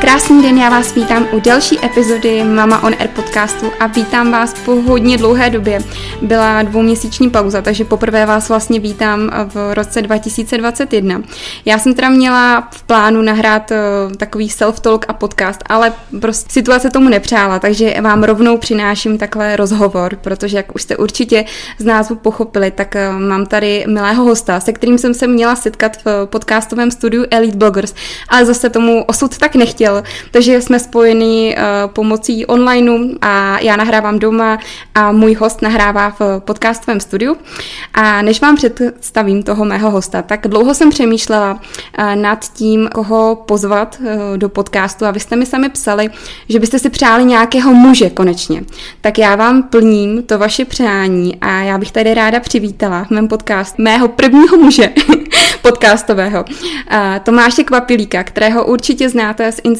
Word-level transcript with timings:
Krásný 0.00 0.42
den, 0.42 0.58
já 0.58 0.70
vás 0.70 0.94
vítám 0.94 1.28
u 1.32 1.40
další 1.40 1.84
epizody 1.84 2.44
Mama 2.44 2.82
on 2.82 2.94
Air 2.98 3.08
podcastu 3.08 3.66
a 3.80 3.86
vítám 3.86 4.32
vás 4.32 4.54
po 4.64 4.74
hodně 4.74 5.18
dlouhé 5.18 5.50
době. 5.50 5.80
Byla 6.22 6.62
dvouměsíční 6.62 7.30
pauza, 7.30 7.62
takže 7.62 7.84
poprvé 7.84 8.26
vás 8.26 8.48
vlastně 8.48 8.80
vítám 8.80 9.30
v 9.54 9.74
roce 9.74 10.02
2021. 10.02 11.22
Já 11.64 11.78
jsem 11.78 11.94
teda 11.94 12.08
měla 12.08 12.68
v 12.70 12.82
plánu 12.82 13.22
nahrát 13.22 13.70
eh, 13.70 13.76
takový 14.16 14.48
self-talk 14.48 15.04
a 15.08 15.12
podcast, 15.12 15.60
ale 15.66 15.92
prostě 16.20 16.52
situace 16.52 16.90
tomu 16.90 17.08
nepřála, 17.08 17.58
takže 17.58 18.00
vám 18.00 18.24
rovnou 18.24 18.58
přináším 18.58 19.18
takhle 19.18 19.56
rozhovor, 19.56 20.16
protože 20.16 20.56
jak 20.56 20.74
už 20.74 20.82
jste 20.82 20.96
určitě 20.96 21.44
z 21.78 21.84
názvu 21.84 22.16
pochopili, 22.16 22.70
tak 22.70 22.96
eh, 22.96 23.12
mám 23.12 23.46
tady 23.46 23.84
milého 23.88 24.24
hosta, 24.24 24.60
se 24.60 24.72
kterým 24.72 24.98
jsem 24.98 25.14
se 25.14 25.26
měla 25.26 25.56
setkat 25.56 25.96
v 26.04 26.26
podcastovém 26.26 26.90
studiu 26.90 27.24
Elite 27.30 27.56
Bloggers, 27.56 27.94
ale 28.28 28.44
zase 28.44 28.70
tomu 28.70 29.04
osud 29.04 29.38
tak 29.38 29.54
nechtěl 29.54 29.87
chtěl. 29.88 30.02
Takže 30.30 30.60
jsme 30.60 30.78
spojeni 30.78 31.56
uh, 31.56 31.90
pomocí 31.92 32.46
onlineu 32.46 33.14
a 33.20 33.58
já 33.60 33.76
nahrávám 33.76 34.18
doma 34.18 34.58
a 34.94 35.12
můj 35.12 35.34
host 35.34 35.62
nahrává 35.62 36.10
v 36.10 36.40
podcastovém 36.40 37.00
studiu. 37.00 37.36
A 37.94 38.22
než 38.22 38.40
vám 38.40 38.56
představím 38.56 39.42
toho 39.42 39.64
mého 39.64 39.90
hosta, 39.90 40.22
tak 40.22 40.48
dlouho 40.48 40.74
jsem 40.74 40.90
přemýšlela 40.90 41.52
uh, 41.52 42.14
nad 42.14 42.52
tím, 42.52 42.88
koho 42.94 43.44
pozvat 43.46 43.98
uh, 44.00 44.38
do 44.38 44.48
podcastu 44.48 45.06
a 45.06 45.10
vy 45.10 45.20
jste 45.20 45.36
mi 45.36 45.46
sami 45.46 45.68
psali, 45.68 46.10
že 46.48 46.58
byste 46.58 46.78
si 46.78 46.90
přáli 46.90 47.24
nějakého 47.24 47.74
muže 47.74 48.10
konečně. 48.10 48.62
Tak 49.00 49.18
já 49.18 49.36
vám 49.36 49.62
plním 49.62 50.22
to 50.22 50.38
vaše 50.38 50.64
přání 50.64 51.36
a 51.40 51.50
já 51.50 51.78
bych 51.78 51.92
tady 51.92 52.14
ráda 52.14 52.40
přivítala 52.40 53.04
v 53.04 53.10
mém 53.10 53.28
podcastu 53.28 53.82
mého 53.82 54.08
prvního 54.08 54.56
muže 54.56 54.90
podcastového, 55.62 56.44
Tomáše 57.22 57.64
Kvapilíka, 57.64 58.24
kterého 58.24 58.66
určitě 58.66 59.08
znáte 59.08 59.52
z 59.52 59.60
Instagramu. 59.64 59.77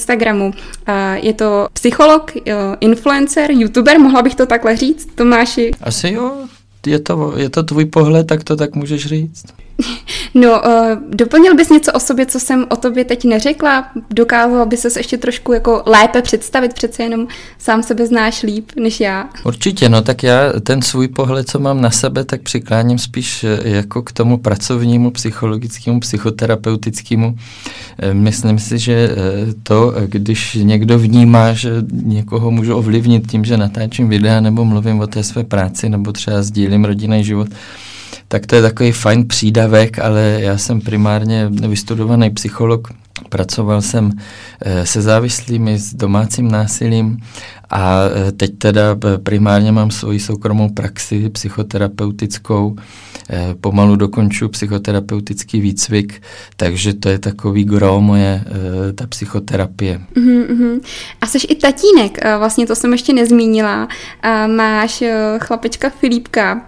Je 1.14 1.32
to 1.32 1.68
psycholog, 1.72 2.32
influencer, 2.80 3.50
youtuber, 3.50 3.98
mohla 3.98 4.22
bych 4.22 4.34
to 4.34 4.46
takhle 4.46 4.76
říct, 4.76 5.08
Tomáši? 5.14 5.70
Asi 5.80 6.12
jo, 6.12 6.32
je 6.86 6.98
to, 6.98 7.32
je 7.36 7.50
to 7.50 7.62
tvůj 7.62 7.84
pohled, 7.84 8.26
tak 8.26 8.44
to 8.44 8.56
tak 8.56 8.74
můžeš 8.74 9.06
říct. 9.06 9.44
No, 10.34 10.62
uh, 10.62 10.98
doplnil 11.08 11.54
bys 11.54 11.68
něco 11.68 11.92
o 11.92 12.00
sobě, 12.00 12.26
co 12.26 12.40
jsem 12.40 12.66
o 12.70 12.76
tobě 12.76 13.04
teď 13.04 13.24
neřekla? 13.24 13.90
Dokázal 14.10 14.66
by 14.66 14.76
ses 14.76 14.96
ještě 14.96 15.18
trošku 15.18 15.52
jako 15.52 15.82
lépe 15.86 16.22
představit, 16.22 16.74
přece 16.74 17.02
jenom 17.02 17.26
sám 17.58 17.82
sebe 17.82 18.06
znáš 18.06 18.42
líp 18.42 18.72
než 18.76 19.00
já. 19.00 19.28
Určitě, 19.44 19.88
no 19.88 20.02
tak 20.02 20.22
já 20.22 20.52
ten 20.62 20.82
svůj 20.82 21.08
pohled, 21.08 21.48
co 21.48 21.58
mám 21.58 21.80
na 21.80 21.90
sebe, 21.90 22.24
tak 22.24 22.42
přikláním 22.42 22.98
spíš 22.98 23.44
eh, 23.44 23.68
jako 23.68 24.02
k 24.02 24.12
tomu 24.12 24.38
pracovnímu, 24.38 25.10
psychologickému, 25.10 26.00
psychoterapeutickému. 26.00 27.36
Eh, 27.98 28.14
myslím 28.14 28.58
si, 28.58 28.78
že 28.78 29.10
to, 29.62 29.94
když 30.06 30.58
někdo 30.62 30.98
vnímá, 30.98 31.52
že 31.52 31.70
někoho 31.92 32.50
můžu 32.50 32.76
ovlivnit 32.76 33.30
tím, 33.30 33.44
že 33.44 33.56
natáčím 33.56 34.08
videa 34.08 34.40
nebo 34.40 34.64
mluvím 34.64 35.00
o 35.00 35.06
té 35.06 35.22
své 35.22 35.44
práci 35.44 35.88
nebo 35.88 36.12
třeba 36.12 36.42
sdílím 36.42 36.84
rodinný 36.84 37.24
život, 37.24 37.48
tak 38.28 38.46
to 38.46 38.56
je 38.56 38.62
takový 38.62 38.92
fajn 38.92 39.28
přídavek, 39.28 39.98
ale 39.98 40.38
já 40.40 40.58
jsem 40.58 40.80
primárně 40.80 41.48
vystudovaný 41.48 42.30
psycholog, 42.30 42.88
pracoval 43.28 43.82
jsem 43.82 44.12
eh, 44.62 44.86
se 44.86 45.02
závislými, 45.02 45.78
s 45.78 45.94
domácím 45.94 46.50
násilím 46.50 47.18
a 47.70 48.00
eh, 48.04 48.32
teď 48.32 48.58
teda 48.58 48.82
eh, 49.04 49.18
primárně 49.18 49.72
mám 49.72 49.90
svoji 49.90 50.20
soukromou 50.20 50.68
praxi 50.68 51.30
psychoterapeutickou, 51.30 52.76
pomalu 53.60 53.96
dokonču 53.96 54.48
psychoterapeutický 54.48 55.60
výcvik, 55.60 56.22
takže 56.56 56.94
to 56.94 57.08
je 57.08 57.18
takový 57.18 57.64
gro 57.64 58.00
moje, 58.00 58.44
ta 58.94 59.06
psychoterapie. 59.06 60.00
Uh-huh, 60.16 60.80
A 61.20 61.26
jsi 61.26 61.38
i 61.38 61.54
tatínek, 61.54 62.18
vlastně 62.38 62.66
to 62.66 62.74
jsem 62.74 62.92
ještě 62.92 63.12
nezmínila. 63.12 63.88
Máš 64.46 65.02
chlapečka 65.38 65.90
Filipka, 65.90 66.66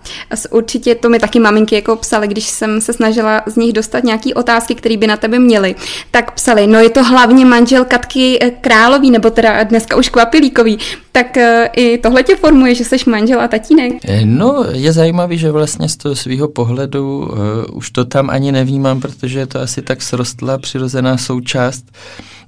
určitě 0.50 0.94
to 0.94 1.08
mi 1.08 1.18
taky 1.18 1.40
maminky 1.40 1.74
jako 1.74 1.96
psali, 1.96 2.28
když 2.28 2.46
jsem 2.46 2.80
se 2.80 2.92
snažila 2.92 3.42
z 3.46 3.56
nich 3.56 3.72
dostat 3.72 4.04
nějaké 4.04 4.34
otázky, 4.34 4.74
které 4.74 4.96
by 4.96 5.06
na 5.06 5.16
tebe 5.16 5.38
měly, 5.38 5.74
tak 6.10 6.32
psali, 6.40 6.66
no 6.66 6.78
je 6.78 6.90
to 6.90 7.04
hlavně 7.04 7.44
manžel 7.44 7.84
Katky 7.84 8.38
Králový, 8.60 9.10
nebo 9.10 9.30
teda 9.30 9.64
dneska 9.64 9.96
už 9.96 10.08
Kvapilíkový, 10.08 10.78
tak 11.12 11.36
i 11.76 11.98
tohle 11.98 12.22
tě 12.22 12.36
formuje, 12.36 12.74
že 12.74 12.84
jsi 12.84 12.96
manžel 13.10 13.40
a 13.40 13.48
tatínek? 13.48 13.92
No, 14.24 14.64
je 14.72 14.92
zajímavý, 14.92 15.38
že 15.38 15.50
vlastně 15.50 15.88
z 15.88 15.96
toho 15.96 16.16
svého 16.16 16.48
pohledu 16.48 17.18
uh, 17.18 17.28
už 17.72 17.90
to 17.90 18.04
tam 18.04 18.30
ani 18.30 18.52
nevnímám, 18.52 19.00
protože 19.00 19.38
je 19.38 19.46
to 19.46 19.60
asi 19.60 19.82
tak 19.82 20.02
srostlá 20.02 20.58
přirozená 20.58 21.16
součást. 21.16 21.84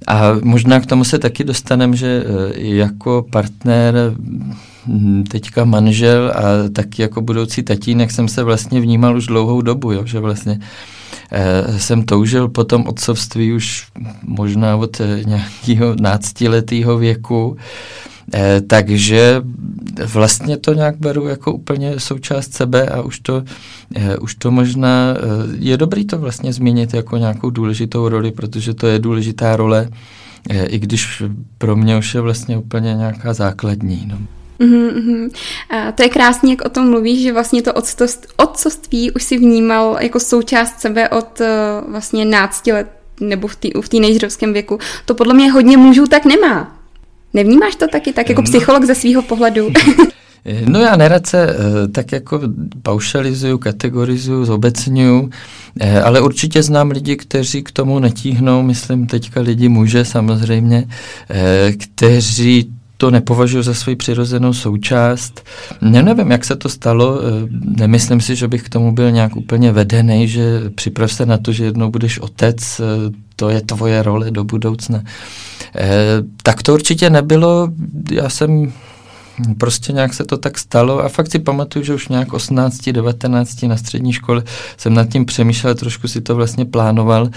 A 0.07 0.35
možná 0.41 0.79
k 0.79 0.85
tomu 0.85 1.03
se 1.03 1.19
taky 1.19 1.43
dostaneme, 1.43 1.95
že 1.95 2.23
uh, 2.23 2.51
jako 2.55 3.25
partner 3.31 3.95
teďka 5.31 5.65
manžel 5.65 6.33
a 6.35 6.41
taky 6.73 7.01
jako 7.01 7.21
budoucí 7.21 7.63
tatínek 7.63 8.11
jsem 8.11 8.27
se 8.27 8.43
vlastně 8.43 8.81
vnímal 8.81 9.17
už 9.17 9.27
dlouhou 9.27 9.61
dobu, 9.61 9.91
jo, 9.91 10.05
že 10.05 10.19
vlastně 10.19 10.59
jsem 11.77 12.03
toužil 12.03 12.47
po 12.47 12.63
tom 12.63 12.87
otcovství 12.87 13.53
už 13.53 13.87
možná 14.23 14.75
od 14.75 15.01
nějakého 15.25 15.95
náctiletého 15.99 16.97
věku. 16.97 17.57
Eh, 18.33 18.61
takže 18.61 19.41
vlastně 20.13 20.57
to 20.57 20.73
nějak 20.73 20.97
beru 20.97 21.27
jako 21.27 21.53
úplně 21.53 21.99
součást 21.99 22.53
sebe 22.53 22.89
a 22.89 23.01
už 23.01 23.19
to, 23.19 23.43
eh, 23.95 24.17
už 24.17 24.35
to 24.35 24.51
možná 24.51 25.13
eh, 25.17 25.19
je 25.59 25.77
dobrý 25.77 26.05
to 26.05 26.17
vlastně 26.17 26.53
změnit 26.53 26.93
jako 26.93 27.17
nějakou 27.17 27.49
důležitou 27.49 28.09
roli, 28.09 28.31
protože 28.31 28.73
to 28.73 28.87
je 28.87 28.99
důležitá 28.99 29.55
role, 29.55 29.89
eh, 30.49 30.65
i 30.65 30.79
když 30.79 31.23
pro 31.57 31.75
mě 31.75 31.97
už 31.97 32.15
je 32.15 32.21
vlastně 32.21 32.57
úplně 32.57 32.93
nějaká 32.93 33.33
základní. 33.33 34.05
No. 34.07 34.17
Mm-hmm. 34.59 35.29
A 35.69 35.91
to 35.91 36.03
je 36.03 36.09
krásně, 36.09 36.53
jak 36.53 36.65
o 36.65 36.69
tom 36.69 36.89
mluvíš, 36.89 37.21
že 37.21 37.33
vlastně 37.33 37.61
to 37.61 37.73
otcovství 38.37 39.11
už 39.11 39.23
si 39.23 39.37
vnímal 39.37 39.97
jako 40.01 40.19
součást 40.19 40.79
sebe 40.79 41.09
od 41.09 41.39
uh, 41.39 41.91
vlastně 41.91 42.25
nácti 42.25 42.73
let 42.73 42.87
nebo 43.19 43.47
v, 43.47 43.55
tý, 43.55 43.71
v 43.81 43.89
věku. 44.53 44.79
To 45.05 45.15
podle 45.15 45.33
mě 45.33 45.51
hodně 45.51 45.77
mužů 45.77 46.05
tak 46.07 46.25
nemá. 46.25 46.79
Nevnímáš 47.33 47.75
to 47.75 47.87
taky 47.87 48.13
tak 48.13 48.29
jako 48.29 48.41
no. 48.41 48.45
psycholog 48.45 48.83
ze 48.83 48.95
svého 48.95 49.21
pohledu? 49.21 49.69
No 50.65 50.79
já 50.79 50.95
nerad 50.95 51.27
se 51.27 51.49
eh, 51.49 51.87
tak 51.87 52.11
jako 52.11 52.41
paušalizuju, 52.81 53.57
kategorizuju, 53.57 54.45
zobecňuju, 54.45 55.29
eh, 55.79 56.01
ale 56.01 56.21
určitě 56.21 56.63
znám 56.63 56.91
lidi, 56.91 57.15
kteří 57.15 57.63
k 57.63 57.71
tomu 57.71 57.99
netíhnou, 57.99 58.63
myslím 58.63 59.07
teďka 59.07 59.41
lidi 59.41 59.69
muže 59.69 60.05
samozřejmě, 60.05 60.87
eh, 61.29 61.71
kteří 61.71 62.71
to 62.97 63.11
nepovažuji 63.11 63.63
za 63.63 63.73
svoji 63.73 63.95
přirozenou 63.95 64.53
součást. 64.53 65.45
Ne, 65.81 66.03
nevím, 66.03 66.31
jak 66.31 66.45
se 66.45 66.55
to 66.55 66.69
stalo, 66.69 67.19
nemyslím 67.77 68.21
si, 68.21 68.35
že 68.35 68.47
bych 68.47 68.63
k 68.63 68.69
tomu 68.69 68.91
byl 68.91 69.11
nějak 69.11 69.35
úplně 69.35 69.71
vedený, 69.71 70.27
že 70.27 70.61
připrav 70.75 71.11
se 71.11 71.25
na 71.25 71.37
to, 71.37 71.51
že 71.51 71.65
jednou 71.65 71.89
budeš 71.89 72.19
otec, 72.19 72.81
to 73.35 73.49
je 73.49 73.61
tvoje 73.61 74.03
role 74.03 74.31
do 74.31 74.43
budoucna. 74.43 75.03
Tak 76.43 76.63
to 76.63 76.73
určitě 76.73 77.09
nebylo, 77.09 77.69
já 78.11 78.29
jsem 78.29 78.73
prostě 79.57 79.93
nějak 79.93 80.13
se 80.13 80.23
to 80.23 80.37
tak 80.37 80.57
stalo 80.57 80.99
a 80.99 81.09
fakt 81.09 81.31
si 81.31 81.39
pamatuju, 81.39 81.85
že 81.85 81.93
už 81.93 82.07
nějak 82.07 82.33
18, 82.33 82.89
19 82.89 83.63
na 83.63 83.77
střední 83.77 84.13
škole 84.13 84.43
jsem 84.77 84.93
nad 84.93 85.09
tím 85.09 85.25
přemýšlel, 85.25 85.75
trošku 85.75 86.07
si 86.07 86.21
to 86.21 86.35
vlastně 86.35 86.65
plánoval 86.65 87.29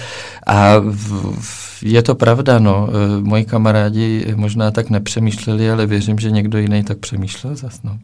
a 0.47 0.79
v, 0.79 1.35
v, 1.41 1.83
je 1.83 2.03
to 2.03 2.15
pravda, 2.15 2.59
no. 2.59 2.89
E, 2.89 3.21
moji 3.21 3.45
kamarádi 3.45 4.35
možná 4.37 4.71
tak 4.71 4.91
nepřemýšleli, 4.91 5.71
ale 5.71 5.87
věřím, 5.87 6.19
že 6.19 6.31
někdo 6.31 6.59
jiný 6.59 6.83
tak 6.85 6.99
přemýšlel 6.99 7.57
zas, 7.57 7.83
no. 7.83 7.99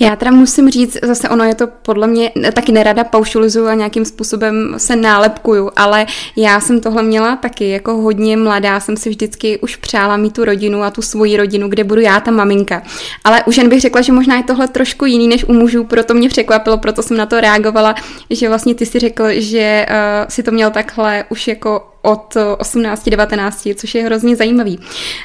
Já 0.00 0.16
teda 0.16 0.30
musím 0.30 0.70
říct, 0.70 0.98
zase 1.02 1.28
ono 1.28 1.44
je 1.44 1.54
to 1.54 1.66
podle 1.66 2.06
mě, 2.06 2.30
taky 2.54 2.72
nerada 2.72 3.04
paušalizuju 3.04 3.66
a 3.66 3.74
nějakým 3.74 4.04
způsobem 4.04 4.74
se 4.76 4.96
nálepkuju, 4.96 5.70
ale 5.76 6.06
já 6.36 6.60
jsem 6.60 6.80
tohle 6.80 7.02
měla 7.02 7.36
taky, 7.36 7.68
jako 7.68 7.96
hodně 7.96 8.36
mladá 8.36 8.80
jsem 8.80 8.96
si 8.96 9.08
vždycky 9.08 9.58
už 9.58 9.76
přála 9.76 10.16
mít 10.16 10.34
tu 10.34 10.44
rodinu 10.44 10.82
a 10.82 10.90
tu 10.90 11.02
svoji 11.02 11.36
rodinu, 11.36 11.68
kde 11.68 11.84
budu 11.84 12.00
já 12.00 12.20
ta 12.20 12.30
maminka. 12.30 12.82
Ale 13.24 13.42
už 13.46 13.56
jen 13.56 13.68
bych 13.68 13.80
řekla, 13.80 14.00
že 14.00 14.12
možná 14.12 14.36
je 14.36 14.42
tohle 14.42 14.68
trošku 14.68 15.04
jiný 15.04 15.28
než 15.28 15.44
u 15.44 15.52
mužů, 15.52 15.84
proto 15.84 16.14
mě 16.14 16.28
překvapilo, 16.28 16.78
proto 16.78 17.02
jsem 17.02 17.16
na 17.16 17.26
to 17.26 17.40
reagovala, 17.40 17.94
že 18.30 18.48
vlastně 18.48 18.74
ty 18.74 18.86
si 18.86 18.98
řekl, 18.98 19.24
že 19.30 19.86
uh, 19.88 20.28
si 20.28 20.42
to 20.42 20.50
měl 20.50 20.70
takhle 20.70 21.24
už 21.28 21.48
jako 21.48 21.97
od 22.02 22.34
18-19, 22.34 23.74
což 23.74 23.94
je 23.94 24.04
hrozně 24.04 24.36
zajímavý. 24.36 24.80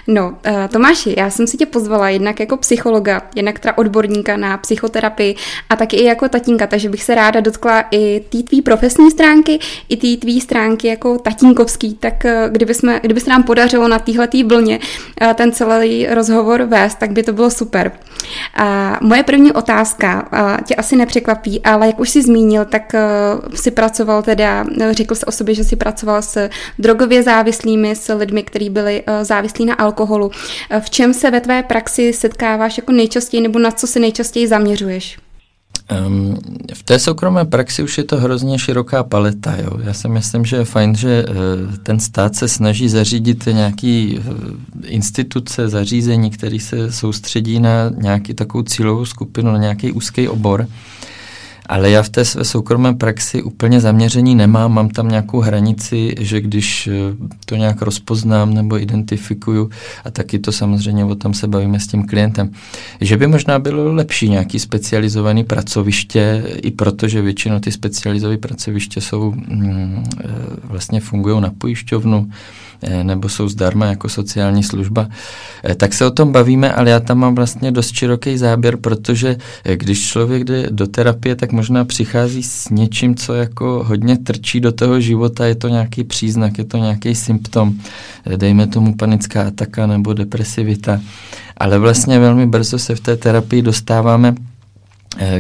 No, 0.08 0.34
eh, 0.44 0.68
Tomáši, 0.72 1.16
já 1.18 1.30
jsem 1.30 1.48
si 1.48 1.58
tě 1.58 1.66
pozvala 1.66 2.10
jednak 2.10 2.40
jako 2.40 2.58
psychologa, 2.58 3.22
jednak 3.36 3.60
teda 3.60 3.78
odborníka 3.78 4.38
na 4.38 4.58
psychoterapii 4.58 5.36
a 5.70 5.76
taky 5.76 5.96
i 5.96 6.04
jako 6.04 6.30
tatínka, 6.30 6.68
takže 6.68 6.90
bych 6.90 7.04
se 7.04 7.16
ráda 7.16 7.40
dotkla 7.40 7.84
i 7.92 8.20
té 8.20 8.38
tvý 8.44 8.62
profesní 8.62 9.12
stránky, 9.12 9.60
i 9.90 9.98
té 9.98 10.22
tvý 10.22 10.42
stránky 10.42 10.88
jako 10.88 11.18
tatínkovský, 11.18 11.94
tak 11.94 12.26
eh, 12.26 12.50
kdyby, 12.52 12.74
jsme, 12.74 13.00
kdyby 13.04 13.20
se 13.20 13.30
nám 13.30 13.44
podařilo 13.44 13.88
na 13.88 14.00
téhletý 14.00 14.44
vlně 14.44 14.80
eh, 15.22 15.34
ten 15.34 15.52
celý 15.52 16.08
rozhovor 16.08 16.62
vést, 16.62 16.96
tak 16.96 17.12
by 17.12 17.24
to 17.24 17.34
bylo 17.34 17.50
super. 17.50 17.92
A 18.56 18.98
moje 19.02 19.24
první 19.24 19.52
otázka 19.52 20.30
tě 20.66 20.76
asi 20.76 20.96
nepřekvapí, 20.96 21.62
ale 21.64 21.88
jak 21.88 22.00
už 22.00 22.10
si 22.10 22.22
zmínil, 22.22 22.66
tak 22.66 22.96
si 23.56 23.72
pracoval 23.72 24.24
teda, 24.24 24.66
řekl 24.92 25.16
se 25.16 25.26
o 25.26 25.32
sobě, 25.32 25.56
že 25.56 25.64
si 25.64 25.76
pracoval 25.76 26.22
s 26.22 26.50
drogově 26.80 27.24
závislými, 27.24 27.96
s 27.96 28.14
lidmi, 28.14 28.44
kteří 28.44 28.70
byli 28.70 29.04
závislí 29.22 29.66
na 29.66 29.74
alkoholu. 29.74 30.32
V 30.80 30.90
čem 30.90 31.14
se 31.14 31.32
ve 31.32 31.42
tvé 31.42 31.64
praxi 31.64 32.14
setkáváš 32.14 32.78
jako 32.78 32.92
nejčastěji 32.92 33.44
nebo 33.44 33.60
na 33.60 33.72
co 33.72 33.88
se 33.88 34.00
nejčastěji 34.00 34.48
zaměřuješ? 34.48 35.18
Um, 36.08 36.38
v 36.74 36.84
té 36.84 37.00
soukromé 37.00 37.46
praxi 37.46 37.84
už 37.84 37.98
je 37.98 38.04
to 38.04 38.18
hrozně 38.18 38.60
široká 38.60 39.04
paleta. 39.04 39.56
Jo. 39.56 39.72
Já 39.84 39.94
si 39.94 40.08
myslím, 40.08 40.46
že 40.46 40.56
je 40.56 40.66
fajn, 40.66 40.96
že 40.96 41.26
uh, 41.26 41.36
ten 41.84 42.00
stát 42.00 42.36
se 42.36 42.48
snaží 42.48 42.90
zařídit 42.90 43.46
nějaký 43.46 44.20
uh, 44.20 44.36
instituce, 44.86 45.70
zařízení, 45.70 46.32
který 46.32 46.60
se 46.60 46.92
soustředí 46.92 47.60
na 47.60 47.92
nějaký 47.98 48.34
takovou 48.34 48.64
cílovou 48.64 49.06
skupinu, 49.06 49.52
na 49.52 49.58
nějaký 49.58 49.92
úzký 49.92 50.28
obor. 50.28 50.68
Ale 51.74 51.90
já 51.90 52.04
v 52.04 52.10
té 52.10 52.26
své 52.26 52.44
soukromé 52.44 52.94
praxi 52.94 53.44
úplně 53.44 53.82
zaměření 53.82 54.36
nemám, 54.36 54.74
mám 54.74 54.90
tam 54.90 55.10
nějakou 55.10 55.40
hranici, 55.40 56.16
že 56.20 56.42
když 56.42 56.88
eh, 56.88 56.92
to 57.46 57.56
nějak 57.56 57.82
rozpoznám 57.82 58.54
nebo 58.54 58.80
identifikuju, 58.80 59.70
a 60.06 60.12
taky 60.12 60.40
to 60.40 60.52
samozřejmě 60.52 61.06
o 61.06 61.16
tom 61.16 61.34
se 61.34 61.48
bavíme 61.48 61.80
s 61.80 61.88
tím 61.88 62.08
klientem, 62.08 62.52
že 63.02 63.18
by 63.18 63.28
možná 63.28 63.60
bylo 63.60 63.94
lepší 63.94 64.30
nějaký 64.30 64.60
specializovaný 64.60 65.44
pracoviště, 65.44 66.44
i 66.56 66.72
protože 66.72 67.22
většinou 67.22 67.60
ty 67.60 67.72
specializované 67.72 68.38
pracoviště 68.38 69.02
jsou, 69.02 69.32
mm, 69.32 70.04
eh, 70.24 70.30
vlastně 70.64 71.00
fungují 71.00 71.42
na 71.42 71.52
pojišťovnu, 71.58 72.30
nebo 73.04 73.30
jsou 73.30 73.50
zdarma 73.50 73.86
jako 73.86 74.10
sociální 74.10 74.64
služba, 74.64 75.08
eh, 75.64 75.76
tak 75.76 75.94
se 75.94 76.06
o 76.06 76.12
tom 76.12 76.32
bavíme, 76.32 76.74
ale 76.74 76.90
já 76.90 77.00
tam 77.00 77.18
mám 77.20 77.36
vlastně 77.36 77.72
dost 77.72 77.96
široký 77.96 78.38
záběr, 78.38 78.78
protože 78.78 79.38
eh, 79.66 79.78
když 79.78 80.10
člověk 80.10 80.44
jde 80.44 80.68
do 80.70 80.88
terapie, 80.88 81.36
tak 81.36 81.52
možná 81.52 81.86
přichází 81.86 82.44
s 82.44 82.70
něčím, 82.70 83.16
co 83.16 83.34
jako 83.34 83.84
hodně 83.88 84.18
trčí 84.18 84.60
do 84.60 84.72
toho 84.72 85.00
života, 85.00 85.46
je 85.46 85.56
to 85.56 85.68
nějaký 85.68 86.04
příznak, 86.04 86.58
je 86.58 86.64
to 86.64 86.78
nějaký 86.78 87.16
symptom, 87.16 87.74
dejme 88.36 88.68
tomu 88.68 88.96
panická 88.96 89.48
ataka 89.48 89.88
nebo 89.88 90.14
depresivita, 90.14 91.02
ale 91.58 91.80
vlastně 91.80 92.20
velmi 92.20 92.46
brzo 92.46 92.80
se 92.80 92.96
v 92.96 93.00
té 93.00 93.18
terapii 93.18 93.62
dostáváme 93.62 94.36
Eh, 94.36 94.53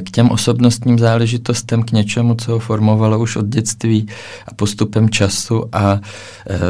k 0.03 0.11
těm 0.11 0.29
osobnostním 0.29 0.99
záležitostem, 0.99 1.83
k 1.83 1.91
něčemu, 1.91 2.35
co 2.35 2.51
ho 2.51 2.59
formovalo 2.59 3.19
už 3.19 3.35
od 3.35 3.45
dětství 3.45 4.07
a 4.47 4.53
postupem 4.53 5.09
času 5.09 5.63
a 5.73 5.93
e, 5.93 5.99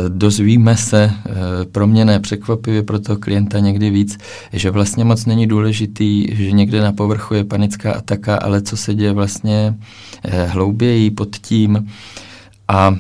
dozvíme 0.10 0.78
se, 0.78 1.04
e, 1.04 1.12
pro 1.66 1.88
mě 1.88 2.06
ne 2.06 2.20
překvapivě, 2.20 2.84
pro 2.84 3.00
toho 3.00 3.18
klienta 3.18 3.60
někdy 3.60 3.90
víc, 3.90 4.18
že 4.54 4.72
vlastně 4.72 5.04
moc 5.04 5.26
není 5.26 5.48
důležitý, 5.48 6.36
že 6.36 6.52
někde 6.52 6.82
na 6.82 6.92
povrchu 6.92 7.34
je 7.34 7.44
panická 7.44 7.94
ataka, 7.94 8.36
ale 8.36 8.62
co 8.62 8.78
se 8.78 8.94
děje 8.94 9.12
vlastně 9.12 9.76
e, 10.24 10.46
hlouběji 10.46 11.12
pod 11.12 11.38
tím. 11.38 11.90
A 12.68 12.96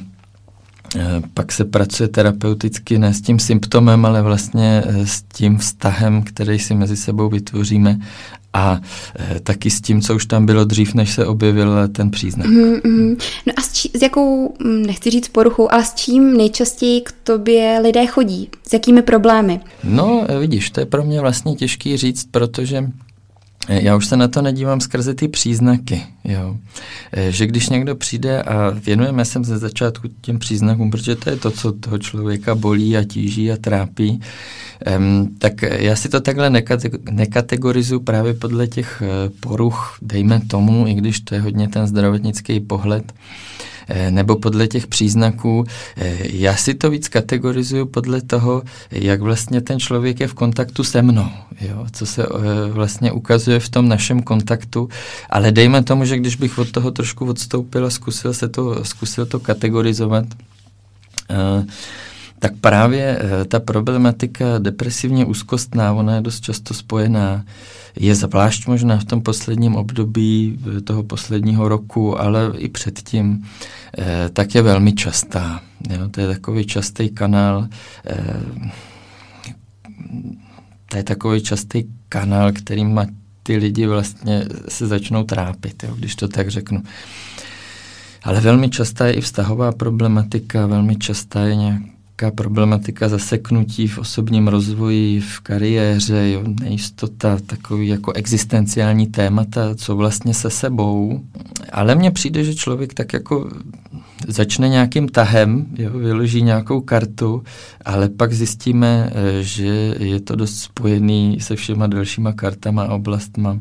pak 1.33 1.51
se 1.51 1.65
pracuje 1.65 2.09
terapeuticky 2.09 2.99
ne 2.99 3.13
s 3.13 3.21
tím 3.21 3.39
symptomem, 3.39 4.05
ale 4.05 4.21
vlastně 4.21 4.83
s 5.05 5.21
tím 5.21 5.57
vztahem, 5.57 6.23
který 6.23 6.59
si 6.59 6.75
mezi 6.75 6.97
sebou 6.97 7.29
vytvoříme 7.29 7.99
a 8.53 8.81
e, 9.35 9.39
taky 9.39 9.69
s 9.69 9.81
tím, 9.81 10.01
co 10.01 10.15
už 10.15 10.25
tam 10.25 10.45
bylo 10.45 10.65
dřív, 10.65 10.93
než 10.93 11.13
se 11.13 11.25
objevil 11.25 11.87
ten 11.87 12.11
příznak. 12.11 12.47
Mm-hmm. 12.47 13.17
No 13.45 13.53
a 13.57 13.61
s, 13.61 13.73
či, 13.73 13.89
s 13.93 14.01
jakou, 14.01 14.55
mm, 14.59 14.85
nechci 14.85 15.09
říct 15.09 15.27
poruchou, 15.27 15.71
ale 15.71 15.85
s 15.85 15.93
čím 15.93 16.37
nejčastěji 16.37 17.01
k 17.01 17.11
tobě 17.23 17.79
lidé 17.83 18.07
chodí? 18.07 18.49
S 18.67 18.73
jakými 18.73 19.01
problémy? 19.01 19.59
No, 19.83 20.27
vidíš, 20.39 20.69
to 20.69 20.79
je 20.79 20.85
pro 20.85 21.03
mě 21.03 21.21
vlastně 21.21 21.55
těžký 21.55 21.97
říct, 21.97 22.27
protože 22.31 22.83
já 23.69 23.95
už 23.95 24.05
se 24.05 24.17
na 24.17 24.27
to 24.27 24.41
nedívám 24.41 24.81
skrze 24.81 25.13
ty 25.13 25.27
příznaky, 25.27 26.03
jo. 26.23 26.57
E, 27.11 27.31
že 27.31 27.47
když 27.47 27.69
někdo 27.69 27.95
přijde 27.95 28.41
a 28.41 28.69
věnujeme 28.69 29.25
se 29.25 29.39
ze 29.43 29.57
začátku 29.57 30.07
těm 30.21 30.39
příznakům, 30.39 30.91
protože 30.91 31.15
to 31.15 31.29
je 31.29 31.35
to, 31.35 31.51
co 31.51 31.71
toho 31.71 31.97
člověka 31.97 32.55
bolí 32.55 32.97
a 32.97 33.03
tíží 33.03 33.51
a 33.51 33.57
trápí, 33.57 34.21
um, 34.97 35.35
tak 35.39 35.61
já 35.61 35.95
si 35.95 36.09
to 36.09 36.21
takhle 36.21 36.49
nekategorizuji 37.11 37.99
právě 37.99 38.33
podle 38.33 38.67
těch 38.67 39.01
e, 39.01 39.29
poruch, 39.29 39.97
dejme 40.01 40.41
tomu, 40.47 40.87
i 40.87 40.93
když 40.93 41.19
to 41.19 41.35
je 41.35 41.41
hodně 41.41 41.67
ten 41.67 41.87
zdravotnický 41.87 42.59
pohled, 42.59 43.13
Eh, 43.87 44.11
nebo 44.11 44.35
podle 44.35 44.67
těch 44.67 44.87
příznaků. 44.87 45.65
Eh, 45.97 46.17
já 46.23 46.55
si 46.55 46.73
to 46.73 46.89
víc 46.89 47.07
kategorizuju 47.07 47.85
podle 47.85 48.21
toho, 48.21 48.63
jak 48.91 49.21
vlastně 49.21 49.61
ten 49.61 49.79
člověk 49.79 50.19
je 50.19 50.27
v 50.27 50.33
kontaktu 50.33 50.83
se 50.83 51.01
mnou, 51.01 51.29
jo? 51.61 51.85
co 51.91 52.05
se 52.05 52.23
eh, 52.23 52.27
vlastně 52.71 53.11
ukazuje 53.11 53.59
v 53.59 53.69
tom 53.69 53.89
našem 53.89 54.23
kontaktu, 54.23 54.89
ale 55.29 55.51
dejme 55.51 55.83
tomu, 55.83 56.05
že 56.05 56.17
když 56.17 56.35
bych 56.35 56.57
od 56.57 56.71
toho 56.71 56.91
trošku 56.91 57.25
odstoupil 57.25 57.85
a 57.85 57.89
zkusil, 57.89 58.33
se 58.33 58.49
to, 58.49 58.85
zkusil 58.85 59.25
to 59.25 59.39
kategorizovat, 59.39 60.25
tak 62.43 62.53
právě 62.61 63.19
ta 63.47 63.59
problematika 63.59 64.59
depresivně 64.59 65.25
úzkostná, 65.25 65.93
ona 65.93 66.15
je 66.15 66.21
dost 66.21 66.39
často 66.39 66.73
spojená 66.73 67.45
je 67.95 68.15
zvlášť 68.15 68.67
možná 68.67 68.97
v 68.97 69.05
tom 69.05 69.21
posledním 69.21 69.75
období 69.75 70.59
toho 70.83 71.03
posledního 71.03 71.69
roku, 71.69 72.19
ale 72.19 72.51
i 72.57 72.69
předtím, 72.69 73.45
eh, 73.97 74.29
tak 74.33 74.55
je 74.55 74.61
velmi 74.61 74.93
častá. 74.93 75.61
Jo? 75.89 76.09
To 76.09 76.21
je 76.21 76.27
takový 76.27 76.65
častý 76.65 77.09
kanál, 77.09 77.67
eh, 78.05 78.71
to 80.89 80.97
je 80.97 81.03
takový 81.03 81.41
častý 81.41 81.83
kanál, 82.09 82.51
kterým 82.51 82.99
ty 83.43 83.57
lidi 83.57 83.87
vlastně 83.87 84.45
se 84.67 84.87
začnou 84.87 85.23
trápit, 85.23 85.83
jo? 85.83 85.95
když 85.95 86.15
to 86.15 86.27
tak 86.27 86.49
řeknu. 86.49 86.83
Ale 88.23 88.41
velmi 88.41 88.69
častá 88.69 89.07
je 89.07 89.13
i 89.13 89.21
vztahová 89.21 89.71
problematika, 89.71 90.67
velmi 90.67 90.95
častá 90.95 91.41
je 91.41 91.55
nějak 91.55 91.92
nějaká 92.21 92.35
problematika 92.35 93.09
zaseknutí 93.09 93.87
v 93.87 93.97
osobním 93.97 94.47
rozvoji, 94.47 95.19
v 95.19 95.39
kariéře, 95.39 96.29
jo, 96.29 96.43
nejistota, 96.59 97.37
takový 97.45 97.87
jako 97.87 98.11
existenciální 98.11 99.07
témata, 99.07 99.75
co 99.75 99.95
vlastně 99.95 100.33
se 100.33 100.49
sebou. 100.49 101.21
Ale 101.71 101.95
mně 101.95 102.11
přijde, 102.11 102.43
že 102.43 102.55
člověk 102.55 102.93
tak 102.93 103.13
jako 103.13 103.49
začne 104.27 104.69
nějakým 104.69 105.07
tahem, 105.07 105.65
jo, 105.77 105.89
vyloží 105.89 106.41
nějakou 106.41 106.81
kartu, 106.81 107.43
ale 107.85 108.09
pak 108.09 108.33
zjistíme, 108.33 109.09
eh, 109.13 109.43
že 109.43 109.95
je 109.99 110.19
to 110.19 110.35
dost 110.35 110.59
spojený 110.59 111.37
se 111.41 111.55
všema 111.55 111.87
dalšíma 111.87 112.33
kartama 112.33 112.83
a 112.83 112.93
oblastma. 112.93 113.59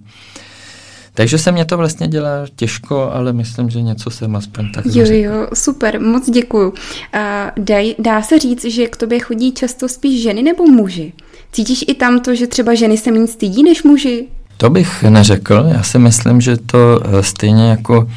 Takže 1.14 1.38
se 1.38 1.52
mě 1.52 1.64
to 1.64 1.76
vlastně 1.76 2.08
dělá 2.08 2.30
těžko, 2.56 3.10
ale 3.12 3.32
myslím, 3.32 3.70
že 3.70 3.82
něco 3.82 4.10
jsem 4.10 4.36
aspoň 4.36 4.72
tak 4.72 4.86
Jo, 4.86 5.04
jo, 5.08 5.48
super, 5.54 6.00
moc 6.00 6.30
děkuju. 6.30 6.74
A 7.12 7.52
daj, 7.56 7.94
dá 7.98 8.22
se 8.22 8.38
říct, 8.38 8.64
že 8.64 8.86
k 8.86 8.96
tobě 8.96 9.20
chodí 9.20 9.52
často 9.52 9.88
spíš 9.88 10.22
ženy 10.22 10.42
nebo 10.42 10.66
muži? 10.66 11.12
Cítíš 11.52 11.84
i 11.88 11.94
tam 11.94 12.20
to, 12.20 12.34
že 12.34 12.46
třeba 12.46 12.74
ženy 12.74 12.98
se 12.98 13.10
méně 13.10 13.26
stydí 13.26 13.62
než 13.62 13.82
muži? 13.82 14.28
To 14.56 14.70
bych 14.70 15.02
neřekl. 15.02 15.64
Já 15.68 15.82
si 15.82 15.98
myslím, 15.98 16.40
že 16.40 16.56
to 16.56 17.00
eh, 17.04 17.22
stejně 17.22 17.70
jako 17.70 18.08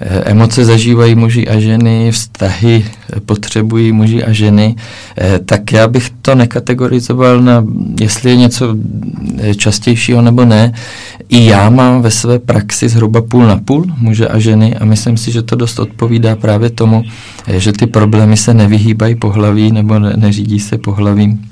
emoce 0.00 0.64
zažívají 0.64 1.14
muži 1.14 1.48
a 1.48 1.60
ženy, 1.60 2.12
vztahy 2.12 2.84
potřebují 3.26 3.92
muži 3.92 4.24
a 4.24 4.32
ženy, 4.32 4.76
eh, 5.18 5.38
tak 5.38 5.72
já 5.72 5.88
bych 5.88 6.10
to 6.22 6.34
nekategorizoval 6.34 7.40
na, 7.40 7.64
jestli 8.00 8.30
je 8.30 8.36
něco 8.36 8.76
eh, 9.38 9.54
častějšího 9.54 10.22
nebo 10.22 10.44
ne. 10.44 10.72
I 11.28 11.46
já 11.46 11.70
mám 11.70 12.02
ve 12.02 12.10
své 12.10 12.38
praxi 12.38 12.88
zhruba 12.88 13.22
půl 13.22 13.46
na 13.46 13.56
půl 13.56 13.86
muže 13.98 14.28
a 14.28 14.38
ženy 14.38 14.76
a 14.76 14.84
myslím 14.84 15.16
si, 15.16 15.32
že 15.32 15.42
to 15.42 15.56
dost 15.56 15.78
odpovídá 15.78 16.36
právě 16.36 16.70
tomu, 16.70 17.04
že 17.56 17.72
ty 17.72 17.86
problémy 17.86 18.36
se 18.36 18.54
nevyhýbají 18.54 19.14
pohlaví 19.14 19.72
nebo 19.72 19.98
ne, 19.98 20.12
neřídí 20.16 20.60
se 20.60 20.78
pohlavím, 20.78 21.50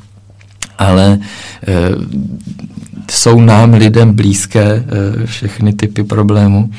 ale 0.78 1.18
jsou 3.10 3.40
nám 3.40 3.74
lidem 3.74 4.12
blízké 4.12 4.84
všechny 5.24 5.72
typy 5.72 6.04
problémů. 6.04 6.70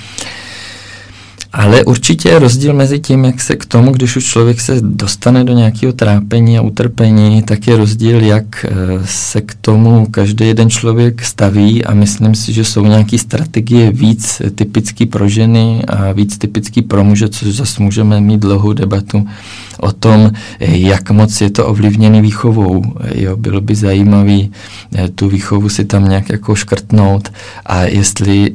Ale 1.54 1.84
určitě 1.84 2.30
je 2.30 2.40
rozdíl 2.40 2.74
mezi 2.74 3.00
tím, 3.00 3.26
jak 3.26 3.42
se 3.42 3.56
k 3.56 3.66
tomu, 3.66 3.92
když 3.92 4.16
už 4.16 4.26
člověk 4.26 4.62
se 4.62 4.78
dostane 4.82 5.44
do 5.44 5.54
nějakého 5.54 5.94
trápení 5.94 6.58
a 6.58 6.62
utrpení, 6.62 7.44
tak 7.44 7.68
je 7.68 7.78
rozdíl, 7.78 8.24
jak 8.24 8.66
eh, 8.66 8.72
se 9.06 9.42
k 9.42 9.56
tomu 9.62 10.08
každý 10.12 10.48
jeden 10.48 10.70
člověk 10.70 11.26
staví 11.26 11.86
a 11.86 11.94
myslím 11.94 12.36
si, 12.36 12.54
že 12.54 12.64
jsou 12.64 12.86
nějaké 12.86 13.18
strategie 13.18 13.92
víc 13.92 14.42
typický 14.56 15.06
pro 15.06 15.30
ženy 15.30 15.84
a 15.88 16.12
víc 16.12 16.38
typický 16.38 16.82
pro 16.82 17.04
muže, 17.04 17.30
což 17.30 17.48
zase 17.48 17.84
můžeme 17.84 18.22
mít 18.22 18.40
dlouhou 18.40 18.74
debatu 18.74 19.28
o 19.80 19.92
tom, 19.92 20.32
jak 20.60 21.12
moc 21.12 21.42
je 21.42 21.50
to 21.50 21.68
ovlivněný 21.68 22.22
výchovou. 22.22 22.84
Jo, 23.16 23.38
bylo 23.38 23.62
by 23.62 23.76
zajímavé 23.76 24.40
eh, 24.96 25.10
tu 25.10 25.30
výchovu 25.30 25.70
si 25.70 25.86
tam 25.86 26.10
nějak 26.10 26.30
jako 26.30 26.56
škrtnout 26.56 27.30
a 27.66 27.84
jestli 27.84 28.52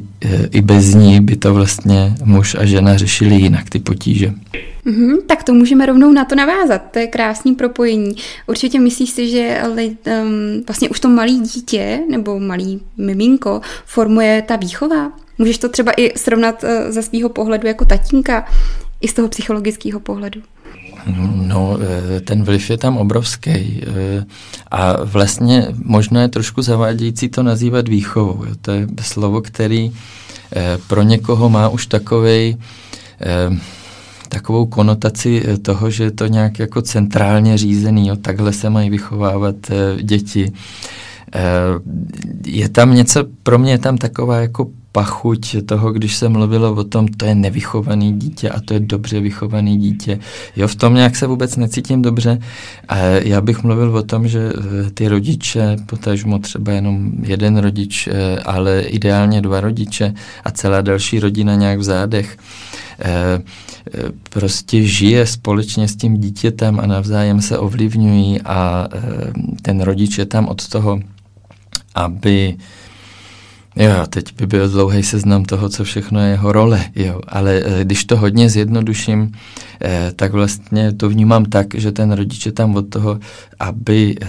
i 0.51 0.61
bez 0.61 0.93
ní 0.93 1.21
by 1.21 1.35
to 1.35 1.53
vlastně 1.53 2.15
muž 2.23 2.55
a 2.55 2.65
žena 2.65 2.97
řešili 2.97 3.35
jinak 3.35 3.69
ty 3.69 3.79
potíže. 3.79 4.33
Mm-hmm, 4.85 5.17
tak 5.25 5.43
to 5.43 5.53
můžeme 5.53 5.85
rovnou 5.85 6.11
na 6.11 6.25
to 6.25 6.35
navázat. 6.35 6.81
To 6.91 6.99
je 6.99 7.07
krásný 7.07 7.55
propojení. 7.55 8.15
Určitě 8.47 8.79
myslíš 8.79 9.09
si, 9.09 9.29
že 9.29 9.61
um, 9.65 10.63
vlastně 10.67 10.89
už 10.89 10.99
to 10.99 11.09
malý 11.09 11.39
dítě 11.39 11.99
nebo 12.09 12.39
malý 12.39 12.81
miminko 12.97 13.61
formuje 13.85 14.43
ta 14.47 14.55
výchova? 14.55 15.11
Můžeš 15.37 15.57
to 15.57 15.69
třeba 15.69 15.91
i 15.97 16.17
srovnat 16.17 16.63
uh, 16.63 16.69
ze 16.91 17.03
svého 17.03 17.29
pohledu 17.29 17.67
jako 17.67 17.85
tatínka, 17.85 18.45
i 19.01 19.07
z 19.07 19.13
toho 19.13 19.27
psychologického 19.27 19.99
pohledu? 19.99 20.41
No, 21.05 21.77
eh, 21.81 22.19
ten 22.19 22.43
vliv 22.43 22.69
je 22.69 22.77
tam 22.77 22.97
obrovský 22.97 23.51
eh, 23.51 24.25
a 24.71 25.03
vlastně 25.03 25.67
možná 25.83 26.21
je 26.21 26.27
trošku 26.27 26.61
zavádějící 26.61 27.29
to 27.29 27.43
nazývat 27.43 27.87
výchovou. 27.87 28.45
To 28.61 28.71
je 28.71 28.87
slovo, 29.01 29.41
který 29.41 29.91
eh, 30.55 30.77
pro 30.87 31.01
někoho 31.01 31.49
má 31.49 31.69
už 31.69 31.87
takovej, 31.87 32.57
takovou 34.29 34.65
konotaci 34.65 35.43
toho, 35.61 35.89
že 35.89 36.03
je 36.03 36.11
to 36.11 36.27
nějak 36.27 36.59
jako 36.59 36.81
centrálně 36.81 37.57
řízený, 37.57 38.07
jo, 38.07 38.15
takhle 38.15 38.53
se 38.53 38.69
mají 38.69 38.89
vychovávat 38.89 39.55
děti. 40.01 40.51
Je 42.45 42.69
tam 42.69 42.95
něco, 42.95 43.23
pro 43.43 43.59
mě 43.59 43.71
je 43.71 43.77
tam 43.77 43.97
taková 43.97 44.37
jako 44.37 44.69
pachuť 44.93 45.55
toho, 45.65 45.91
když 45.91 46.15
se 46.15 46.29
mluvilo 46.29 46.73
o 46.73 46.83
tom, 46.83 47.07
to 47.07 47.25
je 47.25 47.35
nevychovaný 47.35 48.13
dítě 48.13 48.49
a 48.49 48.61
to 48.61 48.73
je 48.73 48.79
dobře 48.79 49.19
vychovaný 49.19 49.77
dítě. 49.77 50.19
Jo, 50.55 50.67
v 50.67 50.75
tom 50.75 50.93
nějak 50.93 51.15
se 51.15 51.27
vůbec 51.27 51.57
necítím 51.57 52.01
dobře. 52.01 52.39
A 52.87 52.97
já 52.97 53.41
bych 53.41 53.63
mluvil 53.63 53.97
o 53.97 54.03
tom, 54.03 54.27
že 54.27 54.53
eh, 54.53 54.91
ty 54.93 55.07
rodiče, 55.07 55.77
potažmo 55.85 56.39
třeba 56.39 56.71
jenom 56.71 57.11
jeden 57.23 57.57
rodič, 57.57 58.07
eh, 58.07 58.39
ale 58.39 58.81
ideálně 58.81 59.41
dva 59.41 59.61
rodiče 59.61 60.13
a 60.43 60.51
celá 60.51 60.81
další 60.81 61.19
rodina 61.19 61.55
nějak 61.55 61.79
v 61.79 61.83
zádech, 61.83 62.37
eh, 62.99 63.41
prostě 64.29 64.83
žije 64.83 65.25
společně 65.25 65.87
s 65.87 65.95
tím 65.95 66.17
dítětem 66.17 66.79
a 66.79 66.85
navzájem 66.85 67.41
se 67.41 67.57
ovlivňují 67.57 68.41
a 68.41 68.87
ten 69.61 69.81
rodič 69.81 70.17
je 70.17 70.25
tam 70.25 70.47
od 70.47 70.67
toho, 70.67 70.99
aby 71.95 72.55
Jo, 73.75 74.05
teď 74.09 74.35
by 74.35 74.47
byl 74.47 74.69
dlouhý 74.69 75.03
seznam 75.03 75.45
toho, 75.45 75.69
co 75.69 75.83
všechno 75.83 76.19
je 76.19 76.29
jeho 76.29 76.51
role, 76.51 76.85
jo. 76.95 77.21
Ale 77.27 77.61
e, 77.65 77.83
když 77.83 78.05
to 78.05 78.17
hodně 78.17 78.49
zjednoduším, 78.49 79.31
e, 79.83 80.11
tak 80.15 80.31
vlastně 80.31 80.91
to 80.91 81.09
vnímám 81.09 81.45
tak, 81.45 81.75
že 81.75 81.91
ten 81.91 82.11
rodič 82.11 82.45
je 82.45 82.51
tam 82.51 82.75
od 82.75 82.89
toho, 82.89 83.19
aby 83.59 84.15
e, 84.21 84.27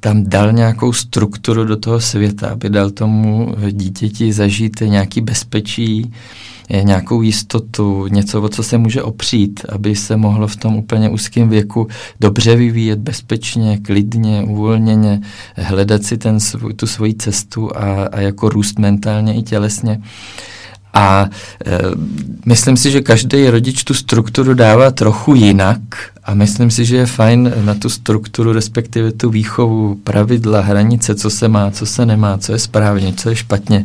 tam 0.00 0.24
dal 0.24 0.52
nějakou 0.52 0.92
strukturu 0.92 1.64
do 1.64 1.76
toho 1.76 2.00
světa, 2.00 2.48
aby 2.48 2.70
dal 2.70 2.90
tomu 2.90 3.54
dítěti 3.70 4.32
zažít 4.32 4.80
nějaký 4.80 5.20
bezpečí, 5.20 6.12
nějakou 6.82 7.22
jistotu, 7.22 8.06
něco, 8.06 8.42
o 8.42 8.48
co 8.48 8.62
se 8.62 8.78
může 8.78 9.02
opřít, 9.02 9.60
aby 9.68 9.96
se 9.96 10.16
mohlo 10.16 10.46
v 10.46 10.56
tom 10.56 10.76
úplně 10.76 11.08
úzkém 11.08 11.48
věku 11.48 11.88
dobře 12.20 12.56
vyvíjet, 12.56 12.98
bezpečně, 12.98 13.78
klidně, 13.78 14.44
uvolněně, 14.48 15.20
hledat 15.56 16.02
si 16.02 16.18
ten, 16.18 16.38
tu 16.76 16.86
svoji 16.86 17.14
cestu 17.14 17.76
a, 17.76 18.04
a 18.04 18.20
jako 18.20 18.48
růst 18.48 18.78
mentálně 18.78 19.34
i 19.34 19.42
tělesně. 19.42 20.00
A 20.94 21.28
e, 21.66 21.78
myslím 22.46 22.76
si, 22.76 22.90
že 22.90 23.00
každý 23.00 23.50
rodič 23.50 23.84
tu 23.84 23.94
strukturu 23.94 24.54
dává 24.54 24.90
trochu 24.90 25.34
jinak 25.34 25.80
a 26.24 26.34
myslím 26.34 26.70
si, 26.70 26.84
že 26.84 26.96
je 26.96 27.06
fajn 27.06 27.52
na 27.64 27.74
tu 27.74 27.88
strukturu, 27.88 28.52
respektive 28.52 29.12
tu 29.12 29.30
výchovu, 29.30 29.94
pravidla, 29.94 30.60
hranice, 30.60 31.14
co 31.14 31.30
se 31.30 31.48
má, 31.48 31.70
co 31.70 31.86
se 31.86 32.06
nemá, 32.06 32.38
co 32.38 32.52
je 32.52 32.58
správně, 32.58 33.12
co 33.12 33.30
je 33.30 33.36
špatně, 33.36 33.84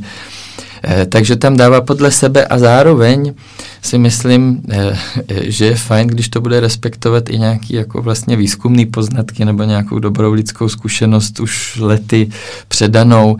takže 1.09 1.35
tam 1.35 1.57
dává 1.57 1.81
podle 1.81 2.11
sebe 2.11 2.45
a 2.45 2.59
zároveň 2.59 3.33
si 3.81 3.97
myslím, 3.97 4.61
eh, 4.69 4.97
že 5.41 5.65
je 5.65 5.75
fajn, 5.75 6.07
když 6.07 6.29
to 6.29 6.41
bude 6.41 6.59
respektovat 6.59 7.29
i 7.29 7.39
nějaký 7.39 7.73
jako 7.73 8.01
vlastně 8.01 8.35
výzkumný 8.35 8.85
poznatky 8.85 9.45
nebo 9.45 9.63
nějakou 9.63 9.99
dobrou 9.99 10.33
lidskou 10.33 10.69
zkušenost 10.69 11.39
už 11.39 11.77
lety 11.81 12.29
předanou. 12.67 13.37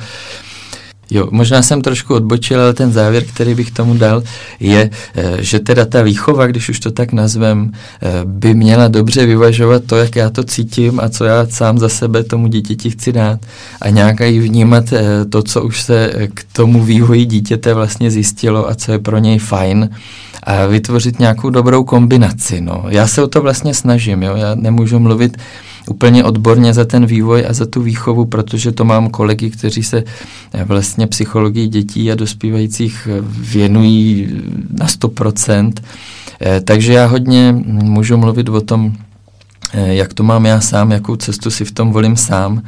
Jo, 1.09 1.27
možná 1.31 1.61
jsem 1.61 1.81
trošku 1.81 2.15
odbočil, 2.15 2.61
ale 2.61 2.73
ten 2.73 2.91
závěr, 2.91 3.23
který 3.23 3.55
bych 3.55 3.71
tomu 3.71 3.93
dal, 3.93 4.23
je, 4.59 4.89
eh, 5.15 5.37
že 5.39 5.59
teda 5.59 5.85
ta 5.85 6.01
výchova, 6.01 6.47
když 6.47 6.69
už 6.69 6.79
to 6.79 6.91
tak 6.91 7.13
nazvem, 7.13 7.71
eh, 8.01 8.09
by 8.25 8.53
měla 8.53 8.87
dobře 8.87 9.25
vyvažovat 9.25 9.83
to, 9.85 9.97
jak 9.97 10.15
já 10.15 10.29
to 10.29 10.43
cítím 10.43 10.99
a 10.99 11.09
co 11.09 11.25
já 11.25 11.47
sám 11.47 11.77
za 11.77 11.89
sebe 11.89 12.23
tomu 12.23 12.47
dítěti 12.47 12.89
chci 12.89 13.11
dát 13.11 13.39
a 13.81 13.89
nějak 13.89 14.21
i 14.21 14.39
vnímat 14.39 14.93
eh, 14.93 15.25
to, 15.25 15.43
co 15.43 15.63
už 15.63 15.81
se 15.81 16.13
k 16.33 16.45
tomu 16.53 16.83
vývoji 16.83 17.25
dítěte 17.25 17.73
vlastně 17.73 18.11
zjistilo 18.11 18.69
a 18.69 18.75
co 18.75 18.91
je 18.91 18.99
pro 18.99 19.17
něj 19.17 19.39
fajn 19.39 19.89
a 20.43 20.65
vytvořit 20.65 21.19
nějakou 21.19 21.49
dobrou 21.49 21.83
kombinaci. 21.83 22.61
No. 22.61 22.85
Já 22.89 23.07
se 23.07 23.23
o 23.23 23.27
to 23.27 23.41
vlastně 23.41 23.73
snažím, 23.73 24.23
jo? 24.23 24.35
já 24.35 24.55
nemůžu 24.55 24.99
mluvit 24.99 25.37
úplně 25.89 26.23
odborně 26.23 26.73
za 26.73 26.85
ten 26.85 27.05
vývoj 27.05 27.45
a 27.49 27.53
za 27.53 27.65
tu 27.65 27.81
výchovu, 27.81 28.25
protože 28.25 28.71
to 28.71 28.85
mám 28.85 29.09
kolegy, 29.09 29.49
kteří 29.49 29.83
se 29.83 30.03
eh, 30.53 30.63
vlastně 30.63 31.07
psychologii 31.07 31.67
dětí 31.67 32.11
a 32.11 32.15
dospívajících 32.15 33.07
eh, 33.11 33.21
věnují 33.27 34.29
na 34.69 34.85
100%. 34.85 35.73
Eh, 36.41 36.61
takže 36.61 36.93
já 36.93 37.05
hodně 37.05 37.55
můžu 37.67 38.17
mluvit 38.17 38.49
o 38.49 38.61
tom, 38.61 38.93
jak 39.73 40.13
to 40.13 40.23
mám 40.23 40.45
já 40.45 40.61
sám, 40.61 40.91
jakou 40.91 41.15
cestu 41.15 41.51
si 41.51 41.65
v 41.65 41.71
tom 41.71 41.91
volím 41.91 42.15
sám 42.15 42.61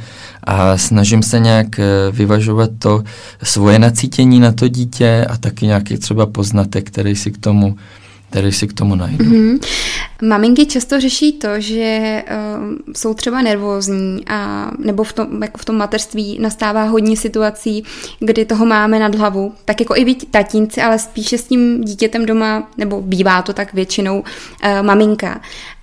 a 0.44 0.76
snažím 0.76 1.22
se 1.22 1.38
nějak 1.38 1.66
vyvažovat 2.12 2.70
to 2.78 3.02
svoje 3.42 3.78
nacítění 3.78 4.40
na 4.40 4.52
to 4.52 4.68
dítě 4.68 5.26
a 5.30 5.36
taky 5.36 5.66
nějaký 5.66 5.96
třeba 5.96 6.26
poznatek, 6.26 6.86
který 6.86 7.16
si 7.16 7.30
k 7.30 7.38
tomu 7.38 7.76
který 8.30 8.52
si 8.52 8.66
k 8.66 8.72
tomu 8.72 8.94
najdu. 8.94 9.24
Mm-hmm. 9.24 9.58
Maminky 10.22 10.66
často 10.66 11.00
řeší 11.00 11.32
to, 11.32 11.48
že 11.58 12.22
uh, 12.30 12.92
jsou 12.96 13.14
třeba 13.14 13.42
nervózní 13.42 14.24
a 14.26 14.70
nebo 14.78 15.04
v 15.04 15.12
tom, 15.12 15.42
jako 15.42 15.58
v 15.58 15.64
tom 15.64 15.76
mateřství 15.76 16.38
nastává 16.40 16.84
hodně 16.84 17.16
situací, 17.16 17.84
kdy 18.20 18.44
toho 18.44 18.66
máme 18.66 18.98
nad 18.98 19.14
hlavu, 19.14 19.54
tak 19.64 19.80
jako 19.80 19.96
i 19.96 20.04
vy 20.04 20.14
tatínci, 20.14 20.82
ale 20.82 20.98
spíše 20.98 21.38
s 21.38 21.44
tím 21.44 21.84
dítětem 21.84 22.26
doma, 22.26 22.70
nebo 22.76 23.00
bývá 23.02 23.42
to 23.42 23.52
tak 23.52 23.74
většinou 23.74 24.18
uh, 24.18 24.24
maminka 24.82 25.40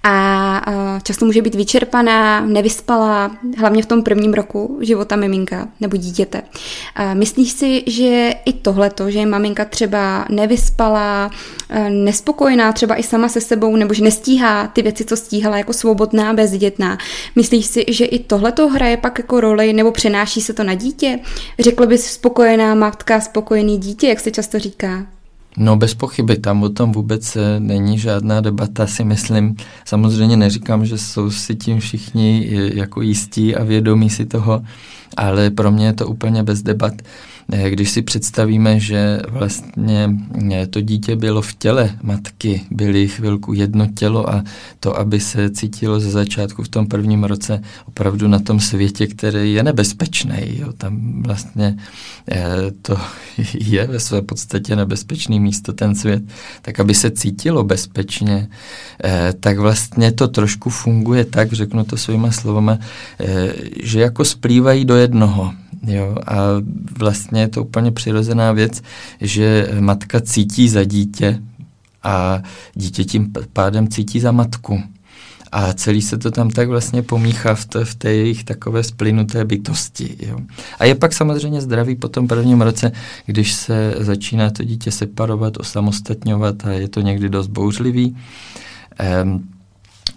a 0.08 0.62
často 1.04 1.26
může 1.26 1.42
být 1.42 1.56
vyčerpaná, 1.56 2.46
nevyspalá, 2.46 3.32
hlavně 3.58 3.84
v 3.84 3.86
tom 3.86 4.04
prvním 4.04 4.34
roku 4.34 4.78
života 4.82 5.16
miminka 5.16 5.68
nebo 5.82 5.98
dítěte. 5.98 6.42
Myslíš 7.14 7.52
si, 7.52 7.84
že 7.88 8.34
i 8.46 8.54
tohleto, 8.54 9.12
že 9.12 9.20
je 9.20 9.26
maminka 9.26 9.66
třeba 9.66 10.26
nevyspalá, 10.30 11.32
nespokojená 11.90 12.72
třeba 12.72 13.00
i 13.00 13.04
sama 13.04 13.30
se 13.30 13.42
sebou, 13.42 13.76
nebo 13.76 13.94
že 13.94 14.04
nestíhá 14.16 14.68
ty 14.68 14.82
věci, 14.82 15.06
co 15.06 15.18
stíhala 15.18 15.58
jako 15.58 15.74
svobodná, 15.74 16.34
bezdětná, 16.34 16.98
myslíš 17.36 17.66
si, 17.66 17.86
že 17.90 18.06
i 18.06 18.20
tohleto 18.20 18.70
hraje 18.70 18.98
pak 18.98 19.20
jako 19.20 19.40
roli, 19.40 19.74
nebo 19.74 19.92
přenáší 19.92 20.42
se 20.42 20.54
to 20.54 20.64
na 20.64 20.74
dítě? 20.74 21.20
Řekl 21.60 21.88
bys 21.88 22.06
spokojená 22.06 22.76
matka, 22.76 23.22
spokojený 23.22 23.78
dítě, 23.78 24.08
jak 24.08 24.20
se 24.20 24.32
často 24.32 24.60
říká? 24.60 25.06
No 25.58 25.76
bez 25.76 25.94
pochyby, 25.94 26.38
tam 26.38 26.64
o 26.64 26.70
tom 26.70 26.92
vůbec 26.92 27.36
eh, 27.36 27.60
není 27.60 28.00
žádná 28.00 28.42
debata, 28.42 28.88
si 28.88 29.04
myslím. 29.04 29.56
Samozřejmě 29.86 30.38
neříkám, 30.38 30.86
že 30.86 30.98
jsou 30.98 31.32
si 31.32 31.56
tím 31.56 31.80
všichni 31.80 32.50
eh, 32.52 32.78
jako 32.78 33.02
jistí 33.02 33.56
a 33.56 33.64
vědomí 33.64 34.10
si 34.10 34.26
toho, 34.26 34.62
ale 35.18 35.50
pro 35.50 35.72
mě 35.72 35.86
je 35.86 35.94
to 35.94 36.08
úplně 36.08 36.44
bez 36.44 36.62
debat. 36.62 36.94
Eh, 37.52 37.70
když 37.70 37.92
si 37.92 38.02
představíme, 38.02 38.80
že 38.80 39.20
vlastně 39.30 40.10
eh, 40.52 40.68
to 40.68 40.82
dítě 40.82 41.16
bylo 41.16 41.42
v 41.42 41.54
těle 41.54 41.98
matky, 42.02 42.62
byly 42.72 43.08
chvilku 43.08 43.54
jedno 43.54 43.88
tělo 43.88 44.30
a 44.30 44.44
to, 44.80 45.00
aby 45.00 45.20
se 45.20 45.50
cítilo 45.50 46.00
ze 46.00 46.12
začátku 46.12 46.64
v 46.64 46.70
tom 46.70 46.88
prvním 46.88 47.24
roce 47.24 47.62
opravdu 47.86 48.28
na 48.28 48.40
tom 48.40 48.60
světě, 48.60 49.08
který 49.08 49.54
je 49.54 49.64
nebezpečný. 49.64 50.58
Jo. 50.60 50.74
Tam 50.78 51.24
vlastně 51.24 51.78
eh, 52.32 52.48
to 52.82 52.98
je 53.54 53.88
ve 53.88 54.00
své 54.00 54.22
podstatě 54.22 54.76
nebezpečný 54.76 55.40
místo, 55.40 55.74
ten 55.74 55.96
svět, 55.96 56.24
tak 56.62 56.80
aby 56.80 56.94
se 56.94 57.12
cítilo 57.12 57.64
bezpečně, 57.64 58.48
tak 59.40 59.60
vlastně 59.60 60.12
to 60.12 60.28
trošku 60.28 60.70
funguje 60.70 61.26
tak, 61.26 61.54
řeknu 61.54 61.84
to 61.84 61.98
svýma 61.98 62.32
slovama, 62.32 62.80
že 63.84 64.00
jako 64.00 64.26
splývají 64.26 64.86
do 64.86 64.96
jednoho. 64.96 65.54
Jo, 65.88 66.16
a 66.28 66.36
vlastně 66.98 67.42
je 67.42 67.48
to 67.48 67.64
úplně 67.64 67.92
přirozená 67.92 68.52
věc, 68.52 68.82
že 69.22 69.70
matka 69.80 70.22
cítí 70.22 70.70
za 70.70 70.84
dítě 70.84 71.40
a 72.04 72.42
dítě 72.74 73.04
tím 73.04 73.34
pádem 73.54 73.88
cítí 73.88 74.20
za 74.20 74.32
matku. 74.32 74.84
A 75.52 75.74
celý 75.74 76.02
se 76.02 76.18
to 76.18 76.32
tam 76.32 76.50
tak 76.50 76.70
vlastně 76.70 77.02
pomíchá 77.02 77.56
v, 77.56 77.66
to, 77.66 77.86
v 77.86 77.96
té 77.96 78.14
jejich 78.14 78.44
takové 78.44 78.84
splynuté 78.84 79.46
bytosti. 79.46 80.16
Jo. 80.20 80.40
A 80.80 80.86
je 80.86 80.96
pak 80.96 81.14
samozřejmě 81.14 81.62
zdravý 81.62 81.96
po 81.96 82.08
tom 82.08 82.28
prvním 82.28 82.62
roce, 82.62 82.92
když 83.26 83.54
se 83.54 83.96
začíná 83.98 84.50
to 84.50 84.64
dítě 84.64 84.92
separovat, 84.92 85.58
osamostatňovat 85.58 86.66
a 86.66 86.72
je 86.72 86.88
to 86.88 87.02
někdy 87.02 87.30
dost 87.30 87.48
bouřlivý. 87.48 88.18
Um, 89.24 89.55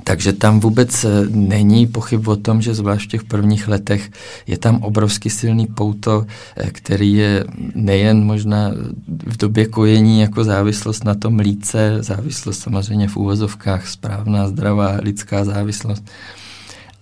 takže 0.08 0.32
tam 0.32 0.60
vůbec 0.60 1.04
eh, 1.04 1.10
není 1.28 1.86
pochyb 1.86 2.28
o 2.28 2.36
tom, 2.36 2.62
že 2.62 2.74
zvlášť 2.74 3.04
v 3.04 3.10
těch 3.10 3.24
prvních 3.24 3.68
letech 3.68 4.10
je 4.46 4.58
tam 4.58 4.82
obrovsky 4.82 5.30
silný 5.30 5.66
pouto, 5.66 6.26
eh, 6.56 6.70
který 6.70 7.12
je 7.12 7.44
nejen 7.74 8.24
možná 8.24 8.72
v 9.26 9.36
době 9.36 9.66
kojení 9.66 10.20
jako 10.20 10.44
závislost 10.44 11.04
na 11.04 11.14
tom 11.14 11.38
líce, 11.38 11.96
závislost 12.00 12.58
samozřejmě 12.58 13.08
v 13.08 13.16
úvozovkách, 13.16 13.88
správná, 13.88 14.48
zdravá 14.48 14.96
lidská 15.02 15.44
závislost, 15.44 16.04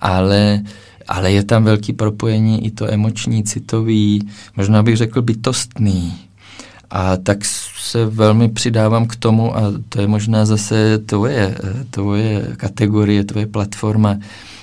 ale 0.01 0.63
ale 1.09 1.33
je 1.33 1.45
tam 1.45 1.65
velký 1.65 1.93
propojení 1.93 2.67
i 2.67 2.71
to 2.71 2.91
emoční, 2.91 3.45
citový, 3.45 4.29
možná 4.57 4.83
bych 4.83 4.97
řekl 4.97 5.23
bytostný. 5.23 6.25
A 6.90 7.16
tak 7.16 7.45
se 7.81 8.07
velmi 8.07 8.49
přidávám 8.49 9.07
k 9.07 9.16
tomu, 9.16 9.57
a 9.57 9.73
to 9.88 10.00
je 10.00 10.07
možná 10.07 10.47
zase 10.47 10.99
tvoje, 10.99 11.57
tvoje 11.90 12.52
kategorie, 12.57 13.25
tvoje 13.25 13.47
platforma, 13.47 14.19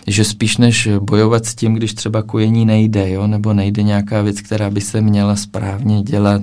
že 0.07 0.23
spíš 0.23 0.57
než 0.57 0.89
bojovat 0.99 1.45
s 1.45 1.55
tím, 1.55 1.73
když 1.73 1.93
třeba 1.93 2.21
kojení 2.21 2.65
nejde, 2.65 3.09
jo, 3.09 3.27
nebo 3.27 3.53
nejde 3.53 3.83
nějaká 3.83 4.21
věc, 4.21 4.41
která 4.41 4.69
by 4.69 4.81
se 4.81 5.01
měla 5.01 5.35
správně 5.35 6.01
dělat, 6.01 6.41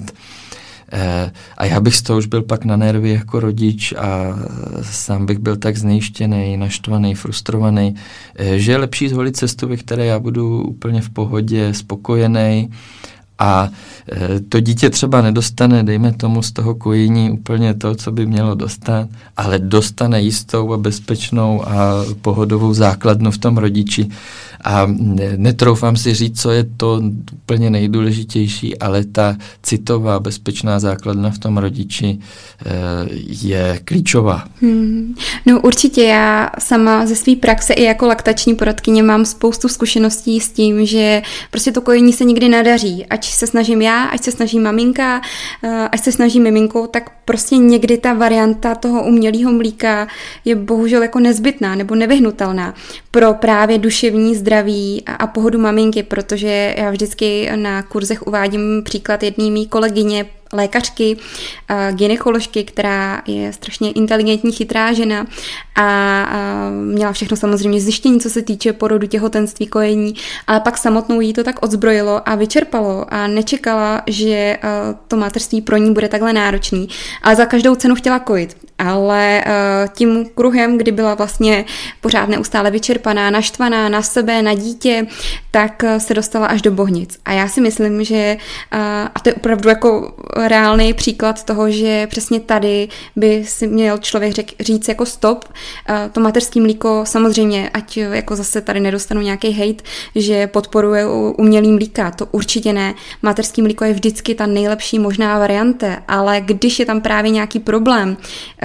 Eh, 0.93 1.33
a 1.57 1.65
já 1.65 1.81
bych 1.81 1.97
z 1.97 2.03
toho 2.03 2.19
už 2.19 2.27
byl 2.27 2.43
pak 2.43 2.65
na 2.65 2.77
nervy 2.77 3.11
jako 3.11 3.41
rodič 3.41 3.93
a 3.93 4.39
sám 4.83 5.27
bych 5.27 5.39
byl 5.39 5.57
tak 5.57 5.77
znejištěný, 5.77 6.57
naštvaný, 6.57 7.15
frustrovaný, 7.15 7.95
eh, 8.37 8.59
že 8.59 8.73
je 8.73 8.79
lepší 8.79 9.09
zvolit 9.09 9.37
cestu, 9.37 9.69
ve 9.69 9.77
které 9.77 10.07
já 10.07 10.19
budu 10.19 10.63
úplně 10.63 11.01
v 11.01 11.11
pohodě, 11.11 11.75
spokojený 11.75 12.71
a 13.41 13.71
e, 14.13 14.41
to 14.41 14.61
dítě 14.61 14.91
třeba 14.91 15.23
nedostane, 15.23 15.85
dejme 15.85 16.13
tomu, 16.13 16.43
z 16.43 16.53
toho 16.53 16.75
kojení 16.75 17.31
úplně 17.31 17.75
to, 17.75 17.95
co 17.95 18.13
by 18.13 18.27
mělo 18.27 18.55
dostat, 18.55 19.09
ale 19.37 19.59
dostane 19.59 20.23
jistou 20.23 20.73
a 20.73 20.77
bezpečnou 20.77 21.69
a 21.69 22.05
pohodovou 22.23 22.75
základnu 22.75 23.31
v 23.31 23.39
tom 23.39 23.59
rodiči. 23.59 24.09
A 24.65 24.87
netroufám 25.37 25.97
si 25.97 26.15
říct, 26.15 26.41
co 26.41 26.51
je 26.51 26.65
to 26.77 27.03
úplně 27.33 27.71
nejdůležitější, 27.71 28.79
ale 28.79 29.05
ta 29.05 29.37
citová 29.63 30.21
bezpečná 30.21 30.81
základna 30.81 31.31
v 31.31 31.39
tom 31.39 31.59
rodiči 31.59 32.07
e, 32.07 32.19
je 33.25 33.81
klíčová. 33.85 34.45
Hmm. 34.63 35.15
No 35.47 35.61
určitě 35.61 36.03
já 36.03 36.51
sama 36.59 37.07
ze 37.07 37.17
své 37.17 37.37
praxe 37.37 37.73
i 37.73 37.83
jako 37.83 38.07
laktační 38.07 38.55
poradkyně 38.55 39.03
mám 39.03 39.25
spoustu 39.25 39.69
zkušeností 39.69 40.41
s 40.41 40.51
tím, 40.51 40.87
že 40.87 41.23
prostě 41.51 41.73
to 41.73 41.81
kojení 41.81 42.13
se 42.13 42.25
nikdy 42.25 42.49
nadaří, 42.49 43.07
se 43.35 43.47
snažím 43.47 43.83
já, 43.83 44.05
ať 44.05 44.23
se 44.23 44.33
snaží 44.33 44.59
maminka, 44.59 45.21
eh, 45.65 45.89
ať 45.93 46.01
se 46.01 46.13
snaží 46.13 46.41
miminko, 46.41 46.87
tak 46.87 47.11
prostě 47.25 47.57
někdy 47.57 47.99
ta 47.99 48.13
varianta 48.13 48.75
toho 48.75 49.05
umělého 49.05 49.53
mlíka 49.53 50.09
je 50.45 50.57
bohužel 50.57 51.03
jako 51.03 51.21
nezbytná 51.21 51.75
nebo 51.75 51.95
nevyhnutelná 51.95 52.75
pro 53.11 53.35
právě 53.35 53.79
duševní 53.79 54.35
zdraví 54.35 55.03
a, 55.07 55.13
a 55.13 55.27
pohodu 55.27 55.59
maminky, 55.59 56.03
protože 56.03 56.75
já 56.79 56.91
vždycky 56.91 57.51
na 57.57 57.83
kurzech 57.83 58.27
uvádím 58.27 58.83
příklad 58.85 59.23
jedné 59.23 59.51
mý 59.51 59.67
kolegyně, 59.67 60.27
lékařky, 60.53 61.17
gynekoložky, 61.93 62.65
která 62.65 63.23
je 63.27 63.53
strašně 63.53 63.93
inteligentní, 63.93 64.53
chytrá 64.53 64.93
žena 64.93 65.27
a 65.77 66.71
měla 66.71 67.13
všechno 67.13 67.37
samozřejmě 67.37 67.81
zjištění, 67.81 68.21
co 68.21 68.31
se 68.31 68.43
týče 68.43 68.73
porodu, 68.73 69.07
těhotenství, 69.07 69.67
kojení, 69.67 70.15
ale 70.47 70.61
pak 70.61 70.79
samotnou 70.79 71.21
jí 71.21 71.33
to 71.33 71.45
tak 71.45 71.63
odzbrojilo 71.63 72.29
a 72.29 72.35
vyčerpalo 72.35 73.15
a 73.15 73.27
nečekala, 73.27 74.03
že 74.07 74.59
to 75.09 75.17
mateřství 75.17 75.63
pro 75.63 75.77
ní 75.77 75.93
bude 75.93 76.09
takhle 76.09 76.33
náročný, 76.33 76.89
ale 77.23 77.37
za 77.37 77.47
každou 77.47 77.75
cenu 77.75 77.95
chtěla 77.95 78.19
kojit. 78.19 78.57
Ale 78.85 79.45
tím 79.95 80.27
kruhem, 80.35 80.79
kdy 80.79 80.93
byla 80.93 81.15
vlastně 81.15 81.65
pořád 82.01 82.29
neustále 82.29 82.71
vyčerpaná, 82.71 83.31
naštvaná 83.31 83.89
na 83.89 84.03
sebe, 84.03 84.43
na 84.43 84.55
dítě, 84.55 85.07
tak 85.51 85.85
se 85.99 86.15
dostala 86.15 86.47
až 86.47 86.63
do 86.63 86.71
bohnic. 86.71 87.19
A 87.25 87.33
já 87.33 87.49
si 87.49 87.61
myslím, 87.61 88.05
že, 88.05 88.37
a 89.15 89.21
to 89.23 89.29
je 89.29 89.35
opravdu 89.35 89.69
jako 89.69 90.15
reálný 90.37 90.95
příklad 90.95 91.45
toho, 91.45 91.71
že 91.71 92.07
přesně 92.07 92.41
tady 92.41 92.89
by 93.17 93.45
si 93.47 93.67
měl 93.67 93.99
člověk 93.99 94.33
řek, 94.33 94.47
říct 94.61 94.89
jako 94.89 95.07
stop. 95.07 95.45
To 96.13 96.21
mateřský 96.21 96.61
mlíko 96.61 97.03
samozřejmě, 97.05 97.71
ať 97.75 97.97
jako 97.97 98.37
zase 98.37 98.61
tady 98.61 98.81
nedostanu 98.81 99.21
nějaký 99.21 99.53
hate, 99.53 99.85
že 100.15 100.47
podporuje 100.47 101.07
umělý 101.37 101.73
mlíka, 101.73 102.11
to 102.11 102.27
určitě 102.31 102.73
ne. 102.73 102.95
Mateřský 103.23 103.63
mlíko 103.63 103.85
je 103.85 103.93
vždycky 103.93 104.35
ta 104.35 104.47
nejlepší 104.47 104.99
možná 104.99 105.39
varianta, 105.39 106.03
ale 106.09 106.41
když 106.41 106.79
je 106.79 106.87
tam 106.87 107.01
právě 107.01 107.31
nějaký 107.31 107.59
problém, 107.59 108.17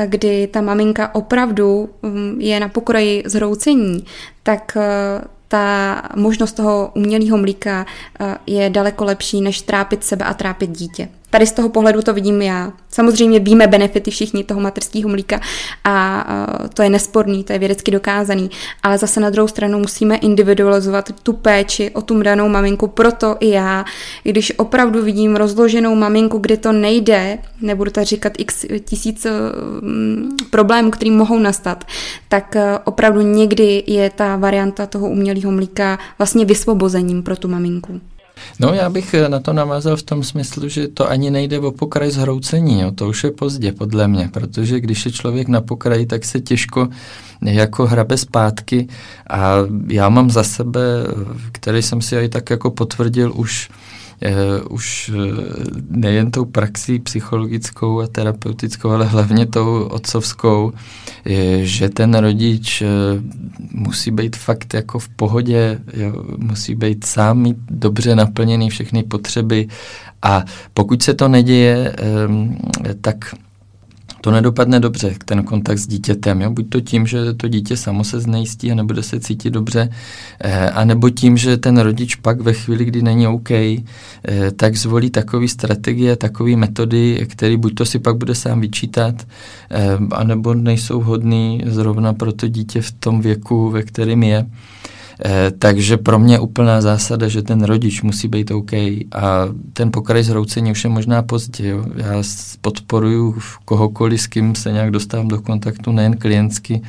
kdy 0.06 0.48
ta 0.48 0.62
maminka 0.62 1.16
opravdu 1.16 1.90
mm, 2.02 2.42
je 2.42 2.60
na 2.60 2.70
pokroji 2.70 3.24
zhroucení, 3.26 4.06
tak 4.44 4.78
ta 5.48 6.02
možnost 6.16 6.54
toho 6.54 6.92
umělého 6.96 7.38
mlíka 7.38 7.86
je 8.48 8.70
daleko 8.70 9.06
lepší, 9.06 9.42
než 9.42 9.62
trápit 9.62 10.04
sebe 10.04 10.26
a 10.26 10.34
trápit 10.34 10.70
dítě. 10.70 11.10
Tady 11.36 11.46
z 11.46 11.52
toho 11.52 11.70
pohledu 11.70 12.02
to 12.02 12.14
vidím 12.14 12.42
já. 12.42 12.74
Samozřejmě 12.90 13.40
víme 13.40 13.68
benefity 13.68 14.12
všichni 14.12 14.44
toho 14.44 14.62
materského 14.62 15.10
mlíka 15.10 15.40
a 15.84 16.26
to 16.74 16.82
je 16.82 16.90
nesporný, 16.90 17.44
to 17.44 17.54
je 17.54 17.60
vědecky 17.60 17.92
dokázaný, 17.92 18.50
ale 18.84 18.98
zase 18.98 19.20
na 19.20 19.30
druhou 19.30 19.48
stranu 19.48 19.80
musíme 19.80 20.16
individualizovat 20.16 21.12
tu 21.24 21.34
péči 21.34 21.92
o 21.92 22.02
tu 22.02 22.22
danou 22.22 22.50
maminku, 22.50 22.88
proto 22.88 23.38
i 23.40 23.50
já, 23.50 23.86
když 24.24 24.54
opravdu 24.58 25.04
vidím 25.04 25.36
rozloženou 25.36 25.96
maminku, 25.96 26.38
kde 26.38 26.58
to 26.58 26.72
nejde, 26.72 27.38
nebudu 27.62 27.92
tady 27.92 28.06
říkat 28.06 28.34
x 28.38 28.66
tisíc 28.86 29.28
mm, 29.82 30.38
problémů, 30.50 30.92
který 30.92 31.12
mohou 31.12 31.40
nastat, 31.40 31.84
tak 32.30 32.56
e, 32.56 32.80
opravdu 32.84 33.22
někdy 33.22 33.84
je 33.88 34.10
ta 34.10 34.36
varianta 34.36 34.86
toho 34.86 35.10
umělého 35.10 35.52
mlíka 35.52 36.00
vlastně 36.18 36.46
vysvobozením 36.46 37.24
pro 37.24 37.36
tu 37.36 37.48
maminku. 37.48 38.02
No 38.60 38.74
já 38.74 38.90
bych 38.90 39.14
eh, 39.14 39.30
na 39.30 39.40
to 39.40 39.54
navázal 39.54 39.96
v 39.96 40.04
tom 40.04 40.24
smyslu, 40.24 40.70
že 40.70 40.88
to 40.88 41.10
ani 41.10 41.32
nejde 41.32 41.60
o 41.60 41.72
pokraj 41.72 42.12
zhroucení, 42.12 42.82
jo. 42.82 42.92
to 42.92 43.10
už 43.10 43.24
je 43.24 43.32
pozdě 43.32 43.72
podle 43.72 44.08
mě, 44.08 44.30
protože 44.34 44.80
když 44.80 45.06
je 45.06 45.12
člověk 45.12 45.48
na 45.48 45.62
pokraji, 45.62 46.06
tak 46.06 46.26
se 46.26 46.40
těžko 46.40 46.88
jako 47.42 47.86
hrabe 47.86 48.18
zpátky 48.18 48.88
a 49.30 49.56
já 49.88 50.10
mám 50.10 50.30
za 50.30 50.44
sebe, 50.44 50.82
který 51.52 51.82
jsem 51.82 52.02
si 52.02 52.16
i 52.16 52.30
tak 52.30 52.50
jako 52.50 52.72
potvrdil 52.72 53.32
už 53.36 53.70
už 54.70 55.12
uh, 55.14 55.20
nejen 55.90 56.32
tou 56.32 56.46
praxí 56.46 57.00
psychologickou 57.00 58.02
a 58.02 58.08
terapeutickou, 58.08 58.90
ale 58.90 59.06
hlavně 59.06 59.46
tou 59.46 59.84
otcovskou, 59.84 60.74
je, 61.26 61.66
že 61.66 61.90
ten 61.90 62.14
rodič 62.14 62.82
uh, 62.82 62.88
musí 63.72 64.12
být 64.12 64.36
fakt 64.36 64.74
jako 64.74 65.00
v 65.00 65.10
pohodě, 65.10 65.80
musí 66.38 66.76
být 66.76 67.06
sám 67.06 67.38
mít 67.38 67.58
dobře 67.70 68.16
naplněný 68.16 68.70
všechny 68.70 69.04
potřeby. 69.04 69.68
A 70.22 70.44
pokud 70.74 71.04
se 71.04 71.14
to 71.14 71.28
neděje, 71.28 71.96
tak 73.02 73.36
to 74.26 74.32
nedopadne 74.32 74.80
dobře, 74.80 75.16
ten 75.26 75.44
kontakt 75.44 75.78
s 75.78 75.88
dítětem. 75.88 76.42
Jo? 76.42 76.50
Buď 76.50 76.70
to 76.70 76.82
tím, 76.82 77.08
že 77.08 77.34
to 77.34 77.48
dítě 77.48 77.78
samo 77.78 78.04
se 78.04 78.20
znejistí 78.20 78.72
a 78.72 78.76
nebude 78.76 79.04
se 79.04 79.20
cítit 79.20 79.50
dobře, 79.50 79.90
eh, 80.40 80.70
anebo 80.70 81.10
tím, 81.10 81.38
že 81.38 81.58
ten 81.58 81.78
rodič 81.78 82.16
pak 82.16 82.42
ve 82.42 82.54
chvíli, 82.54 82.86
kdy 82.86 83.02
není 83.02 83.28
OK, 83.28 83.52
eh, 83.52 83.84
tak 84.56 84.76
zvolí 84.76 85.10
takové 85.10 85.48
strategie, 85.48 86.16
takové 86.16 86.56
metody, 86.56 87.28
které 87.30 87.58
buď 87.58 87.76
to 87.76 87.86
si 87.86 88.00
pak 88.00 88.18
bude 88.18 88.36
sám 88.36 88.62
vyčítat, 88.62 89.28
eh, 89.70 89.98
anebo 90.12 90.54
nejsou 90.54 91.02
hodný 91.02 91.62
zrovna 91.66 92.14
pro 92.14 92.34
to 92.34 92.48
dítě 92.48 92.82
v 92.82 92.92
tom 92.92 93.22
věku, 93.22 93.70
ve 93.70 93.84
kterém 93.84 94.24
je. 94.24 94.46
Eh, 95.24 95.52
takže 95.60 95.98
pro 95.98 96.20
mě 96.20 96.40
úplná 96.40 96.82
zásada, 96.82 97.28
že 97.28 97.42
ten 97.42 97.64
rodič 97.64 98.02
musí 98.02 98.28
být 98.28 98.52
OK 98.52 98.74
a 98.74 99.48
ten 99.74 99.92
pokraj 99.92 100.24
zhroucení 100.24 100.72
už 100.72 100.84
je 100.84 100.90
možná 100.90 101.24
pozdě. 101.24 101.68
Jo. 101.68 101.86
Já 101.96 102.24
podporuju 102.62 103.38
kohokoliv, 103.66 104.22
s 104.22 104.28
kým 104.28 104.56
se 104.56 104.72
nějak 104.72 104.92
dostávám 104.92 105.28
do 105.28 105.42
kontaktu, 105.42 105.92
nejen 105.92 106.18
klientsky, 106.18 106.82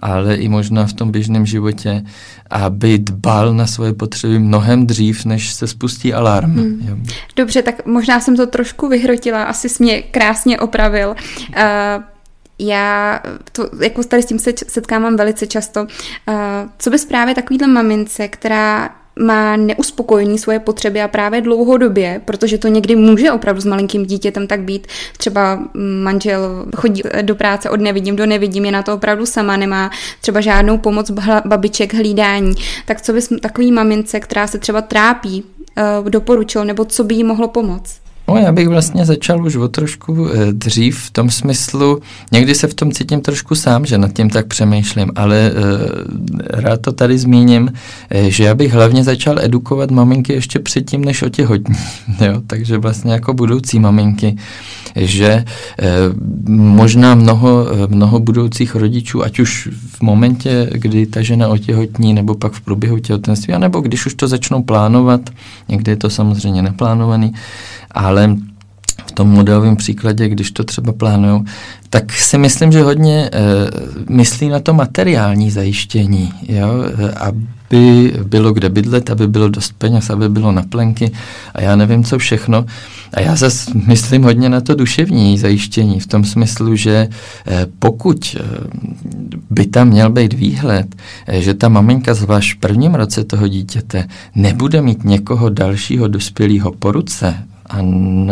ale 0.00 0.34
i 0.34 0.48
možná 0.48 0.86
v 0.86 0.92
tom 0.92 1.10
běžném 1.10 1.46
životě, 1.46 2.04
aby 2.50 2.98
dbal 2.98 3.54
na 3.54 3.66
svoje 3.66 3.92
potřeby 3.92 4.38
mnohem 4.38 4.86
dřív, 4.86 5.24
než 5.24 5.52
se 5.52 5.66
spustí 5.66 6.14
alarm. 6.14 6.54
Hmm. 6.54 7.06
Dobře, 7.36 7.62
tak 7.62 7.86
možná 7.86 8.20
jsem 8.20 8.36
to 8.36 8.46
trošku 8.46 8.88
vyhrotila, 8.88 9.44
asi 9.44 9.68
jsi 9.68 9.82
mě 9.82 10.02
krásně 10.02 10.60
opravil. 10.60 11.08
Uh, 11.08 12.02
já 12.62 13.20
to, 13.52 13.68
jako 13.80 14.04
tady 14.04 14.22
s 14.22 14.26
tím 14.26 14.38
se 14.38 14.52
setkávám 14.68 15.16
velice 15.16 15.46
často. 15.46 15.80
Uh, 15.82 16.34
co 16.78 16.90
bys 16.90 17.04
právě 17.04 17.34
takovýhle 17.34 17.68
mamince, 17.68 18.28
která 18.28 18.90
má 19.18 19.56
neuspokojení 19.56 20.38
svoje 20.38 20.58
potřeby 20.58 21.02
a 21.02 21.08
právě 21.08 21.40
dlouhodobě, 21.40 22.20
protože 22.24 22.58
to 22.58 22.68
někdy 22.68 22.96
může 22.96 23.32
opravdu 23.32 23.60
s 23.60 23.64
malinkým 23.64 24.06
dítětem 24.06 24.46
tak 24.46 24.60
být. 24.60 24.86
Třeba 25.16 25.62
manžel 26.02 26.66
chodí 26.76 27.02
do 27.22 27.34
práce 27.34 27.70
od 27.70 27.80
nevidím 27.80 28.16
do 28.16 28.26
nevidím, 28.26 28.64
je 28.64 28.72
na 28.72 28.82
to 28.82 28.94
opravdu 28.94 29.26
sama, 29.26 29.56
nemá 29.56 29.90
třeba 30.20 30.40
žádnou 30.40 30.78
pomoc 30.78 31.10
babiček 31.44 31.94
hlídání. 31.94 32.54
Tak 32.86 33.02
co 33.02 33.12
bys 33.12 33.28
takový 33.42 33.72
mamince, 33.72 34.20
která 34.20 34.46
se 34.46 34.58
třeba 34.58 34.82
trápí, 34.82 35.44
uh, 36.00 36.10
doporučil, 36.10 36.64
nebo 36.64 36.84
co 36.84 37.04
by 37.04 37.14
jí 37.14 37.24
mohlo 37.24 37.48
pomoct? 37.48 38.01
No, 38.28 38.36
já 38.36 38.52
bych 38.52 38.68
vlastně 38.68 39.04
začal 39.04 39.46
už 39.46 39.56
o 39.56 39.68
trošku 39.68 40.28
e, 40.28 40.52
dřív 40.52 40.98
v 40.98 41.10
tom 41.10 41.30
smyslu, 41.30 42.00
někdy 42.32 42.54
se 42.54 42.66
v 42.66 42.74
tom 42.74 42.92
cítím 42.92 43.20
trošku 43.20 43.54
sám, 43.54 43.86
že 43.86 43.98
nad 43.98 44.12
tím 44.12 44.30
tak 44.30 44.46
přemýšlím, 44.46 45.10
ale 45.16 45.36
e, 45.36 45.52
rád 46.60 46.80
to 46.80 46.92
tady 46.92 47.18
zmíním, 47.18 47.72
e, 48.10 48.30
že 48.30 48.44
já 48.44 48.54
bych 48.54 48.72
hlavně 48.72 49.04
začal 49.04 49.38
edukovat 49.38 49.90
maminky 49.90 50.32
ještě 50.32 50.58
předtím, 50.58 51.04
než 51.04 51.22
otěhotní, 51.22 51.74
jo? 52.26 52.42
takže 52.46 52.78
vlastně 52.78 53.12
jako 53.12 53.34
budoucí 53.34 53.78
maminky, 53.78 54.36
že 54.96 55.26
e, 55.28 55.44
možná 56.48 57.14
mnoho, 57.14 57.66
mnoho 57.88 58.20
budoucích 58.20 58.74
rodičů, 58.74 59.24
ať 59.24 59.38
už 59.38 59.68
v 59.88 60.02
momentě, 60.02 60.70
kdy 60.72 61.06
ta 61.06 61.22
žena 61.22 61.48
otěhotní, 61.48 62.14
nebo 62.14 62.34
pak 62.34 62.52
v 62.52 62.60
průběhu 62.60 62.98
těhotenství, 62.98 63.54
anebo 63.54 63.80
když 63.80 64.06
už 64.06 64.14
to 64.14 64.28
začnou 64.28 64.62
plánovat, 64.62 65.20
někdy 65.68 65.92
je 65.92 65.96
to 65.96 66.10
samozřejmě 66.10 66.62
neplánovaný, 66.62 67.32
ale 67.92 68.36
v 69.06 69.12
tom 69.12 69.28
modelovém 69.28 69.76
příkladě, 69.76 70.28
když 70.28 70.50
to 70.50 70.64
třeba 70.64 70.92
plánují, 70.92 71.44
tak 71.90 72.12
si 72.12 72.38
myslím, 72.38 72.72
že 72.72 72.82
hodně 72.82 73.30
e, 73.32 73.40
myslí 74.08 74.48
na 74.48 74.60
to 74.60 74.74
materiální 74.74 75.50
zajištění, 75.50 76.32
jo? 76.48 76.68
aby 77.16 78.12
bylo 78.24 78.52
kde 78.52 78.68
bydlet, 78.68 79.10
aby 79.10 79.28
bylo 79.28 79.48
dost 79.48 79.72
peněz, 79.78 80.10
aby 80.10 80.28
bylo 80.28 80.52
na 80.52 80.62
plenky 80.62 81.10
a 81.54 81.62
já 81.62 81.76
nevím, 81.76 82.04
co 82.04 82.18
všechno. 82.18 82.64
A 83.14 83.20
já 83.20 83.36
zase 83.36 83.70
myslím 83.86 84.22
hodně 84.22 84.48
na 84.48 84.60
to 84.60 84.74
duševní 84.74 85.38
zajištění, 85.38 86.00
v 86.00 86.06
tom 86.06 86.24
smyslu, 86.24 86.76
že 86.76 87.08
e, 87.46 87.66
pokud 87.78 88.36
e, 88.40 88.44
by 89.50 89.66
tam 89.66 89.88
měl 89.88 90.10
být 90.10 90.32
výhled, 90.32 90.94
e, 91.26 91.42
že 91.42 91.54
ta 91.54 91.68
maminka 91.68 92.14
zvlášť 92.14 92.56
v 92.56 92.60
prvním 92.60 92.94
roce 92.94 93.24
toho 93.24 93.48
dítěte 93.48 94.08
nebude 94.34 94.82
mít 94.82 95.04
někoho 95.04 95.48
dalšího 95.48 96.08
dospělého 96.08 96.72
po 96.72 96.92
ruce, 96.92 97.34
a 97.72 97.78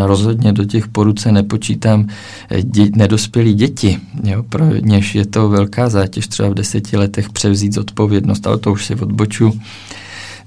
rozhodně 0.06 0.52
do 0.52 0.64
těch 0.64 0.88
poruce 0.88 1.32
nepočítám 1.32 2.06
eh, 2.50 2.62
dě, 2.62 2.90
nedospělí 2.94 3.54
děti, 3.54 3.98
jo, 4.24 4.42
pro 4.42 4.64
něž 4.80 5.14
je 5.14 5.26
to 5.26 5.48
velká 5.48 5.88
zátěž 5.88 6.26
třeba 6.26 6.48
v 6.48 6.54
deseti 6.54 6.96
letech 6.96 7.30
převzít 7.30 7.74
zodpovědnost, 7.74 8.46
ale 8.46 8.58
to 8.58 8.72
už 8.72 8.86
si 8.86 8.94
odboču. 8.94 9.60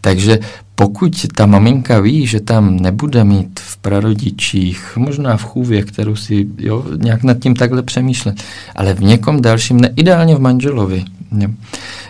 Takže 0.02 0.40
pokud 0.76 1.26
ta 1.36 1.46
maminka 1.46 2.00
ví, 2.00 2.28
že 2.28 2.40
tam 2.40 2.78
nebude 2.80 3.24
mít 3.24 3.60
prarodičích, 3.84 4.98
možná 4.98 5.38
v 5.38 5.44
chůvě, 5.44 5.84
kterou 5.84 6.16
si 6.16 6.48
jo, 6.58 6.86
nějak 6.98 7.24
nad 7.24 7.40
tím 7.40 7.56
takhle 7.56 7.82
přemýšlet, 7.84 8.44
ale 8.76 8.94
v 8.94 9.00
někom 9.00 9.42
dalším, 9.42 9.82
ne 9.82 9.90
ideálně 9.96 10.36
v 10.36 10.40
manželovi, 10.40 11.04
jo, 11.38 11.50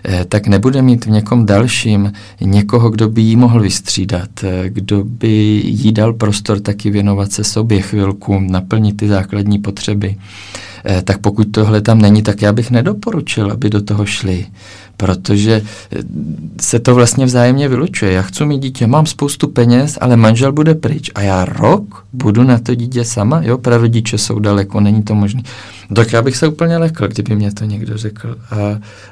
eh, 0.06 0.26
tak 0.26 0.48
nebude 0.48 0.82
mít 0.82 1.06
v 1.06 1.10
někom 1.10 1.46
dalším 1.46 2.12
někoho, 2.42 2.90
kdo 2.90 3.10
by 3.10 3.22
jí 3.22 3.36
mohl 3.36 3.62
vystřídat, 3.62 4.30
eh, 4.44 4.70
kdo 4.70 5.04
by 5.04 5.62
jí 5.66 5.92
dal 5.92 6.14
prostor 6.14 6.60
taky 6.60 6.90
věnovat 6.90 7.32
se 7.32 7.44
sobě 7.44 7.82
chvilku, 7.82 8.40
naplnit 8.40 8.98
ty 8.98 9.08
základní 9.08 9.60
potřeby, 9.60 10.16
tak 11.04 11.18
pokud 11.18 11.48
tohle 11.52 11.82
tam 11.82 12.02
není, 12.02 12.22
tak 12.22 12.42
já 12.42 12.54
bych 12.54 12.72
nedoporučil, 12.72 13.52
aby 13.52 13.70
do 13.70 13.82
toho 13.82 14.06
šli 14.06 14.46
protože 14.98 15.62
eh, 15.92 15.98
se 16.62 16.80
to 16.80 16.96
vlastně 16.96 17.26
vzájemně 17.26 17.68
vylučuje. 17.68 18.12
Já 18.12 18.22
chci 18.22 18.46
mít 18.46 18.60
dítě, 18.60 18.88
mám 18.88 19.06
spoustu 19.06 19.48
peněz, 19.48 19.98
ale 20.02 20.18
manžel 20.18 20.52
bude 20.52 20.76
pryč 20.76 21.12
a 21.16 21.22
já 21.22 21.46
rok 21.46 22.06
budu 22.14 22.44
na 22.44 22.60
to 22.60 22.76
dítě 22.76 23.06
sama, 23.06 23.42
jo, 23.44 23.58
prarodiče 23.58 24.18
jsou 24.18 24.40
daleko, 24.40 24.80
není 24.80 25.04
to 25.04 25.16
možné. 25.16 25.42
Tak 25.96 26.14
já 26.14 26.22
bych 26.22 26.38
se 26.38 26.48
úplně 26.48 26.78
lekl, 26.78 27.08
kdyby 27.08 27.36
mě 27.36 27.54
to 27.54 27.66
někdo 27.66 27.98
řekl 27.98 28.38
a, 28.52 28.56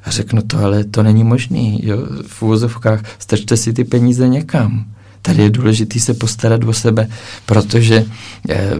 a 0.03 0.12
řeknu 0.12 0.41
to, 0.41 0.57
ale 0.60 0.84
to 0.84 1.03
není 1.03 1.23
možné, 1.23 1.77
jo, 1.84 1.97
v 2.27 2.41
úvozovkách 2.41 3.03
strčte 3.19 3.57
si 3.57 3.73
ty 3.73 3.84
peníze 3.84 4.27
někam. 4.27 4.86
Tady 5.21 5.43
je 5.43 5.49
důležité 5.49 5.99
se 5.99 6.13
postarat 6.13 6.63
o 6.63 6.73
sebe, 6.73 7.07
protože 7.45 8.05
eh, 8.49 8.71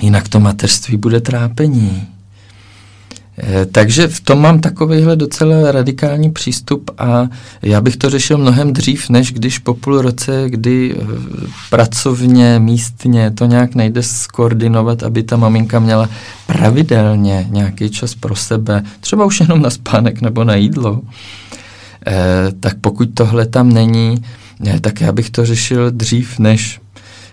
jinak 0.00 0.28
to 0.28 0.40
mateřství 0.40 0.96
bude 0.96 1.20
trápení. 1.20 2.08
Eh, 3.42 3.66
takže 3.66 4.08
v 4.08 4.20
tom 4.20 4.40
mám 4.40 4.60
takovýhle 4.60 5.16
docela 5.16 5.72
radikální 5.72 6.30
přístup 6.30 6.90
a 6.98 7.28
já 7.62 7.80
bych 7.80 7.96
to 7.96 8.10
řešil 8.10 8.38
mnohem 8.38 8.72
dřív, 8.72 9.08
než 9.10 9.32
když 9.32 9.58
po 9.58 9.74
půl 9.74 10.00
roce, 10.00 10.44
kdy 10.46 10.96
eh, 10.96 11.06
pracovně, 11.70 12.58
místně 12.58 13.30
to 13.30 13.44
nějak 13.44 13.74
nejde 13.74 14.02
skoordinovat, 14.02 15.02
aby 15.02 15.22
ta 15.22 15.36
maminka 15.36 15.78
měla 15.78 16.08
pravidelně 16.46 17.46
nějaký 17.50 17.90
čas 17.90 18.14
pro 18.14 18.36
sebe, 18.36 18.82
třeba 19.00 19.24
už 19.24 19.40
jenom 19.40 19.62
na 19.62 19.70
spánek 19.70 20.20
nebo 20.20 20.44
na 20.44 20.54
jídlo, 20.54 21.00
eh, 22.06 22.12
tak 22.60 22.76
pokud 22.80 23.08
tohle 23.14 23.46
tam 23.46 23.72
není, 23.72 24.24
tak 24.80 25.00
já 25.00 25.12
bych 25.12 25.30
to 25.30 25.46
řešil 25.46 25.90
dřív, 25.90 26.38
než 26.38 26.80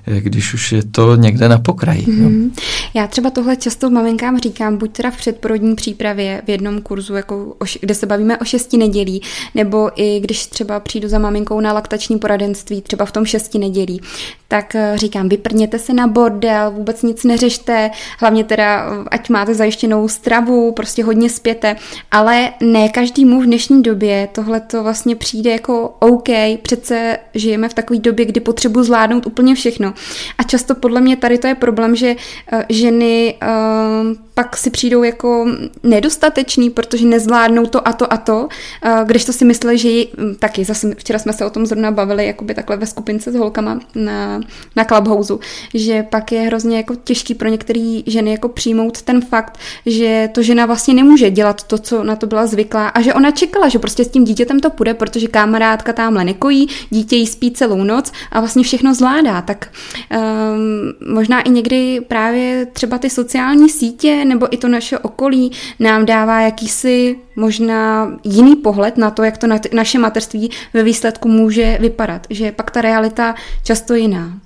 když 0.05 0.53
už 0.53 0.71
je 0.71 0.83
to 0.83 1.15
někde 1.15 1.49
na 1.49 1.57
pokraji. 1.57 2.05
Mm-hmm. 2.05 2.51
Já 2.95 3.07
třeba 3.07 3.29
tohle 3.29 3.55
často 3.55 3.89
maminkám 3.89 4.39
říkám, 4.39 4.77
buď 4.77 4.91
teda 4.91 5.11
v 5.11 5.17
předporodní 5.17 5.75
přípravě 5.75 6.41
v 6.45 6.49
jednom 6.49 6.81
kurzu, 6.81 7.15
jako 7.15 7.55
o, 7.61 7.65
kde 7.81 7.95
se 7.95 8.05
bavíme 8.05 8.37
o 8.37 8.45
šesti 8.45 8.77
nedělí, 8.77 9.21
nebo 9.55 9.89
i 9.95 10.19
když 10.19 10.45
třeba 10.45 10.79
přijdu 10.79 11.07
za 11.07 11.19
maminkou 11.19 11.59
na 11.59 11.73
laktační 11.73 12.19
poradenství, 12.19 12.81
třeba 12.81 13.05
v 13.05 13.11
tom 13.11 13.25
šesti 13.25 13.59
nedělí, 13.59 14.01
tak 14.47 14.75
eh, 14.75 14.93
říkám, 14.95 15.29
vyprněte 15.29 15.79
se 15.79 15.93
na 15.93 16.07
bordel, 16.07 16.71
vůbec 16.71 17.01
nic 17.01 17.23
neřešte, 17.23 17.91
hlavně 18.19 18.43
teda, 18.43 18.85
eh, 18.85 19.03
ať 19.11 19.29
máte 19.29 19.55
zajištěnou 19.55 20.07
stravu, 20.07 20.71
prostě 20.71 21.03
hodně 21.03 21.29
spěte, 21.29 21.75
ale 22.11 22.53
ne 22.61 22.89
každý 22.89 23.25
v 23.25 23.45
dnešní 23.45 23.83
době 23.83 24.29
tohle 24.31 24.59
to 24.59 24.83
vlastně 24.83 25.15
přijde 25.15 25.51
jako 25.51 25.95
OK, 25.99 26.29
přece 26.61 27.17
žijeme 27.33 27.69
v 27.69 27.73
takové 27.73 27.99
době, 27.99 28.25
kdy 28.25 28.39
potřebuji 28.39 28.83
zvládnout 28.83 29.25
úplně 29.25 29.55
všechno. 29.55 29.93
A 30.37 30.43
často 30.43 30.75
podle 30.75 31.01
mě 31.01 31.17
tady 31.17 31.37
to 31.37 31.47
je 31.47 31.55
problém, 31.55 31.95
že 31.95 32.15
uh, 32.15 32.61
ženy 32.85 33.35
uh, 33.41 34.17
pak 34.33 34.57
si 34.57 34.69
přijdou 34.69 35.03
jako 35.03 35.47
nedostatečný, 35.83 36.69
protože 36.69 37.05
nezvládnou 37.05 37.65
to 37.65 37.87
a 37.87 37.93
to 37.93 38.13
a 38.13 38.17
to, 38.17 38.47
uh, 38.85 39.03
když 39.05 39.25
to 39.25 39.33
si 39.33 39.45
mysleli, 39.45 39.77
že 39.77 39.89
ji, 39.89 40.07
hm, 40.17 40.35
taky 40.39 40.65
zase 40.65 40.95
včera 40.95 41.19
jsme 41.19 41.33
se 41.33 41.45
o 41.45 41.49
tom 41.49 41.65
zrovna 41.65 41.91
bavili, 41.91 42.27
jakoby 42.27 42.53
takhle 42.53 42.77
ve 42.77 42.85
skupince 42.85 43.31
s 43.31 43.35
holkama 43.35 43.79
na, 43.95 44.41
na 44.75 44.83
Clubhouse, 44.83 45.33
že 45.73 46.03
pak 46.03 46.31
je 46.31 46.41
hrozně 46.41 46.77
jako 46.77 46.95
těžký 46.95 47.33
pro 47.33 47.49
některé 47.49 48.01
ženy 48.05 48.31
jako 48.31 48.49
přijmout 48.49 49.01
ten 49.01 49.21
fakt, 49.21 49.57
že 49.85 50.29
to 50.33 50.43
žena 50.43 50.65
vlastně 50.65 50.93
nemůže 50.93 51.31
dělat 51.31 51.63
to, 51.63 51.77
co 51.77 52.03
na 52.03 52.15
to 52.15 52.27
byla 52.27 52.47
zvyklá 52.47 52.87
a 52.87 53.01
že 53.01 53.13
ona 53.13 53.31
čekala, 53.31 53.67
že 53.67 53.79
prostě 53.79 54.05
s 54.05 54.09
tím 54.09 54.23
dítětem 54.23 54.59
to 54.59 54.69
půjde, 54.69 54.93
protože 54.93 55.27
kamarádka 55.27 55.93
tamhle 55.93 56.23
nekojí, 56.23 56.67
dítě 56.89 57.15
jí 57.15 57.27
spí 57.27 57.51
celou 57.51 57.83
noc 57.83 58.11
a 58.31 58.39
vlastně 58.39 58.63
všechno 58.63 58.93
zvládá. 58.93 59.41
Tak 59.41 59.67
um, 60.11 61.13
možná 61.15 61.41
i 61.41 61.49
někdy 61.49 62.01
právě 62.07 62.67
třeba 62.75 62.97
ty 62.97 63.09
sociální 63.09 63.69
sítě 63.69 64.25
nebo 64.25 64.53
i 64.53 64.57
to 64.57 64.67
naše 64.67 64.97
okolí 64.99 65.51
nám 65.79 66.05
dává 66.05 66.41
jakýsi 66.41 67.15
možná 67.35 68.11
jiný 68.23 68.55
pohled 68.55 68.97
na 68.97 69.11
to, 69.11 69.23
jak 69.23 69.37
to 69.37 69.47
na 69.47 69.59
naše 69.73 69.99
materství 69.99 70.51
ve 70.73 70.83
výsledku 70.83 71.27
může 71.29 71.77
vypadat, 71.81 72.27
že 72.29 72.45
je 72.45 72.51
pak 72.51 72.71
ta 72.71 72.81
realita 72.81 73.35
často 73.63 73.95
jiná. 73.95 74.39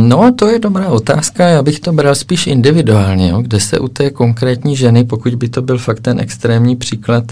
No, 0.00 0.32
to 0.32 0.48
je 0.48 0.58
dobrá 0.58 0.88
otázka. 0.88 1.48
Já 1.48 1.62
bych 1.62 1.80
to 1.80 1.92
bral 1.92 2.14
spíš 2.14 2.46
individuálně, 2.46 3.28
jo? 3.28 3.42
kde 3.42 3.60
se 3.60 3.78
u 3.78 3.88
té 3.88 4.10
konkrétní 4.10 4.76
ženy, 4.76 5.04
pokud 5.04 5.34
by 5.34 5.48
to 5.48 5.62
byl 5.62 5.78
fakt 5.78 6.00
ten 6.00 6.20
extrémní 6.20 6.76
příklad, 6.76 7.24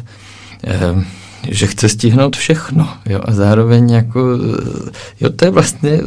eh, 0.65 1.05
že 1.49 1.67
chce 1.67 1.89
stihnout 1.89 2.37
všechno. 2.37 2.89
Jo? 3.07 3.21
A 3.25 3.33
zároveň 3.33 3.91
jako, 3.91 4.21
eh, 4.35 4.91
jo, 5.21 5.31
to 5.31 5.45
je 5.45 5.51
vlastně 5.51 6.01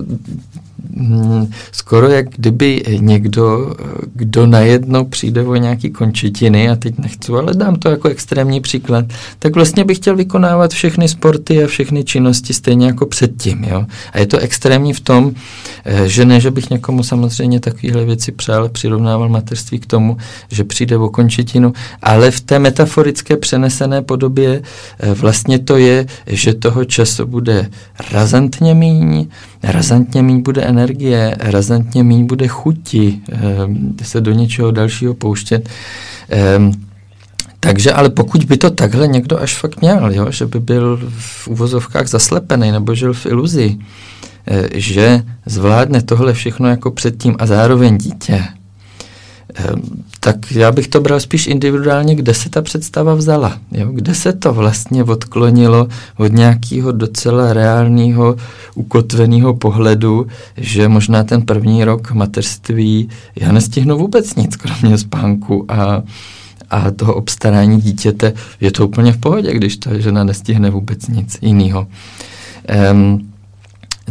skoro 1.72 2.08
jak 2.08 2.30
kdyby 2.30 2.84
někdo, 3.00 3.76
kdo 4.14 4.48
najednou 4.48 5.06
přijde 5.06 5.44
o 5.44 5.56
nějaký 5.56 5.90
končetiny, 5.90 6.70
a 6.70 6.76
teď 6.76 6.98
nechci, 6.98 7.32
ale 7.32 7.54
dám 7.54 7.76
to 7.76 7.90
jako 7.90 8.08
extrémní 8.08 8.62
příklad, 8.62 9.06
tak 9.40 9.56
vlastně 9.56 9.84
bych 9.84 9.98
chtěl 9.98 10.16
vykonávat 10.16 10.72
všechny 10.72 11.08
sporty 11.08 11.64
a 11.64 11.68
všechny 11.68 12.04
činnosti 12.04 12.54
stejně 12.54 12.88
jako 12.88 13.06
předtím. 13.06 13.64
Jo? 13.64 13.86
A 14.14 14.20
je 14.20 14.26
to 14.26 14.38
extrémní 14.38 14.94
v 14.94 15.00
tom, 15.00 15.32
eh, 15.86 16.10
že 16.10 16.26
ne, 16.26 16.40
že 16.40 16.52
bych 16.52 16.70
někomu 16.70 17.04
samozřejmě 17.04 17.60
takovéhle 17.60 18.06
věci 18.06 18.32
přál, 18.32 18.70
přirovnával 18.70 19.30
mateřství 19.30 19.80
k 19.80 19.86
tomu, 19.86 20.18
že 20.52 20.64
přijde 20.64 20.98
o 20.98 21.10
končetinu, 21.10 21.74
ale 22.02 22.32
v 22.32 22.42
té 22.42 22.60
metaforické 22.60 23.38
přenesené 23.38 24.02
podobě 24.02 24.62
eh, 25.00 25.14
vlastně 25.14 25.60
to 25.60 25.78
je, 25.78 26.06
že 26.28 26.54
toho 26.54 26.86
času 26.86 27.26
bude 27.26 27.70
razantně 28.12 28.74
míň, 28.74 29.28
razantně 29.64 30.22
méně 30.22 30.42
bude 30.42 30.62
energie, 30.72 31.36
razantně 31.40 32.04
méně 32.04 32.24
bude 32.24 32.48
chuti 32.48 33.20
eh, 33.32 33.40
se 34.04 34.22
do 34.22 34.32
něčeho 34.32 34.72
dalšího 34.72 35.14
pouštět. 35.14 35.70
Eh, 36.32 36.60
takže, 37.60 37.92
ale 37.92 38.10
pokud 38.10 38.44
by 38.44 38.58
to 38.58 38.70
takhle 38.70 39.08
někdo 39.08 39.40
až 39.40 39.56
fakt 39.56 39.82
měl, 39.82 40.12
jo, 40.14 40.32
že 40.32 40.46
by 40.46 40.60
byl 40.60 41.00
v 41.20 41.48
uvozovkách 41.48 42.08
zaslepený 42.08 42.72
nebo 42.72 42.96
žil 42.96 43.14
v 43.14 43.26
iluzi, 43.26 43.78
eh, 44.48 44.70
že 44.74 45.24
zvládne 45.46 46.02
tohle 46.02 46.34
všechno 46.34 46.70
jako 46.70 46.92
předtím 46.92 47.36
a 47.40 47.46
zároveň 47.46 47.98
dítě, 47.98 48.44
Ehm, 48.44 48.61
tak 50.20 50.52
já 50.52 50.72
bych 50.72 50.88
to 50.88 51.02
bral 51.02 51.20
spíš 51.20 51.48
individuálně, 51.48 52.16
kde 52.16 52.34
se 52.34 52.50
ta 52.50 52.62
představa 52.62 53.14
vzala, 53.14 53.60
jo? 53.72 53.90
kde 53.92 54.16
se 54.16 54.34
to 54.34 54.54
vlastně 54.54 55.04
odklonilo 55.04 55.88
od 56.18 56.34
nějakého 56.34 56.92
docela 56.92 57.54
reálného, 57.54 58.36
ukotveného 58.76 59.54
pohledu, 59.54 60.28
že 60.58 60.88
možná 60.88 61.24
ten 61.24 61.42
první 61.42 61.84
rok 61.84 62.12
mateřství 62.12 63.10
já 63.36 63.52
nestihnu 63.52 63.98
vůbec 63.98 64.36
nic, 64.36 64.56
kromě 64.56 64.98
spánku 64.98 65.66
a, 65.72 66.04
a 66.70 66.92
toho 66.92 67.14
obstarání 67.14 67.82
dítěte. 67.82 68.34
Je 68.62 68.72
to 68.72 68.88
úplně 68.88 69.12
v 69.12 69.18
pohodě, 69.18 69.54
když 69.54 69.78
ta 69.78 69.98
žena 70.00 70.24
nestihne 70.24 70.70
vůbec 70.70 71.08
nic 71.08 71.38
jiného. 71.42 71.88
Um, 72.92 73.32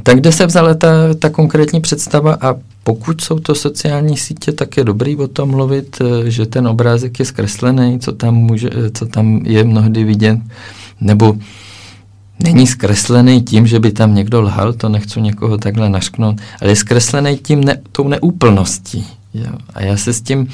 tak 0.03 0.17
kde 0.17 0.33
se 0.33 0.47
vzala 0.47 0.75
ta, 0.75 1.15
ta 1.19 1.31
konkrétní 1.31 1.81
představa 1.81 2.39
a 2.41 2.55
pokud 2.85 3.21
jsou 3.21 3.39
to 3.39 3.55
sociální 3.55 4.17
sítě, 4.17 4.53
tak 4.53 4.77
je 4.77 4.85
dobrý 4.85 5.17
o 5.17 5.29
tom 5.29 5.51
mluvit, 5.51 5.97
eh, 6.01 6.31
že 6.31 6.47
ten 6.47 6.69
obrázek 6.69 7.19
je 7.19 7.25
zkreslený, 7.25 8.01
co 8.01 8.13
tam, 8.13 8.35
může, 8.35 8.71
eh, 8.73 8.91
co 8.91 9.07
tam 9.07 9.41
je 9.47 9.65
mnohdy 9.65 10.05
vidět, 10.05 10.39
nebo 11.01 11.37
není 12.43 12.67
zkreslený 12.67 13.43
tím, 13.43 13.67
že 13.67 13.81
by 13.81 13.93
tam 13.93 14.15
někdo 14.15 14.41
lhal, 14.41 14.73
to 14.73 14.89
nechci 14.89 15.21
někoho 15.21 15.59
takhle 15.59 15.91
našknout, 15.91 16.37
ale 16.61 16.71
je 16.71 16.77
zkreslený 16.77 17.37
tím 17.37 17.65
ne, 17.65 17.77
tou 17.93 18.09
neúplností. 18.09 19.07
Jo. 19.35 19.53
A 19.75 19.83
já 19.83 19.97
se 19.97 20.13
s 20.13 20.21
tím, 20.21 20.49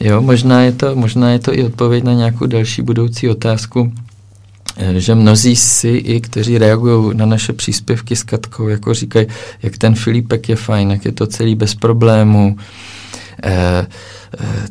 jo, 0.00 0.20
možná 0.20 0.62
je, 0.62 0.72
to, 0.72 0.96
možná 0.96 1.30
je 1.30 1.38
to 1.38 1.54
i 1.58 1.64
odpověď 1.64 2.04
na 2.04 2.12
nějakou 2.12 2.46
další 2.46 2.82
budoucí 2.82 3.28
otázku, 3.28 3.92
že 4.96 5.14
mnozí 5.14 5.56
si 5.56 5.88
i, 5.88 6.20
kteří 6.20 6.58
reagují 6.58 7.16
na 7.16 7.26
naše 7.26 7.52
příspěvky 7.52 8.16
s 8.16 8.22
Katkou, 8.22 8.68
jako 8.68 8.94
říkají, 8.94 9.26
jak 9.62 9.78
ten 9.78 9.94
Filipek 9.94 10.48
je 10.48 10.56
fajn, 10.56 10.90
jak 10.90 11.04
je 11.04 11.12
to 11.12 11.26
celý 11.26 11.54
bez 11.54 11.74
problémů, 11.74 12.56
eh, 12.58 12.62
Eh, 12.62 12.91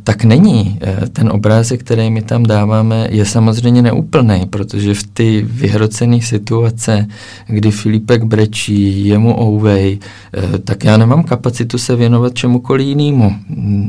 tak 0.04 0.24
není. 0.24 0.80
Eh, 0.82 1.10
ten 1.10 1.30
obrázek, 1.30 1.80
který 1.80 2.10
my 2.10 2.22
tam 2.22 2.44
dáváme, 2.44 3.08
je 3.12 3.26
samozřejmě 3.26 3.82
neúplný, 3.82 4.46
protože 4.50 4.94
v 4.94 5.04
ty 5.04 5.46
vyhrocené 5.50 6.22
situace, 6.22 7.08
kdy 7.48 7.72
Filipek 7.72 8.24
brečí, 8.24 9.08
je 9.08 9.18
mu 9.18 9.42
ouvej, 9.42 10.00
eh, 10.34 10.58
tak 10.58 10.84
já 10.84 10.98
nemám 10.98 11.24
kapacitu 11.24 11.78
se 11.78 11.96
věnovat 11.96 12.34
čemukoliv 12.34 12.88
jinému. 12.88 13.36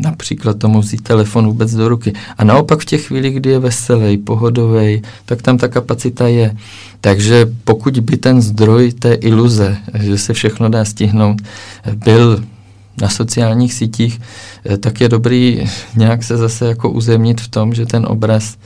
Například 0.05 0.59
tomu 0.59 0.81
vzít 0.81 1.01
telefon 1.01 1.47
vůbec 1.47 1.75
do 1.75 1.89
ruky. 1.89 2.13
A 2.39 2.45
naopak 2.45 2.81
v 2.81 2.85
těch 2.85 3.07
chvíli, 3.07 3.31
kdy 3.31 3.51
je 3.51 3.59
veselý, 3.59 4.19
pohodový, 4.19 5.03
tak 5.25 5.43
tam 5.43 5.59
ta 5.59 5.69
kapacita 5.69 6.29
je. 6.29 6.57
Takže 7.01 7.47
pokud 7.65 7.99
by 8.01 8.17
ten 8.17 8.43
zdroj 8.43 8.93
té 8.93 9.15
iluze, 9.15 9.77
že 9.95 10.19
se 10.19 10.33
všechno 10.33 10.69
dá 10.69 10.85
stihnout, 10.85 11.43
byl 11.95 12.43
na 13.01 13.09
sociálních 13.09 13.75
sítích, 13.75 14.21
eh, 14.67 14.79
tak 14.79 15.01
je 15.01 15.09
dobrý 15.09 15.71
nějak 15.97 16.25
se 16.25 16.37
zase 16.37 16.67
jako 16.67 16.91
uzemnit 16.91 17.41
v 17.41 17.49
tom, 17.49 17.75
že 17.75 17.87
ten 17.87 18.07
obraz 18.07 18.57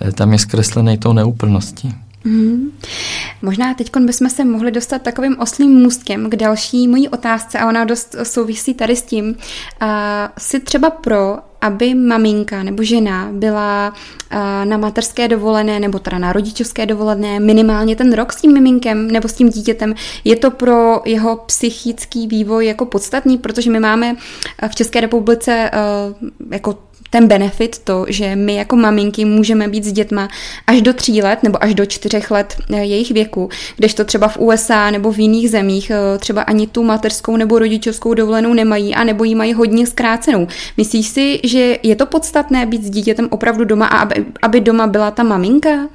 eh, 0.00 0.12
tam 0.12 0.32
je 0.32 0.38
zkreslený 0.38 0.98
tou 0.98 1.12
neúplností. 1.12 1.94
Mm. 2.24 2.70
Možná 3.42 3.74
teď 3.74 3.90
bychom 4.00 4.30
se 4.30 4.44
mohli 4.44 4.70
dostat 4.70 5.02
takovým 5.02 5.36
oslým 5.38 5.70
můstkem 5.70 6.30
k 6.30 6.36
další 6.36 6.88
mojí 6.88 7.08
otázce 7.08 7.58
a 7.58 7.68
ona 7.68 7.84
dost 7.84 8.16
souvisí 8.22 8.74
tady 8.74 8.96
s 8.96 9.02
tím. 9.02 9.26
Uh, 9.26 9.88
si 10.38 10.60
třeba 10.60 10.90
pro, 10.90 11.38
aby 11.60 11.94
maminka 11.94 12.62
nebo 12.62 12.82
žena 12.82 13.28
byla 13.32 13.92
uh, 14.32 14.38
na 14.64 14.76
materské 14.76 15.28
dovolené 15.28 15.80
nebo 15.80 15.98
teda 15.98 16.18
na 16.18 16.32
rodičovské 16.32 16.86
dovolené 16.86 17.40
minimálně 17.40 17.96
ten 17.96 18.12
rok 18.12 18.32
s 18.32 18.40
tím 18.40 18.52
miminkem 18.52 19.10
nebo 19.10 19.28
s 19.28 19.32
tím 19.32 19.48
dítětem, 19.48 19.94
je 20.24 20.36
to 20.36 20.50
pro 20.50 21.00
jeho 21.04 21.36
psychický 21.36 22.26
vývoj 22.26 22.66
jako 22.66 22.86
podstatný, 22.86 23.38
protože 23.38 23.70
my 23.70 23.80
máme 23.80 24.16
v 24.68 24.74
České 24.74 25.00
republice 25.00 25.70
uh, 25.74 26.28
jako 26.50 26.89
ten 27.10 27.28
benefit, 27.28 27.78
to, 27.78 28.06
že 28.08 28.36
my 28.36 28.54
jako 28.54 28.76
maminky 28.76 29.24
můžeme 29.24 29.68
být 29.68 29.84
s 29.84 29.92
dětma 29.92 30.28
až 30.66 30.82
do 30.82 30.92
tří 30.92 31.22
let 31.22 31.42
nebo 31.42 31.62
až 31.62 31.74
do 31.74 31.86
čtyřech 31.86 32.30
let 32.30 32.56
eh, 32.72 32.84
jejich 32.84 33.10
věku, 33.10 33.48
kdežto 33.76 34.04
třeba 34.04 34.28
v 34.28 34.38
USA 34.38 34.90
nebo 34.90 35.12
v 35.12 35.18
jiných 35.18 35.50
zemích 35.50 35.90
eh, 35.90 36.18
třeba 36.18 36.42
ani 36.42 36.66
tu 36.66 36.82
mateřskou 36.82 37.36
nebo 37.36 37.58
rodičovskou 37.58 38.14
dovolenou 38.14 38.54
nemají 38.54 38.94
a 38.94 39.04
nebo 39.04 39.24
ji 39.24 39.34
mají 39.34 39.52
hodně 39.54 39.86
zkrácenou. 39.86 40.46
Myslíš 40.76 41.08
si, 41.08 41.40
že 41.44 41.78
je 41.82 41.96
to 41.96 42.06
podstatné 42.06 42.66
být 42.66 42.84
s 42.84 42.90
dítětem 42.90 43.28
opravdu 43.30 43.64
doma 43.64 43.86
a 43.86 43.98
aby, 43.98 44.24
aby 44.42 44.60
doma 44.60 44.86
byla 44.86 45.10
ta 45.10 45.22
maminka? 45.22 45.88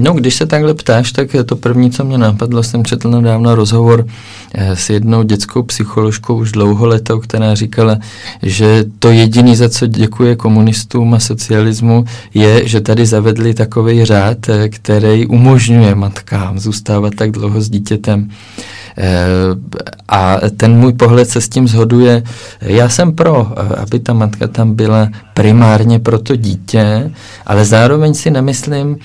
No, 0.00 0.12
když 0.12 0.34
se 0.34 0.46
takhle 0.46 0.74
ptáš, 0.74 1.12
tak 1.12 1.28
to 1.46 1.56
první, 1.56 1.90
co 1.90 2.04
mě 2.04 2.18
napadlo, 2.18 2.62
jsem 2.62 2.84
četl 2.84 3.10
nedávno 3.10 3.54
rozhovor 3.54 4.06
eh, 4.54 4.76
s 4.76 4.90
jednou 4.90 5.22
dětskou 5.22 5.62
psycholožkou 5.62 6.36
už 6.36 6.52
dlouholetou, 6.52 7.18
která 7.18 7.54
říkala, 7.54 7.98
že 8.42 8.84
to 8.98 9.10
jediné, 9.10 9.56
za 9.56 9.68
co 9.68 9.86
děkuje 9.86 10.36
komunistům 10.36 11.14
a 11.14 11.18
socialismu, 11.18 12.04
je, 12.34 12.68
že 12.68 12.80
tady 12.80 13.06
zavedli 13.06 13.54
takový 13.54 14.04
řád, 14.04 14.48
eh, 14.48 14.68
který 14.68 15.26
umožňuje 15.26 15.94
matkám 15.94 16.58
zůstávat 16.58 17.14
tak 17.14 17.30
dlouho 17.30 17.60
s 17.60 17.70
dítětem. 17.70 18.30
Eh, 18.98 19.16
a 20.08 20.36
ten 20.56 20.76
můj 20.76 20.92
pohled 20.92 21.28
se 21.28 21.40
s 21.40 21.48
tím 21.48 21.68
zhoduje. 21.68 22.22
Já 22.60 22.88
jsem 22.88 23.12
pro, 23.12 23.52
aby 23.78 24.00
ta 24.00 24.12
matka 24.12 24.46
tam 24.48 24.74
byla 24.74 25.08
primárně 25.34 25.98
pro 25.98 26.18
to 26.18 26.36
dítě, 26.36 27.10
ale 27.46 27.64
zároveň 27.64 28.14
si 28.14 28.30
nemyslím, 28.30 28.96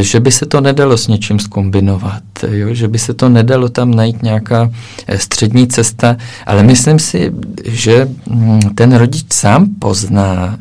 že 0.00 0.20
by 0.20 0.30
se 0.30 0.46
to 0.46 0.60
nedalo 0.60 0.96
s 0.96 1.08
něčím 1.08 1.38
skombinovat, 1.38 2.22
jo? 2.50 2.74
že 2.74 2.88
by 2.88 2.98
se 2.98 3.14
to 3.14 3.28
nedalo 3.28 3.68
tam 3.68 3.94
najít 3.94 4.22
nějaká 4.22 4.70
eh, 5.06 5.18
střední 5.18 5.66
cesta, 5.66 6.16
ale 6.46 6.62
myslím 6.62 6.98
si, 6.98 7.32
že 7.64 8.08
mm, 8.30 8.60
ten 8.74 8.94
rodič 8.94 9.26
sám 9.32 9.66
pozná, 9.78 10.58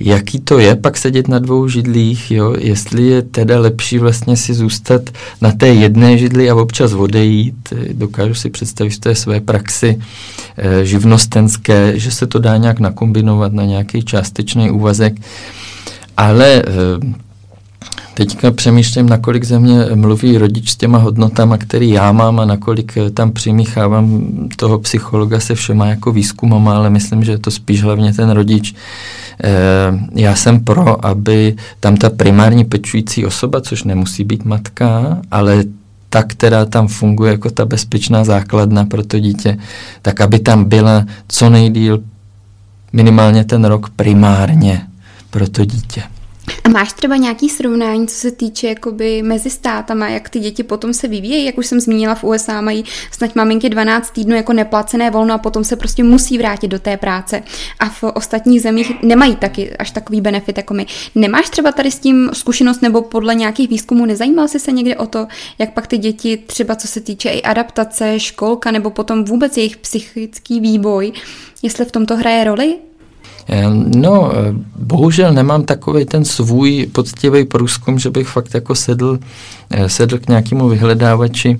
jaký 0.00 0.40
to 0.40 0.58
je 0.58 0.76
pak 0.76 0.96
sedět 0.96 1.28
na 1.28 1.38
dvou 1.38 1.68
židlích, 1.68 2.30
jo? 2.30 2.54
jestli 2.58 3.02
je 3.02 3.22
teda 3.22 3.60
lepší 3.60 3.98
vlastně 3.98 4.36
si 4.36 4.54
zůstat 4.54 5.02
na 5.40 5.52
té 5.52 5.68
jedné 5.68 6.18
židli 6.18 6.50
a 6.50 6.54
občas 6.54 6.92
odejít. 6.92 7.72
Dokážu 7.92 8.34
si 8.34 8.50
představit 8.50 8.90
v 8.90 8.98
té 8.98 9.14
své 9.14 9.40
praxi 9.40 9.98
eh, 10.56 10.84
živnostenské, 10.84 11.98
že 11.98 12.10
se 12.10 12.26
to 12.26 12.38
dá 12.38 12.56
nějak 12.56 12.80
nakombinovat 12.80 13.52
na 13.52 13.64
nějaký 13.64 14.02
částečný 14.02 14.70
úvazek, 14.70 15.14
ale 16.16 16.62
eh, 16.62 17.23
Teďka 18.14 18.50
přemýšlím, 18.50 19.08
nakolik 19.08 19.44
země 19.44 19.86
mluví 19.94 20.38
rodič 20.38 20.70
s 20.70 20.76
těma 20.76 20.98
hodnotama, 20.98 21.58
který 21.58 21.90
já 21.90 22.12
mám 22.12 22.40
a 22.40 22.44
nakolik 22.44 22.96
eh, 22.96 23.10
tam 23.10 23.32
přimíchávám 23.32 24.22
toho 24.56 24.78
psychologa 24.78 25.40
se 25.40 25.54
všema 25.54 25.86
jako 25.86 26.12
výzkumama, 26.12 26.76
ale 26.76 26.90
myslím, 26.90 27.24
že 27.24 27.32
je 27.32 27.38
to 27.38 27.50
spíš 27.50 27.82
hlavně 27.82 28.12
ten 28.12 28.30
rodič. 28.30 28.74
Eh, 29.44 29.50
já 30.14 30.36
jsem 30.36 30.64
pro, 30.64 31.06
aby 31.06 31.56
tam 31.80 31.96
ta 31.96 32.10
primární 32.10 32.64
pečující 32.64 33.26
osoba, 33.26 33.60
což 33.60 33.84
nemusí 33.84 34.24
být 34.24 34.44
matka, 34.44 35.18
ale 35.30 35.64
ta, 36.08 36.22
která 36.22 36.64
tam 36.64 36.88
funguje 36.88 37.32
jako 37.32 37.50
ta 37.50 37.64
bezpečná 37.64 38.24
základna 38.24 38.84
pro 38.84 39.04
to 39.04 39.18
dítě, 39.18 39.58
tak 40.02 40.20
aby 40.20 40.38
tam 40.38 40.64
byla 40.64 41.04
co 41.28 41.50
nejdíl 41.50 42.02
minimálně 42.92 43.44
ten 43.44 43.64
rok 43.64 43.90
primárně 43.90 44.82
pro 45.30 45.48
to 45.48 45.64
dítě. 45.64 46.02
A 46.64 46.68
máš 46.68 46.92
třeba 46.92 47.16
nějaký 47.16 47.48
srovnání, 47.48 48.08
co 48.08 48.14
se 48.14 48.30
týče 48.30 48.68
jakoby 48.68 49.22
mezi 49.22 49.50
státama, 49.50 50.08
jak 50.08 50.28
ty 50.28 50.38
děti 50.38 50.62
potom 50.62 50.94
se 50.94 51.08
vyvíjejí? 51.08 51.44
Jak 51.44 51.58
už 51.58 51.66
jsem 51.66 51.80
zmínila, 51.80 52.14
v 52.14 52.24
USA 52.24 52.60
mají 52.60 52.84
snad 53.10 53.36
maminky 53.36 53.68
12 53.68 54.10
týdnů 54.10 54.36
jako 54.36 54.52
neplacené 54.52 55.10
volno 55.10 55.34
a 55.34 55.38
potom 55.38 55.64
se 55.64 55.76
prostě 55.76 56.04
musí 56.04 56.38
vrátit 56.38 56.68
do 56.68 56.78
té 56.78 56.96
práce. 56.96 57.42
A 57.78 57.88
v 57.88 58.02
ostatních 58.02 58.62
zemích 58.62 58.92
nemají 59.02 59.36
taky 59.36 59.76
až 59.76 59.90
takový 59.90 60.20
benefit 60.20 60.56
jako 60.56 60.74
my. 60.74 60.86
Nemáš 61.14 61.50
třeba 61.50 61.72
tady 61.72 61.90
s 61.90 61.98
tím 61.98 62.30
zkušenost 62.32 62.82
nebo 62.82 63.02
podle 63.02 63.34
nějakých 63.34 63.68
výzkumů 63.68 64.06
nezajímal 64.06 64.48
jsi 64.48 64.60
se 64.60 64.72
někde 64.72 64.96
o 64.96 65.06
to, 65.06 65.26
jak 65.58 65.72
pak 65.72 65.86
ty 65.86 65.98
děti 65.98 66.36
třeba 66.36 66.76
co 66.76 66.88
se 66.88 67.00
týče 67.00 67.30
i 67.30 67.42
adaptace, 67.42 68.20
školka 68.20 68.70
nebo 68.70 68.90
potom 68.90 69.24
vůbec 69.24 69.56
jejich 69.56 69.76
psychický 69.76 70.60
vývoj, 70.60 71.12
jestli 71.62 71.84
v 71.84 71.92
tomto 71.92 72.16
hraje 72.16 72.44
roli? 72.44 72.76
No, 73.96 74.32
eh, 74.32 74.54
bohužel 74.76 75.32
nemám 75.32 75.62
takový 75.62 76.04
ten 76.04 76.24
svůj 76.24 76.88
poctivý 76.92 77.44
průzkum, 77.44 77.98
že 77.98 78.10
bych 78.10 78.28
fakt 78.28 78.54
jako 78.54 78.74
sedl, 78.74 79.18
eh, 79.70 79.88
sedl 79.88 80.18
k 80.18 80.28
nějakému 80.28 80.68
vyhledávači 80.68 81.58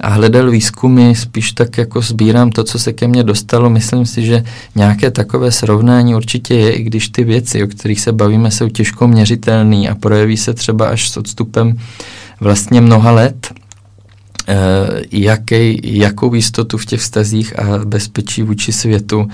a 0.00 0.08
hledal 0.08 0.50
výzkumy, 0.50 1.14
spíš 1.14 1.52
tak 1.52 1.78
jako 1.78 2.00
sbírám 2.00 2.50
to, 2.50 2.64
co 2.64 2.78
se 2.78 2.92
ke 2.92 3.08
mně 3.08 3.22
dostalo. 3.22 3.70
Myslím 3.70 4.06
si, 4.06 4.26
že 4.26 4.44
nějaké 4.74 5.10
takové 5.10 5.52
srovnání 5.52 6.14
určitě 6.14 6.54
je, 6.54 6.72
i 6.72 6.82
když 6.82 7.08
ty 7.08 7.24
věci, 7.24 7.64
o 7.64 7.66
kterých 7.66 8.00
se 8.00 8.12
bavíme, 8.12 8.50
jsou 8.50 8.68
těžko 8.68 9.08
měřitelné 9.08 9.88
a 9.88 9.94
projeví 9.94 10.36
se 10.36 10.54
třeba 10.54 10.88
až 10.88 11.10
s 11.10 11.16
odstupem 11.16 11.78
vlastně 12.40 12.80
mnoha 12.80 13.10
let 13.10 13.52
jaký, 15.12 15.80
jakou 15.98 16.34
jistotu 16.34 16.78
v 16.78 16.86
těch 16.86 17.00
vztazích 17.00 17.58
a 17.58 17.84
bezpečí 17.84 18.42
vůči 18.42 18.72
světu 18.72 19.28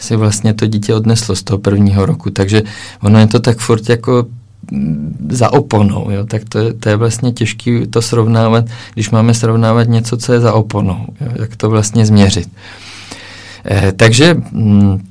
si 0.00 0.16
vlastně 0.16 0.54
to 0.54 0.66
dítě 0.66 0.94
odneslo 0.94 1.36
z 1.36 1.42
toho 1.42 1.58
prvního 1.58 2.06
roku. 2.06 2.30
Takže 2.30 2.62
ono 3.02 3.18
je 3.18 3.26
to 3.26 3.40
tak 3.40 3.58
furt 3.58 3.88
jako 3.88 4.26
mm, 4.70 5.28
za 5.30 5.52
oponou, 5.52 6.10
jo? 6.10 6.26
tak 6.26 6.42
to 6.48 6.58
je, 6.58 6.72
to 6.72 6.88
je 6.88 6.96
vlastně 6.96 7.32
těžké 7.32 7.86
to 7.90 8.02
srovnávat, 8.02 8.64
když 8.94 9.10
máme 9.10 9.34
srovnávat 9.34 9.88
něco, 9.88 10.16
co 10.16 10.32
je 10.32 10.40
za 10.40 10.52
oponou, 10.52 11.06
jo? 11.20 11.32
jak 11.40 11.56
to 11.56 11.70
vlastně 11.70 12.06
změřit. 12.06 12.48
Eh, 13.70 13.92
takže 13.96 14.34
mm, 14.52 15.07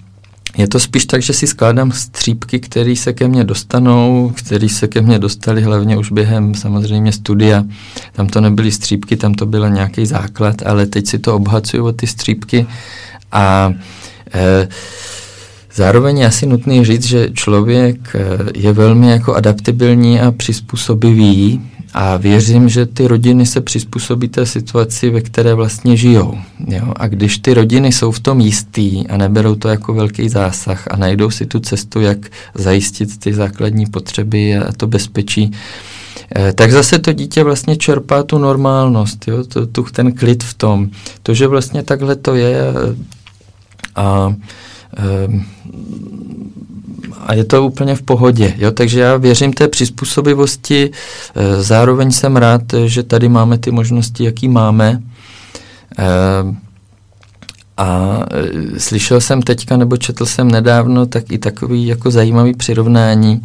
je 0.57 0.67
to 0.67 0.79
spíš 0.79 1.05
tak, 1.05 1.21
že 1.21 1.33
si 1.33 1.47
skládám 1.47 1.91
střípky, 1.91 2.59
které 2.59 2.95
se 2.95 3.13
ke 3.13 3.27
mně 3.27 3.43
dostanou, 3.43 4.33
které 4.35 4.69
se 4.69 4.87
ke 4.87 5.01
mně 5.01 5.19
dostali 5.19 5.61
hlavně 5.61 5.97
už 5.97 6.11
během 6.11 6.55
samozřejmě 6.55 7.11
studia. 7.11 7.63
Tam 8.11 8.27
to 8.27 8.41
nebyly 8.41 8.71
střípky, 8.71 9.17
tam 9.17 9.33
to 9.33 9.45
byl 9.45 9.69
nějaký 9.69 10.05
základ, 10.05 10.55
ale 10.65 10.85
teď 10.85 11.07
si 11.07 11.19
to 11.19 11.35
obhacuju 11.35 11.85
o 11.85 11.91
ty 11.91 12.07
střípky 12.07 12.67
a 13.31 13.73
e, 14.33 14.67
Zároveň 15.77 16.17
je 16.17 16.27
asi 16.27 16.45
nutný 16.45 16.85
říct, 16.85 17.05
že 17.05 17.29
člověk 17.33 18.15
e, 18.15 18.19
je 18.55 18.73
velmi 18.73 19.09
jako 19.09 19.35
adaptibilní 19.35 20.21
a 20.21 20.31
přizpůsobivý 20.31 21.61
a 21.93 22.17
věřím, 22.17 22.69
že 22.69 22.85
ty 22.85 23.07
rodiny 23.07 23.45
se 23.45 23.61
přizpůsobí 23.61 24.27
té 24.27 24.45
situaci, 24.45 25.09
ve 25.09 25.21
které 25.21 25.53
vlastně 25.53 25.97
žijou. 25.97 26.37
Jo? 26.67 26.93
A 26.95 27.07
když 27.07 27.37
ty 27.37 27.53
rodiny 27.53 27.91
jsou 27.91 28.11
v 28.11 28.19
tom 28.19 28.39
jistý 28.39 29.07
a 29.07 29.17
neberou 29.17 29.55
to 29.55 29.67
jako 29.67 29.93
velký 29.93 30.29
zásah 30.29 30.87
a 30.91 30.97
najdou 30.97 31.29
si 31.29 31.45
tu 31.45 31.59
cestu, 31.59 32.01
jak 32.01 32.17
zajistit 32.55 33.17
ty 33.19 33.33
základní 33.33 33.85
potřeby 33.85 34.57
a 34.57 34.71
to 34.77 34.87
bezpečí, 34.87 35.51
tak 36.55 36.71
zase 36.71 36.99
to 36.99 37.13
dítě 37.13 37.43
vlastně 37.43 37.75
čerpá 37.75 38.23
tu 38.23 38.37
normálnost, 38.37 39.27
jo, 39.27 39.43
to, 39.43 39.67
tu, 39.67 39.83
ten 39.83 40.11
klid 40.11 40.43
v 40.43 40.53
tom. 40.53 40.89
To, 41.23 41.33
že 41.33 41.47
vlastně 41.47 41.83
takhle 41.83 42.15
to 42.15 42.35
je 42.35 42.61
a, 43.95 44.03
a 44.05 44.33
je 47.33 47.43
to 47.43 47.65
úplně 47.65 47.95
v 47.95 48.01
pohodě. 48.01 48.53
Jo? 48.57 48.71
Takže 48.71 48.99
já 48.99 49.17
věřím 49.17 49.53
té 49.53 49.67
přizpůsobivosti, 49.67 50.91
zároveň 51.59 52.11
jsem 52.11 52.37
rád, 52.37 52.61
že 52.85 53.03
tady 53.03 53.29
máme 53.29 53.57
ty 53.57 53.71
možnosti, 53.71 54.23
jaký 54.23 54.47
máme. 54.47 55.01
A 57.77 58.19
e, 58.75 58.79
slyšel 58.79 59.21
jsem 59.21 59.41
teďka, 59.41 59.77
nebo 59.77 59.97
četl 59.97 60.25
jsem 60.25 60.51
nedávno, 60.51 61.05
tak 61.05 61.31
i 61.31 61.37
takový 61.37 61.87
jako 61.87 62.11
zajímavý 62.11 62.53
přirovnání, 62.53 63.43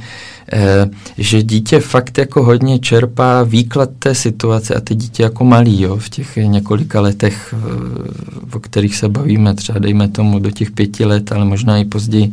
e, 0.53 0.91
že 1.19 1.43
dítě 1.43 1.81
fakt 1.81 2.19
jako 2.19 2.43
hodně 2.43 2.79
čerpá 2.79 3.43
výklad 3.43 3.91
té 3.99 4.15
situace 4.15 4.75
a 4.75 4.81
ty 4.81 4.95
dítě 4.95 5.23
jako 5.23 5.45
malý, 5.45 5.83
jo, 5.83 5.97
v 5.97 6.09
těch 6.09 6.37
několika 6.37 7.01
letech, 7.01 7.55
e, 7.55 8.57
o 8.57 8.61
kterých 8.61 8.97
se 8.97 9.09
bavíme, 9.09 9.55
třeba 9.55 9.79
dejme 9.79 10.09
tomu 10.09 10.39
do 10.39 10.51
těch 10.51 10.71
pěti 10.71 11.05
let, 11.05 11.33
ale 11.33 11.45
možná 11.45 11.79
i 11.79 11.85
později, 11.85 12.33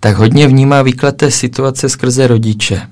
tak 0.00 0.16
hodně 0.16 0.46
vnímá 0.46 0.82
výklad 0.82 1.16
té 1.16 1.30
situace 1.30 1.88
skrze 1.88 2.26
rodiče. 2.26 2.82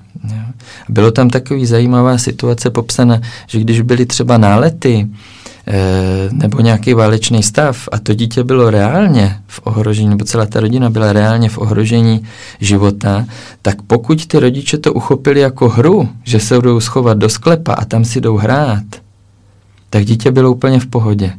Bylo 0.89 1.11
tam 1.11 1.29
takový 1.29 1.65
zajímavá 1.65 2.17
situace 2.17 2.69
popsána, 2.69 3.21
že 3.47 3.59
když 3.59 3.81
byly 3.81 4.05
třeba 4.05 4.37
nálety, 4.37 5.07
Eh, 5.69 6.29
nebo 6.31 6.61
nějaký 6.61 6.93
válečný 6.93 7.43
stav 7.43 7.89
a 7.91 7.99
to 7.99 8.13
dítě 8.13 8.43
bylo 8.43 8.69
reálně 8.69 9.37
v 9.47 9.61
ohrožení, 9.63 10.09
nebo 10.09 10.25
celá 10.25 10.45
ta 10.45 10.59
rodina 10.59 10.89
byla 10.89 11.13
reálně 11.13 11.49
v 11.49 11.57
ohrožení 11.57 12.23
života, 12.59 13.25
tak 13.61 13.81
pokud 13.81 14.25
ty 14.25 14.39
rodiče 14.39 14.77
to 14.77 14.93
uchopili 14.93 15.39
jako 15.39 15.69
hru, 15.69 16.09
že 16.23 16.39
se 16.39 16.55
budou 16.55 16.79
schovat 16.79 17.17
do 17.17 17.29
sklepa 17.29 17.73
a 17.73 17.85
tam 17.85 18.05
si 18.05 18.21
jdou 18.21 18.37
hrát, 18.37 18.83
tak 19.89 20.05
dítě 20.05 20.31
bylo 20.31 20.51
úplně 20.51 20.79
v 20.79 20.87
pohodě. 20.87 21.33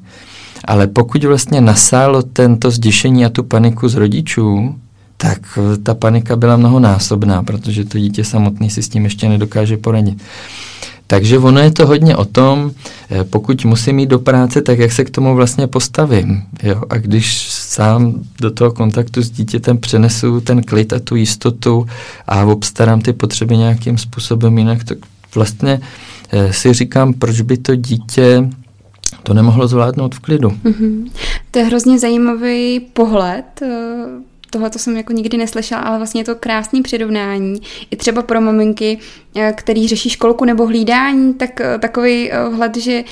Ale 0.64 0.86
pokud 0.86 1.24
vlastně 1.24 1.60
nasálo 1.60 2.22
tento 2.22 2.70
zděšení 2.70 3.24
a 3.24 3.28
tu 3.28 3.42
paniku 3.42 3.88
z 3.88 3.94
rodičů, 3.94 4.74
tak 5.20 5.58
ta 5.82 5.94
panika 5.94 6.36
byla 6.36 6.56
mnohonásobná, 6.56 7.42
protože 7.42 7.84
to 7.84 7.98
dítě 7.98 8.24
samotný 8.24 8.70
si 8.70 8.82
s 8.82 8.88
tím 8.88 9.04
ještě 9.04 9.28
nedokáže 9.28 9.76
poradit. 9.76 10.22
Takže 11.10 11.38
ono 11.38 11.60
je 11.60 11.70
to 11.70 11.86
hodně 11.86 12.16
o 12.16 12.24
tom, 12.24 12.70
eh, 13.10 13.24
pokud 13.24 13.64
musím 13.64 13.98
jít 13.98 14.06
do 14.06 14.18
práce, 14.18 14.62
tak 14.62 14.78
jak 14.78 14.92
se 14.92 15.04
k 15.04 15.10
tomu 15.10 15.34
vlastně 15.34 15.66
postavím. 15.66 16.42
Jo? 16.62 16.82
A 16.90 16.96
když 16.96 17.48
sám 17.50 18.14
do 18.40 18.50
toho 18.50 18.70
kontaktu 18.70 19.22
s 19.22 19.30
dítětem 19.30 19.78
přenesu 19.78 20.40
ten 20.40 20.62
klid 20.62 20.92
a 20.92 20.98
tu 20.98 21.16
jistotu 21.16 21.86
a 22.26 22.44
obstarám 22.44 23.00
ty 23.00 23.12
potřeby 23.12 23.56
nějakým 23.56 23.98
způsobem 23.98 24.58
jinak, 24.58 24.84
tak 24.84 24.98
vlastně 25.34 25.80
eh, 26.30 26.52
si 26.52 26.72
říkám, 26.72 27.14
proč 27.14 27.40
by 27.40 27.56
to 27.56 27.74
dítě 27.74 28.50
to 29.22 29.34
nemohlo 29.34 29.68
zvládnout 29.68 30.14
v 30.14 30.20
klidu. 30.20 30.48
Mm-hmm. 30.48 31.10
To 31.50 31.58
je 31.58 31.64
hrozně 31.64 31.98
zajímavý 31.98 32.80
pohled 32.80 33.62
eh, 33.62 34.04
tohle 34.50 34.70
to 34.70 34.78
jsem 34.78 34.96
jako 34.96 35.12
nikdy 35.12 35.36
neslyšela, 35.36 35.80
ale 35.80 35.96
vlastně 35.96 36.20
je 36.20 36.24
to 36.24 36.34
krásný 36.34 36.82
přirovnání. 36.82 37.60
I 37.90 37.96
třeba 37.96 38.22
pro 38.22 38.40
maminky, 38.40 38.98
eh, 39.36 39.52
který 39.56 39.88
řeší 39.88 40.10
školku 40.10 40.44
nebo 40.44 40.66
hlídání, 40.66 41.34
tak 41.34 41.60
eh, 41.60 41.78
takový 41.78 42.32
eh, 42.32 42.48
vhled, 42.48 42.76
že 42.76 43.04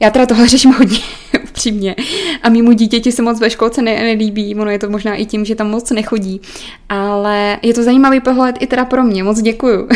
já 0.00 0.10
teda 0.10 0.26
tohle 0.26 0.48
řeším 0.48 0.72
hodně 0.72 0.98
upřímně 1.42 1.96
a 2.42 2.48
mýmu 2.48 2.72
dítěti 2.72 3.12
se 3.12 3.22
moc 3.22 3.40
ve 3.40 3.50
školce 3.50 3.82
ne, 3.82 4.02
nelíbí, 4.02 4.54
ono 4.54 4.70
je 4.70 4.78
to 4.78 4.90
možná 4.90 5.14
i 5.14 5.26
tím, 5.26 5.44
že 5.44 5.54
tam 5.54 5.70
moc 5.70 5.90
nechodí, 5.90 6.40
ale 6.88 7.58
je 7.62 7.74
to 7.74 7.82
zajímavý 7.82 8.20
pohled 8.20 8.56
i 8.60 8.66
teda 8.66 8.84
pro 8.84 9.04
mě, 9.04 9.24
moc 9.24 9.42
děkuju. 9.42 9.88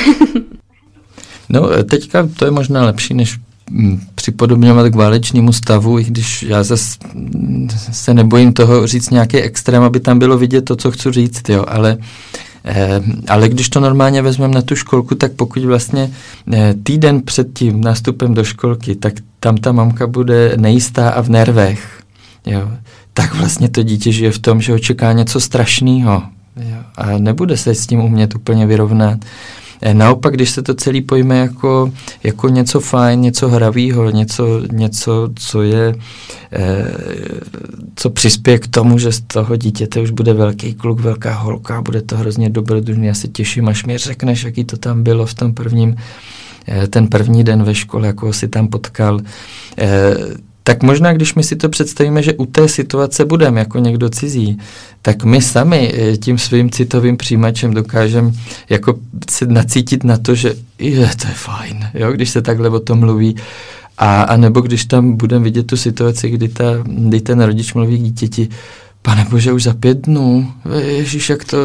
no 1.48 1.84
teďka 1.84 2.28
to 2.38 2.44
je 2.44 2.50
možná 2.50 2.84
lepší, 2.84 3.14
než 3.14 3.38
připodobňovat 4.14 4.88
k 4.88 4.94
válečnému 4.94 5.53
stavu, 5.53 5.98
i 5.98 6.05
když 6.05 6.42
já 6.42 6.62
zase 6.62 6.98
se 7.92 8.14
nebojím 8.14 8.53
toho 8.53 8.87
říct 8.87 9.11
nějaký 9.11 9.37
extrém, 9.37 9.83
aby 9.83 10.00
tam 10.00 10.18
bylo 10.18 10.38
vidět 10.38 10.62
to, 10.62 10.77
co 10.77 10.90
chci 10.90 11.12
říct, 11.12 11.48
jo, 11.48 11.64
ale 11.68 11.98
eh, 12.64 13.03
ale 13.29 13.48
když 13.48 13.68
to 13.68 13.81
normálně 13.81 14.22
vezmeme 14.22 14.55
na 14.55 14.62
tu 14.62 14.77
školku, 14.77 15.14
tak 15.14 15.33
pokud 15.33 15.64
vlastně 15.64 16.11
eh, 16.53 16.74
týden 16.83 17.22
před 17.22 17.59
tím 17.59 17.81
nástupem 17.81 18.35
do 18.35 18.44
školky, 18.44 18.94
tak 18.94 19.14
tam 19.40 19.57
ta 19.57 19.72
mamka 19.72 20.07
bude 20.07 20.55
nejistá 20.57 21.11
a 21.11 21.20
v 21.20 21.29
nervech, 21.29 22.03
jo, 22.46 22.70
tak 23.14 23.35
vlastně 23.35 23.68
to 23.68 23.83
dítě 23.83 24.12
žije 24.12 24.31
v 24.31 24.38
tom, 24.38 24.61
že 24.61 24.74
očeká 24.74 25.12
něco 25.12 25.40
strašného 25.40 26.22
a 26.96 27.18
nebude 27.18 27.57
se 27.57 27.74
s 27.74 27.87
tím 27.87 28.00
umět 28.00 28.35
úplně 28.35 28.66
vyrovnat. 28.66 29.18
Naopak, 29.92 30.35
když 30.35 30.51
se 30.51 30.62
to 30.62 30.75
celý 30.75 31.01
pojme 31.01 31.38
jako, 31.38 31.92
jako 32.23 32.49
něco 32.49 32.81
fajn, 32.81 33.20
něco 33.20 33.49
hravýho, 33.49 34.11
něco, 34.11 34.62
něco 34.73 35.29
co 35.35 35.62
je, 35.62 35.94
eh, 36.53 36.92
co 37.97 38.11
přispěje 38.11 38.59
k 38.59 38.66
tomu, 38.66 38.99
že 38.99 39.12
z 39.12 39.20
toho 39.20 39.57
dítěte 39.57 40.01
už 40.01 40.11
bude 40.11 40.33
velký 40.33 40.75
kluk, 40.75 41.01
velká 41.01 41.35
holka, 41.35 41.83
bude 41.83 42.03
to 42.03 42.16
hrozně 42.16 42.51
dobrodružný. 42.51 43.07
Já 43.07 43.14
se 43.14 43.29
těším, 43.29 43.68
až 43.68 43.85
mi 43.85 43.99
řekneš, 43.99 44.44
jaký 44.44 44.64
to 44.64 44.77
tam 44.77 45.03
bylo 45.03 45.27
v 45.27 45.35
tom 45.35 45.55
prvním, 45.55 45.97
eh, 46.68 46.87
ten 46.87 47.07
první 47.07 47.44
den 47.44 47.62
ve 47.62 47.75
škole, 47.75 48.07
jako 48.07 48.33
si 48.33 48.49
tam 48.49 48.68
potkal. 48.68 49.20
Eh, 49.79 50.14
tak 50.66 50.83
možná, 50.83 51.12
když 51.12 51.35
my 51.35 51.42
si 51.42 51.57
to 51.57 51.68
představíme, 51.68 52.22
že 52.22 52.35
u 52.35 52.46
té 52.46 52.68
situace 52.68 53.24
budeme 53.24 53.61
jako 53.61 53.79
někdo 53.79 54.11
cizí, 54.11 54.59
tak 55.03 55.24
my 55.24 55.42
sami 55.42 55.92
eh, 55.94 56.16
tím 56.16 56.38
svým 56.38 56.70
citovým 56.70 57.16
přijímačem 57.16 57.74
dokážeme 57.74 58.33
jako 58.68 58.94
se 59.31 59.46
nacítit 59.46 60.05
na 60.05 60.18
to, 60.18 60.35
že 60.35 60.55
je, 60.79 61.11
to 61.20 61.29
je 61.29 61.35
fajn, 61.35 61.88
jo, 61.94 62.12
když 62.12 62.31
se 62.31 62.42
takhle 62.42 62.68
o 62.68 62.81
tom 62.81 62.98
mluví. 62.98 63.37
A, 63.98 64.22
a 64.22 64.37
nebo 64.37 64.61
když 64.61 64.85
tam 64.85 65.16
budeme 65.16 65.44
vidět 65.44 65.66
tu 65.66 65.77
situaci, 65.77 66.31
kdy, 66.31 66.48
ta, 66.48 66.64
kdy 66.85 67.20
ten 67.20 67.40
rodič 67.40 67.74
mluví 67.74 67.98
k 67.98 68.03
dítěti, 68.03 68.48
Pane 69.06 69.26
Bože, 69.30 69.52
už 69.52 69.62
za 69.62 69.74
pět 69.74 69.98
dnů, 69.98 70.52
Ježíš, 70.86 71.30
jak 71.30 71.44
to, 71.44 71.58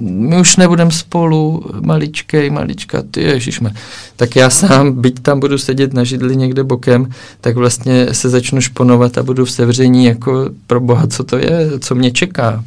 my 0.00 0.40
už 0.40 0.56
nebudeme 0.56 0.90
spolu, 0.90 1.64
maličkej, 1.80 2.50
malička, 2.50 3.02
ty 3.10 3.22
Ježíšme. 3.22 3.74
Tak 4.16 4.36
já 4.36 4.50
sám, 4.50 4.92
byť 4.92 5.20
tam 5.20 5.40
budu 5.40 5.58
sedět 5.58 5.94
na 5.94 6.04
židli 6.04 6.36
někde 6.36 6.64
bokem, 6.64 7.10
tak 7.40 7.56
vlastně 7.56 8.14
se 8.14 8.28
začnu 8.28 8.60
šponovat 8.60 9.18
a 9.18 9.22
budu 9.22 9.44
v 9.44 9.50
sevření 9.50 10.04
jako 10.04 10.50
pro 10.66 10.80
Boha, 10.80 11.06
co 11.06 11.24
to 11.24 11.36
je, 11.36 11.70
co 11.78 11.94
mě 11.94 12.10
čeká. 12.10 12.64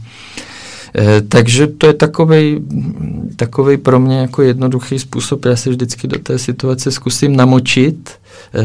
E, 0.97 1.21
takže 1.21 1.67
to 1.67 1.87
je 1.87 1.93
takovej, 1.93 2.61
takovej 3.35 3.77
pro 3.77 3.99
mě 3.99 4.17
jako 4.19 4.41
jednoduchý 4.41 4.99
způsob, 4.99 5.45
já 5.45 5.55
se 5.55 5.69
vždycky 5.69 6.07
do 6.07 6.19
té 6.19 6.39
situace 6.39 6.91
zkusím 6.91 7.35
namočit, 7.35 8.09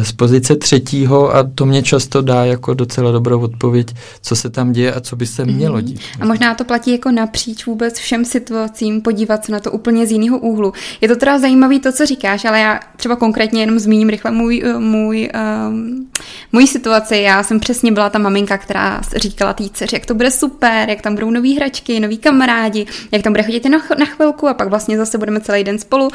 z 0.02 0.12
pozice 0.12 0.56
třetího 0.56 1.34
a 1.34 1.50
to 1.54 1.66
mě 1.66 1.82
často 1.82 2.22
dá 2.22 2.44
jako 2.44 2.74
docela 2.74 3.12
dobrou 3.12 3.40
odpověď, 3.40 3.94
co 4.20 4.36
se 4.36 4.50
tam 4.50 4.72
děje 4.72 4.94
a 4.94 5.00
co 5.00 5.16
by 5.16 5.26
se 5.26 5.44
mělo 5.44 5.76
mhm. 5.76 5.84
dít. 5.84 6.00
A 6.20 6.24
možná 6.24 6.54
to 6.54 6.64
platí 6.64 6.92
jako 6.92 7.10
napříč 7.10 7.66
vůbec 7.66 7.98
všem 7.98 8.24
situacím, 8.24 9.02
podívat 9.02 9.44
se 9.44 9.52
na 9.52 9.60
to 9.60 9.72
úplně 9.72 10.06
z 10.06 10.10
jiného 10.10 10.38
úhlu. 10.38 10.72
Je 11.00 11.08
to 11.08 11.16
teda 11.16 11.38
zajímavý 11.38 11.80
to, 11.80 11.92
co 11.92 12.06
říkáš, 12.06 12.44
ale 12.44 12.60
já 12.60 12.80
třeba 12.96 13.16
konkrétně 13.16 13.62
jenom 13.62 13.78
zmíním 13.78 14.08
rychle 14.08 14.30
můj, 14.30 14.62
eh, 14.64 14.78
můj, 14.78 15.30
um, 15.68 16.06
můj 16.52 16.66
situaci. 16.66 17.16
Já 17.16 17.42
jsem 17.42 17.60
přesně 17.60 17.92
byla 17.92 18.10
ta 18.10 18.18
maminka, 18.18 18.58
která 18.58 19.00
říkala 19.16 19.52
té 19.52 19.64
dceři, 19.68 19.96
jak 19.96 20.06
to 20.06 20.14
bude 20.14 20.30
super, 20.30 20.90
jak 20.90 21.02
tam 21.02 21.14
budou 21.14 21.30
nový 21.30 21.56
hračky, 21.56 22.00
noví 22.00 22.18
kamarádi, 22.18 22.86
jak 23.12 23.22
tam 23.22 23.32
bude 23.32 23.42
chodit 23.42 23.64
na, 23.64 23.78
na 23.98 24.06
chvilku 24.06 24.48
a 24.48 24.54
pak 24.54 24.68
vlastně 24.68 24.96
zase 24.96 25.18
budeme 25.18 25.40
celý 25.40 25.64
den 25.64 25.78
spolu. 25.78 26.08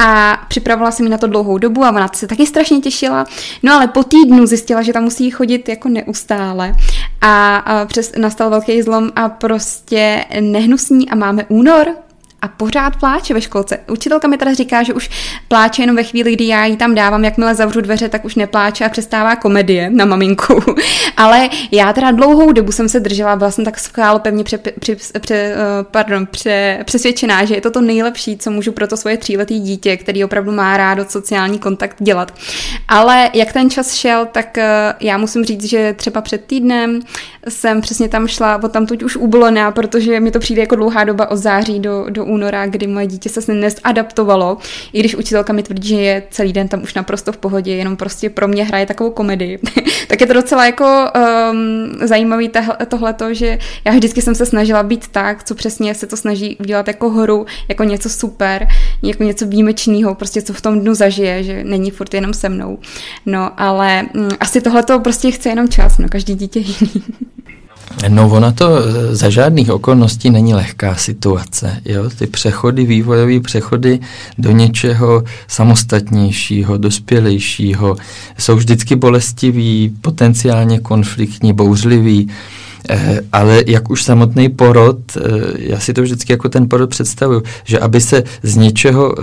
A 0.00 0.40
připravovala 0.48 0.90
jsem 0.90 1.04
mi 1.04 1.10
na 1.10 1.18
to 1.18 1.26
dlouhou 1.26 1.58
dobu 1.58 1.84
a 1.84 1.90
ona 1.90 2.10
se 2.14 2.26
taky 2.26 2.46
strašně 2.46 2.80
těšila 2.80 2.93
těšila. 2.94 3.26
No 3.62 3.72
ale 3.72 3.86
po 3.86 4.04
týdnu 4.04 4.46
zjistila, 4.46 4.82
že 4.82 4.92
tam 4.92 5.04
musí 5.04 5.30
chodit 5.30 5.68
jako 5.68 5.88
neustále 5.88 6.74
a, 7.20 7.56
a 7.56 7.84
přes, 7.86 8.12
nastal 8.18 8.50
velký 8.50 8.82
zlom 8.82 9.10
a 9.16 9.28
prostě 9.28 10.24
nehnusní 10.40 11.10
a 11.10 11.14
máme 11.14 11.44
únor, 11.48 11.86
a 12.44 12.48
pořád 12.48 12.96
pláče 12.96 13.34
ve 13.34 13.40
školce. 13.40 13.78
Učitelka 13.90 14.28
mi 14.28 14.36
teda 14.36 14.54
říká, 14.54 14.82
že 14.82 14.94
už 14.94 15.10
pláče 15.48 15.82
jenom 15.82 15.96
ve 15.96 16.02
chvíli, 16.02 16.32
kdy 16.32 16.46
já 16.46 16.64
jí 16.64 16.76
tam 16.76 16.94
dávám, 16.94 17.24
jakmile 17.24 17.54
zavřu 17.54 17.80
dveře, 17.80 18.08
tak 18.08 18.24
už 18.24 18.34
nepláče 18.34 18.84
a 18.84 18.88
přestává 18.88 19.36
komedie 19.36 19.90
na 19.90 20.04
maminku. 20.04 20.62
Ale 21.16 21.48
já 21.72 21.92
teda 21.92 22.10
dlouhou 22.10 22.52
dobu 22.52 22.72
jsem 22.72 22.88
se 22.88 23.00
držela, 23.00 23.36
byla 23.36 23.50
jsem 23.50 23.64
tak 23.64 23.74
pevně 24.18 24.44
pře, 24.44 24.58
pře, 24.58 24.96
pře, 25.20 25.34
eh, 25.34 25.56
pardon, 25.90 26.26
pře, 26.26 26.78
přesvědčená, 26.84 27.44
že 27.44 27.54
je 27.54 27.60
to 27.60 27.70
to 27.70 27.80
nejlepší, 27.80 28.38
co 28.38 28.50
můžu 28.50 28.72
pro 28.72 28.86
to 28.86 28.96
svoje 28.96 29.16
tříletý 29.16 29.60
dítě, 29.60 29.96
který 29.96 30.24
opravdu 30.24 30.52
má 30.52 30.76
rád 30.76 31.10
sociální 31.10 31.58
kontakt 31.58 31.96
dělat. 32.00 32.34
Ale 32.88 33.30
jak 33.34 33.52
ten 33.52 33.70
čas 33.70 33.94
šel, 33.94 34.26
tak 34.32 34.58
eh, 34.58 34.94
já 35.00 35.18
musím 35.18 35.44
říct, 35.44 35.64
že 35.64 35.92
třeba 35.92 36.20
před 36.20 36.44
týdnem 36.44 37.00
jsem 37.48 37.80
přesně 37.80 38.08
tam 38.08 38.28
šla, 38.28 38.62
od 38.62 38.72
tam 38.72 38.86
už 39.04 39.16
ubolená, 39.16 39.70
protože 39.70 40.20
mi 40.20 40.30
to 40.30 40.38
přijde 40.38 40.62
jako 40.62 40.76
dlouhá 40.76 41.04
doba 41.04 41.30
od 41.30 41.36
září 41.36 41.80
do, 41.80 42.06
do 42.10 42.24
února, 42.34 42.66
kdy 42.66 42.86
moje 42.86 43.06
dítě 43.06 43.28
se 43.28 43.54
nesadaptovalo, 43.54 44.58
i 44.92 45.00
když 45.00 45.14
učitelka 45.14 45.52
mi 45.52 45.62
tvrdí, 45.62 45.88
že 45.88 46.00
je 46.00 46.22
celý 46.30 46.52
den 46.52 46.68
tam 46.68 46.82
už 46.82 46.94
naprosto 46.94 47.32
v 47.32 47.36
pohodě, 47.36 47.76
jenom 47.76 47.96
prostě 47.96 48.30
pro 48.30 48.48
mě 48.48 48.64
hraje 48.64 48.86
takovou 48.86 49.10
komedii. 49.10 49.58
tak 50.08 50.20
je 50.20 50.26
to 50.26 50.32
docela 50.32 50.66
jako 50.66 51.04
um, 51.50 52.08
zajímavý 52.08 52.50
tohleto, 52.88 53.34
že 53.34 53.58
já 53.84 53.92
vždycky 53.92 54.22
jsem 54.22 54.34
se 54.34 54.46
snažila 54.46 54.82
být 54.82 55.08
tak, 55.08 55.44
co 55.44 55.54
přesně 55.54 55.94
se 55.94 56.06
to 56.06 56.16
snaží 56.16 56.56
udělat 56.60 56.88
jako 56.88 57.10
hru, 57.10 57.46
jako 57.68 57.84
něco 57.84 58.10
super, 58.10 58.68
jako 59.02 59.24
něco 59.24 59.46
výjimečného, 59.46 60.14
prostě 60.14 60.42
co 60.42 60.52
v 60.52 60.60
tom 60.60 60.80
dnu 60.80 60.94
zažije, 60.94 61.42
že 61.42 61.64
není 61.64 61.90
furt 61.90 62.14
jenom 62.14 62.34
se 62.34 62.48
mnou. 62.48 62.78
No, 63.26 63.60
ale 63.60 64.06
um, 64.14 64.28
asi 64.40 64.60
tohleto 64.60 65.00
prostě 65.00 65.30
chce 65.30 65.48
jenom 65.48 65.68
čas, 65.68 65.98
no, 65.98 66.08
každý 66.08 66.34
dítě 66.34 66.58
jiný. 66.58 66.92
No 68.08 68.28
ona 68.30 68.52
to 68.52 68.78
eh, 68.78 69.14
za 69.14 69.30
žádných 69.30 69.70
okolností 69.70 70.30
není 70.30 70.54
lehká 70.54 70.94
situace. 70.94 71.80
Jo? 71.84 72.10
Ty 72.18 72.26
přechody, 72.26 72.84
vývojové 72.84 73.40
přechody 73.40 74.00
do 74.38 74.50
něčeho 74.50 75.24
samostatnějšího, 75.48 76.78
dospělejšího 76.78 77.96
jsou 78.38 78.56
vždycky 78.56 78.96
bolestivý, 78.96 79.96
potenciálně 80.00 80.78
konfliktní, 80.78 81.52
bouřlivý. 81.52 82.28
Eh, 82.88 83.20
ale 83.32 83.62
jak 83.66 83.90
už 83.90 84.02
samotný 84.02 84.48
porod, 84.48 84.98
eh, 85.16 85.20
já 85.56 85.80
si 85.80 85.92
to 85.92 86.02
vždycky 86.02 86.32
jako 86.32 86.48
ten 86.48 86.68
porod 86.68 86.90
představuju, 86.90 87.42
že 87.64 87.78
aby 87.78 88.00
se 88.00 88.22
z 88.42 88.56
něčeho 88.56 89.14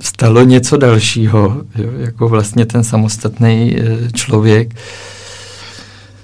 stalo 0.00 0.44
něco 0.44 0.76
dalšího, 0.76 1.62
jo, 1.76 1.90
jako 1.98 2.28
vlastně 2.28 2.66
ten 2.66 2.84
samostatný 2.84 3.76
člověk, 4.14 4.74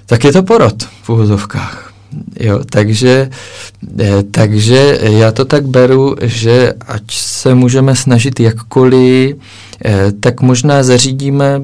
tak 0.06 0.24
je 0.24 0.32
to 0.32 0.42
porod 0.42 0.82
v 1.02 1.08
úvozovkách. 1.08 1.91
Jo, 2.40 2.60
takže, 2.70 3.30
eh, 4.00 4.22
takže 4.30 4.98
já 5.02 5.32
to 5.32 5.44
tak 5.44 5.66
beru, 5.66 6.16
že 6.22 6.72
ať 6.86 7.02
se 7.10 7.54
můžeme 7.54 7.96
snažit 7.96 8.40
jakkoliv, 8.40 9.36
eh, 9.84 10.12
tak 10.20 10.40
možná 10.40 10.82
zařídíme 10.82 11.62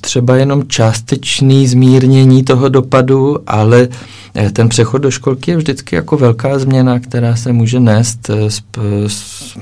třeba 0.00 0.36
jenom 0.36 0.68
částečný 0.68 1.66
zmírnění 1.66 2.44
toho 2.44 2.68
dopadu, 2.68 3.38
ale 3.46 3.88
eh, 4.34 4.50
ten 4.50 4.68
přechod 4.68 4.98
do 4.98 5.10
školky 5.10 5.50
je 5.50 5.56
vždycky 5.56 5.96
jako 5.96 6.16
velká 6.16 6.58
změna, 6.58 6.98
která 6.98 7.36
se 7.36 7.52
může 7.52 7.80
nést 7.80 8.30
s, 8.30 8.62
s, 9.06 9.56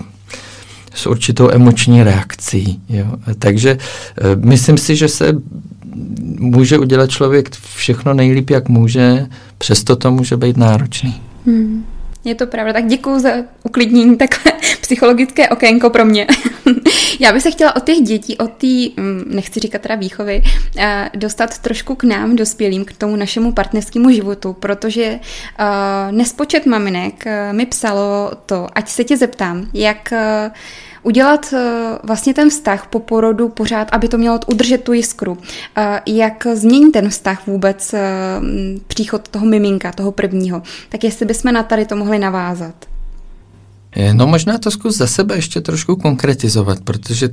s 0.94 1.06
určitou 1.06 1.50
emoční 1.50 2.02
reakcí. 2.02 2.80
Jo. 2.88 3.06
Takže 3.38 3.78
myslím 4.36 4.78
si, 4.78 4.96
že 4.96 5.08
se 5.08 5.32
může 6.38 6.78
udělat 6.78 7.10
člověk 7.10 7.50
všechno 7.74 8.14
nejlíp, 8.14 8.50
jak 8.50 8.68
může, 8.68 9.26
přesto 9.58 9.96
to 9.96 10.10
může 10.10 10.36
být 10.36 10.56
náročný. 10.56 11.22
Hmm. 11.46 11.84
Je 12.24 12.34
to 12.34 12.46
pravda, 12.46 12.72
tak 12.72 12.86
děkuji 12.86 13.18
za 13.18 13.30
uklidnění 13.62 14.16
takhle 14.16 14.52
psychologické 14.80 15.48
okénko 15.48 15.90
pro 15.90 16.04
mě. 16.04 16.26
Já 17.20 17.32
bych 17.32 17.42
se 17.42 17.50
chtěla 17.50 17.76
od 17.76 17.84
těch 17.84 17.98
dětí, 17.98 18.38
od 18.38 18.50
té, 18.50 19.02
mm, 19.02 19.24
nechci 19.26 19.60
říkat 19.60 19.82
teda 19.82 19.94
výchovy, 19.94 20.42
eh, 20.78 21.10
dostat 21.16 21.58
trošku 21.58 21.94
k 21.94 22.04
nám, 22.04 22.36
dospělým, 22.36 22.84
k 22.84 22.92
tomu 22.92 23.16
našemu 23.16 23.52
partnerskému 23.52 24.10
životu, 24.10 24.52
protože 24.52 25.10
uh, 25.12 26.16
nespočet 26.16 26.66
maminek 26.66 27.24
uh, 27.26 27.56
mi 27.56 27.66
psalo 27.66 28.30
to, 28.46 28.66
ať 28.74 28.88
se 28.88 29.04
tě 29.04 29.16
zeptám, 29.16 29.68
jak 29.74 30.12
udělat 31.04 31.52
eh, 31.52 31.98
vlastně 32.02 32.34
ten 32.34 32.50
vztah 32.50 32.86
po 32.86 33.00
porodu 33.00 33.48
pořád, 33.48 33.88
aby 33.92 34.08
to 34.08 34.18
mělo 34.18 34.40
udržet 34.46 34.84
tu 34.84 34.92
jiskru. 34.92 35.38
Eh, 35.76 36.00
jak 36.06 36.46
změní 36.54 36.92
ten 36.92 37.08
vztah 37.08 37.46
vůbec 37.46 37.94
eh, 37.94 38.00
příchod 38.86 39.28
toho 39.28 39.46
miminka, 39.46 39.92
toho 39.92 40.12
prvního. 40.12 40.62
Tak 40.88 41.04
jestli 41.04 41.26
bychom 41.26 41.52
na 41.52 41.62
tady 41.62 41.86
to 41.86 41.96
mohli 41.96 42.18
navázat. 42.18 42.74
No 44.12 44.26
možná 44.26 44.58
to 44.58 44.70
zkus 44.70 44.96
za 44.96 45.06
sebe 45.06 45.36
ještě 45.36 45.60
trošku 45.60 45.96
konkretizovat, 45.96 46.80
protože 46.80 47.28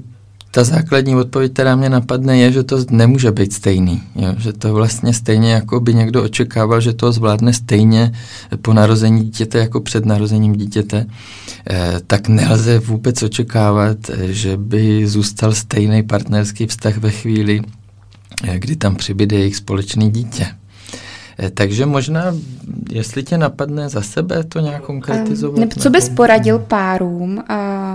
ta 0.52 0.64
základní 0.64 1.16
odpověď, 1.16 1.54
která 1.54 1.76
mě 1.76 1.90
napadne, 1.90 2.38
je, 2.38 2.52
že 2.52 2.64
to 2.64 2.78
nemůže 2.90 3.32
být 3.32 3.54
stejný. 3.54 4.04
Jo? 4.16 4.36
Že 4.38 4.54
to 4.54 4.74
vlastně 4.74 5.14
stejně, 5.14 5.52
jako 5.54 5.80
by 5.80 5.94
někdo 5.94 6.24
očekával, 6.24 6.82
že 6.82 6.94
to 6.94 7.12
zvládne 7.12 7.54
stejně 7.54 8.12
po 8.62 8.74
narození 8.74 9.24
dítěte, 9.24 9.58
jako 9.58 9.82
před 9.82 10.06
narozením 10.06 10.54
dítěte, 10.54 11.06
eh, 11.70 12.00
tak 12.08 12.28
nelze 12.28 12.80
vůbec 12.80 13.24
očekávat, 13.24 13.98
že 14.18 14.58
by 14.58 15.08
zůstal 15.08 15.54
stejný 15.54 16.04
partnerský 16.04 16.68
vztah 16.68 16.98
ve 16.98 17.12
chvíli, 17.12 17.62
eh, 18.48 18.60
kdy 18.60 18.76
tam 18.76 18.96
přibyde 18.96 19.38
jejich 19.38 19.56
společný 19.56 20.12
dítě. 20.12 20.48
Eh, 21.40 21.50
takže 21.50 21.86
možná, 21.86 22.36
jestli 22.92 23.24
tě 23.24 23.38
napadne 23.38 23.90
za 23.90 24.02
sebe 24.02 24.44
to 24.44 24.60
nějak 24.60 24.84
konkretizovat. 24.84 25.60
Um, 25.60 25.70
co 25.70 25.90
bys 25.90 26.10
poradil 26.10 26.60
párům, 26.60 27.44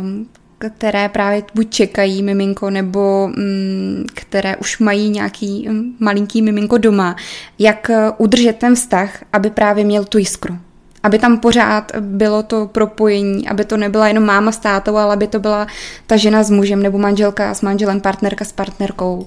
um, 0.00 0.26
které 0.58 1.08
právě 1.08 1.42
buď 1.54 1.70
čekají 1.70 2.22
miminko, 2.22 2.70
nebo 2.70 3.28
mm, 3.28 4.04
které 4.14 4.56
už 4.56 4.78
mají 4.78 5.10
nějaký 5.10 5.68
mm, 5.68 5.96
malinký 6.00 6.42
miminko 6.42 6.78
doma, 6.78 7.16
jak 7.58 7.90
eh, 7.90 8.10
udržet 8.18 8.56
ten 8.56 8.74
vztah, 8.74 9.24
aby 9.32 9.50
právě 9.50 9.84
měl 9.84 10.04
tu 10.04 10.18
jiskru. 10.18 10.58
Aby 11.02 11.18
tam 11.18 11.38
pořád 11.38 11.92
bylo 12.00 12.42
to 12.42 12.66
propojení, 12.66 13.48
aby 13.48 13.64
to 13.64 13.76
nebyla 13.76 14.08
jenom 14.08 14.24
máma 14.24 14.52
s 14.52 14.58
tátou, 14.58 14.96
ale 14.96 15.12
aby 15.12 15.26
to 15.26 15.40
byla 15.40 15.66
ta 16.06 16.16
žena 16.16 16.42
s 16.42 16.50
mužem, 16.50 16.82
nebo 16.82 16.98
manželka 16.98 17.54
s 17.54 17.62
manželem, 17.62 18.00
partnerka 18.00 18.44
s 18.44 18.52
partnerkou. 18.52 19.26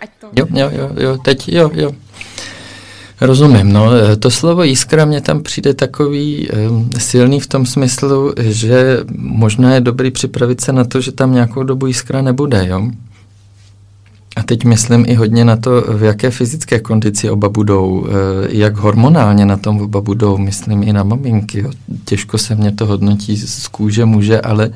Ať 0.00 0.10
to... 0.20 0.26
Jo, 0.36 0.46
jo, 0.50 0.70
jo, 0.72 0.90
jo, 0.96 1.18
teď 1.18 1.48
jo, 1.48 1.70
jo. 1.74 1.92
Rozumím, 3.20 3.72
no 3.72 3.90
to 4.18 4.30
slovo 4.30 4.62
jiskra 4.62 5.04
mě 5.04 5.20
tam 5.20 5.42
přijde 5.42 5.74
takový 5.74 6.48
um, 6.50 6.90
silný 6.98 7.40
v 7.40 7.46
tom 7.46 7.66
smyslu, 7.66 8.32
že 8.38 8.98
možná 9.16 9.74
je 9.74 9.80
dobrý 9.80 10.10
připravit 10.10 10.60
se 10.60 10.72
na 10.72 10.84
to, 10.84 11.00
že 11.00 11.12
tam 11.12 11.32
nějakou 11.32 11.62
dobu 11.62 11.86
jiskra 11.86 12.22
nebude, 12.22 12.66
jo? 12.68 12.90
A 14.36 14.42
teď 14.42 14.64
myslím 14.64 15.04
i 15.08 15.14
hodně 15.14 15.44
na 15.44 15.56
to, 15.56 15.80
v 15.80 16.02
jaké 16.02 16.30
fyzické 16.30 16.80
kondici 16.80 17.30
oba 17.30 17.48
budou, 17.48 18.06
eh, 18.06 18.12
jak 18.50 18.76
hormonálně 18.76 19.46
na 19.46 19.56
tom 19.56 19.80
oba 19.80 20.00
budou, 20.00 20.38
myslím 20.38 20.82
i 20.82 20.92
na 20.92 21.02
maminky. 21.02 21.60
Jo. 21.60 21.70
Těžko 22.04 22.38
se 22.38 22.54
mě 22.54 22.72
to 22.72 22.86
hodnotí 22.86 23.36
z 23.36 23.68
kůže 23.68 24.04
muže, 24.04 24.40
ale 24.40 24.68
uh, 24.68 24.74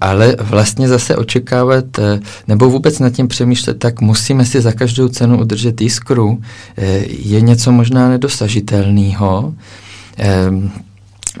ale 0.00 0.36
vlastně 0.40 0.88
zase 0.88 1.16
očekávat 1.16 1.98
eh, 1.98 2.20
nebo 2.48 2.70
vůbec 2.70 2.98
nad 2.98 3.10
tím 3.10 3.28
přemýšlet, 3.28 3.78
tak 3.78 4.00
musíme 4.00 4.44
si 4.44 4.60
za 4.60 4.72
každou 4.72 5.08
cenu 5.08 5.40
udržet 5.40 5.80
jiskru, 5.80 6.38
eh, 6.76 7.04
je 7.08 7.40
něco 7.40 7.72
možná 7.72 8.08
nedosažitelného. 8.08 9.54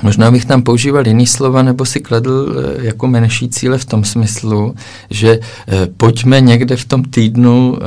Možná 0.02 0.30
bych 0.30 0.44
tam 0.44 0.62
používal 0.62 1.06
jiný 1.06 1.26
slova, 1.26 1.62
nebo 1.62 1.84
si 1.84 2.00
kladl 2.00 2.56
jako 2.82 3.06
menší 3.06 3.48
cíle 3.48 3.78
v 3.78 3.84
tom 3.84 4.04
smyslu, 4.04 4.74
že 5.10 5.38
pojďme 5.96 6.40
někde 6.40 6.76
v 6.76 6.84
tom 6.84 7.04
týdnu 7.04 7.78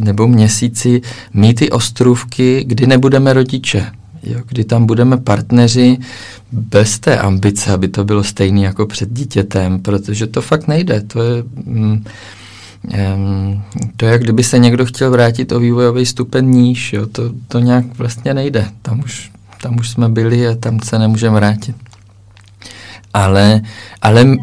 nebo 0.00 0.28
měsíci 0.28 1.00
mít 1.34 1.54
ty 1.54 1.70
ostrůvky, 1.70 2.64
kdy 2.66 2.86
nebudeme 2.86 3.32
rodiče 3.32 3.86
jo, 4.22 4.40
kdy 4.48 4.64
tam 4.64 4.86
budeme 4.86 5.16
partneři 5.16 5.98
bez 6.52 6.98
té 6.98 7.18
ambice, 7.18 7.72
aby 7.72 7.88
to 7.88 8.04
bylo 8.04 8.24
stejné 8.24 8.60
jako 8.60 8.86
před 8.86 9.12
dítětem, 9.12 9.78
protože 9.78 10.26
to 10.26 10.42
fakt 10.42 10.68
nejde. 10.68 11.00
To 11.00 11.22
je, 11.22 11.42
mm, 11.64 12.04
um, 13.14 13.62
to 13.96 14.06
je, 14.06 14.12
jak 14.12 14.22
kdyby 14.22 14.44
se 14.44 14.58
někdo 14.58 14.86
chtěl 14.86 15.10
vrátit 15.10 15.52
o 15.52 15.60
vývojový 15.60 16.06
stupeň 16.06 16.50
níž, 16.50 16.92
jo, 16.92 17.06
to, 17.06 17.30
to 17.48 17.58
nějak 17.58 17.98
vlastně 17.98 18.34
nejde. 18.34 18.68
Tam 18.82 19.00
už, 19.00 19.30
tam 19.62 19.76
už 19.78 19.90
jsme 19.90 20.08
byli 20.08 20.48
a 20.48 20.54
tam 20.54 20.80
se 20.80 20.98
nemůžeme 20.98 21.36
vrátit. 21.36 21.76
Ale, 23.14 23.60
ale 24.02 24.36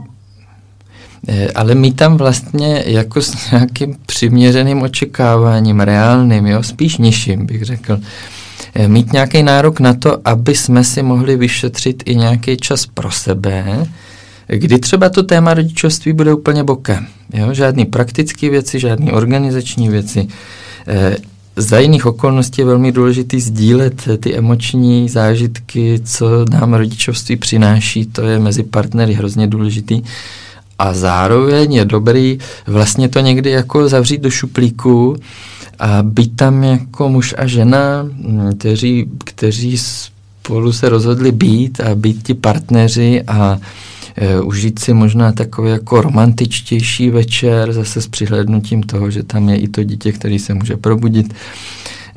eh, 1.28 1.52
ale 1.52 1.76
my 1.76 1.92
tam 1.92 2.18
vlastně 2.18 2.84
jako 2.86 3.22
s 3.22 3.52
nějakým 3.52 3.98
přiměřeným 4.06 4.82
očekáváním, 4.82 5.80
reálným, 5.80 6.48
jo, 6.48 6.64
spíš 6.64 6.98
nižším 6.98 7.46
bych 7.46 7.64
řekl, 7.64 8.00
mít 8.88 9.14
nějaký 9.14 9.44
nárok 9.44 9.80
na 9.80 9.94
to, 9.94 10.18
aby 10.26 10.56
jsme 10.56 10.84
si 10.84 11.04
mohli 11.04 11.38
vyšetřit 11.38 12.04
i 12.06 12.16
nějaký 12.16 12.58
čas 12.58 12.86
pro 12.86 13.12
sebe, 13.12 13.88
kdy 14.48 14.80
třeba 14.80 15.10
to 15.10 15.24
téma 15.24 15.54
rodičovství 15.54 16.14
bude 16.14 16.34
úplně 16.34 16.64
bokem. 16.64 17.08
Jo? 17.34 17.54
Žádný 17.54 17.86
praktické 17.86 18.50
věci, 18.50 18.80
žádný 18.80 19.12
organizační 19.12 19.90
věci. 19.90 20.28
E, 20.88 21.18
za 21.56 21.80
jiných 21.80 22.06
okolností 22.06 22.62
je 22.62 22.66
velmi 22.66 22.92
důležité 22.92 23.40
sdílet 23.40 24.08
ty 24.20 24.36
emoční 24.36 25.10
zážitky, 25.10 26.00
co 26.04 26.46
nám 26.52 26.74
rodičovství 26.74 27.36
přináší, 27.36 28.06
to 28.06 28.22
je 28.22 28.40
mezi 28.40 28.64
partnery 28.64 29.14
hrozně 29.14 29.48
důležitý. 29.48 30.02
A 30.80 30.94
zároveň 30.94 31.74
je 31.74 31.86
dobrý 31.86 32.40
vlastně 32.68 33.10
to 33.10 33.20
někdy 33.20 33.50
jako 33.50 33.90
zavřít 33.90 34.22
do 34.22 34.30
šuplíku, 34.30 35.16
a 35.80 36.04
být 36.04 36.36
tam 36.36 36.64
jako 36.64 37.10
muž 37.10 37.36
a 37.38 37.48
žena, 37.48 38.04
mm, 38.04 38.52
kteří, 38.58 39.06
kteří 39.24 39.78
spolu 39.78 40.74
se 40.74 40.90
rozhodli 40.90 41.32
být 41.32 41.80
a 41.80 41.96
být 41.96 42.24
ti 42.24 42.34
partneři 42.34 43.24
a 43.28 43.60
e, 44.16 44.42
užít 44.42 44.80
si 44.80 44.94
možná 44.94 45.32
takový 45.32 45.70
jako 45.70 46.02
romantičtější 46.02 47.10
večer, 47.10 47.74
zase 47.74 48.02
s 48.02 48.08
přihlednutím 48.08 48.84
toho, 48.84 49.12
že 49.12 49.24
tam 49.24 49.50
je 49.50 49.58
i 49.58 49.68
to 49.68 49.84
dítě, 49.84 50.12
který 50.12 50.40
se 50.40 50.54
může 50.54 50.78
probudit. 50.78 51.34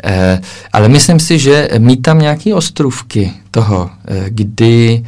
E, 0.05 0.41
ale 0.73 0.89
myslím 0.89 1.21
si, 1.21 1.39
že 1.39 1.69
mít 1.79 2.03
tam 2.03 2.19
nějaké 2.19 2.55
ostrůvky 2.55 3.33
toho, 3.51 3.91
e, 4.07 4.25
kdy 4.31 5.05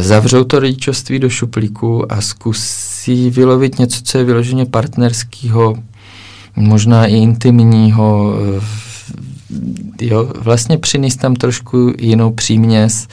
zavřou 0.00 0.44
to 0.44 0.58
rodičovství 0.58 1.18
do 1.18 1.30
šuplíku 1.30 2.12
a 2.12 2.20
zkusí 2.20 3.30
vylovit 3.30 3.78
něco, 3.78 4.00
co 4.02 4.18
je 4.18 4.24
vyloženě 4.24 4.66
partnerského, 4.66 5.76
možná 6.56 7.06
i 7.06 7.16
intimního, 7.16 8.34
jo, 10.00 10.32
vlastně 10.38 10.78
přinést 10.78 11.16
tam 11.16 11.34
trošku 11.34 11.92
jinou 11.98 12.30
příměs, 12.30 13.08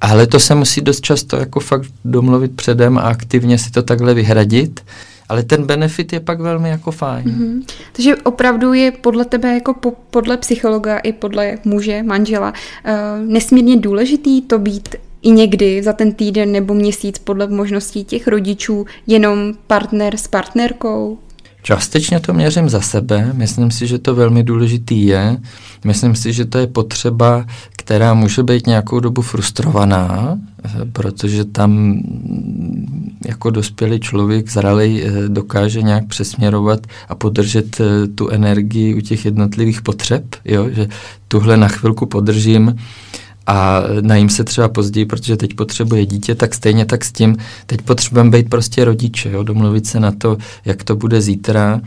ale 0.00 0.26
to 0.26 0.40
se 0.40 0.54
musí 0.54 0.80
dost 0.80 1.00
často 1.00 1.36
jako 1.36 1.60
fakt 1.60 1.90
domluvit 2.04 2.56
předem 2.56 2.98
a 2.98 3.00
aktivně 3.00 3.58
si 3.58 3.70
to 3.70 3.82
takhle 3.82 4.14
vyhradit, 4.14 4.80
ale 5.28 5.42
ten 5.42 5.64
benefit 5.64 6.12
je 6.12 6.20
pak 6.20 6.40
velmi 6.40 6.68
jako 6.68 6.90
fajn. 6.90 7.24
Mm-hmm. 7.24 7.62
Takže 7.92 8.16
opravdu 8.16 8.72
je 8.72 8.90
podle 8.90 9.24
tebe, 9.24 9.54
jako 9.54 9.74
po, 9.74 9.92
podle 10.10 10.36
psychologa 10.36 10.98
i 10.98 11.12
podle 11.12 11.58
muže, 11.64 12.02
manžela, 12.02 12.52
uh, 12.52 13.28
nesmírně 13.28 13.76
důležitý 13.76 14.42
to 14.42 14.58
být 14.58 14.96
i 15.22 15.30
někdy 15.30 15.82
za 15.82 15.92
ten 15.92 16.12
týden 16.12 16.52
nebo 16.52 16.74
měsíc 16.74 17.18
podle 17.18 17.46
možností 17.46 18.04
těch 18.04 18.28
rodičů 18.28 18.86
jenom 19.06 19.54
partner 19.66 20.16
s 20.16 20.28
partnerkou? 20.28 21.18
Částečně 21.62 22.20
to 22.20 22.32
měřím 22.34 22.68
za 22.68 22.80
sebe, 22.80 23.30
myslím 23.32 23.70
si, 23.70 23.86
že 23.86 23.98
to 23.98 24.14
velmi 24.14 24.42
důležitý 24.42 25.06
je. 25.06 25.36
Myslím 25.84 26.14
si, 26.14 26.32
že 26.32 26.44
to 26.44 26.58
je 26.58 26.66
potřeba, 26.66 27.46
která 27.76 28.14
může 28.14 28.42
být 28.42 28.66
nějakou 28.66 29.00
dobu 29.00 29.22
frustrovaná, 29.22 30.38
protože 30.92 31.44
tam 31.44 32.02
jako 33.26 33.50
dospělý 33.50 34.00
člověk 34.00 34.50
zralý 34.50 35.02
eh, 35.02 35.28
dokáže 35.28 35.82
nějak 35.82 36.06
přesměrovat 36.06 36.86
a 37.08 37.14
podržet 37.14 37.80
eh, 37.80 38.06
tu 38.06 38.28
energii 38.28 38.94
u 38.94 39.00
těch 39.00 39.24
jednotlivých 39.24 39.82
potřeb, 39.82 40.24
jo? 40.44 40.70
že 40.70 40.88
tuhle 41.28 41.56
na 41.56 41.68
chvilku 41.68 42.06
podržím, 42.06 42.76
a 43.46 43.82
najím 44.00 44.28
se 44.28 44.44
třeba 44.44 44.68
později, 44.68 45.06
protože 45.06 45.36
teď 45.36 45.54
potřebuje 45.54 46.06
dítě, 46.06 46.34
tak 46.34 46.54
stejně 46.54 46.84
tak 46.84 47.04
s 47.04 47.12
tím, 47.12 47.36
teď 47.66 47.82
potřebujeme 47.82 48.30
být 48.30 48.50
prostě 48.50 48.84
rodiče, 48.84 49.30
jo, 49.30 49.42
domluvit 49.42 49.86
se 49.86 50.00
na 50.00 50.12
to, 50.12 50.36
jak 50.64 50.84
to 50.84 50.96
bude 50.96 51.20
zítra, 51.20 51.80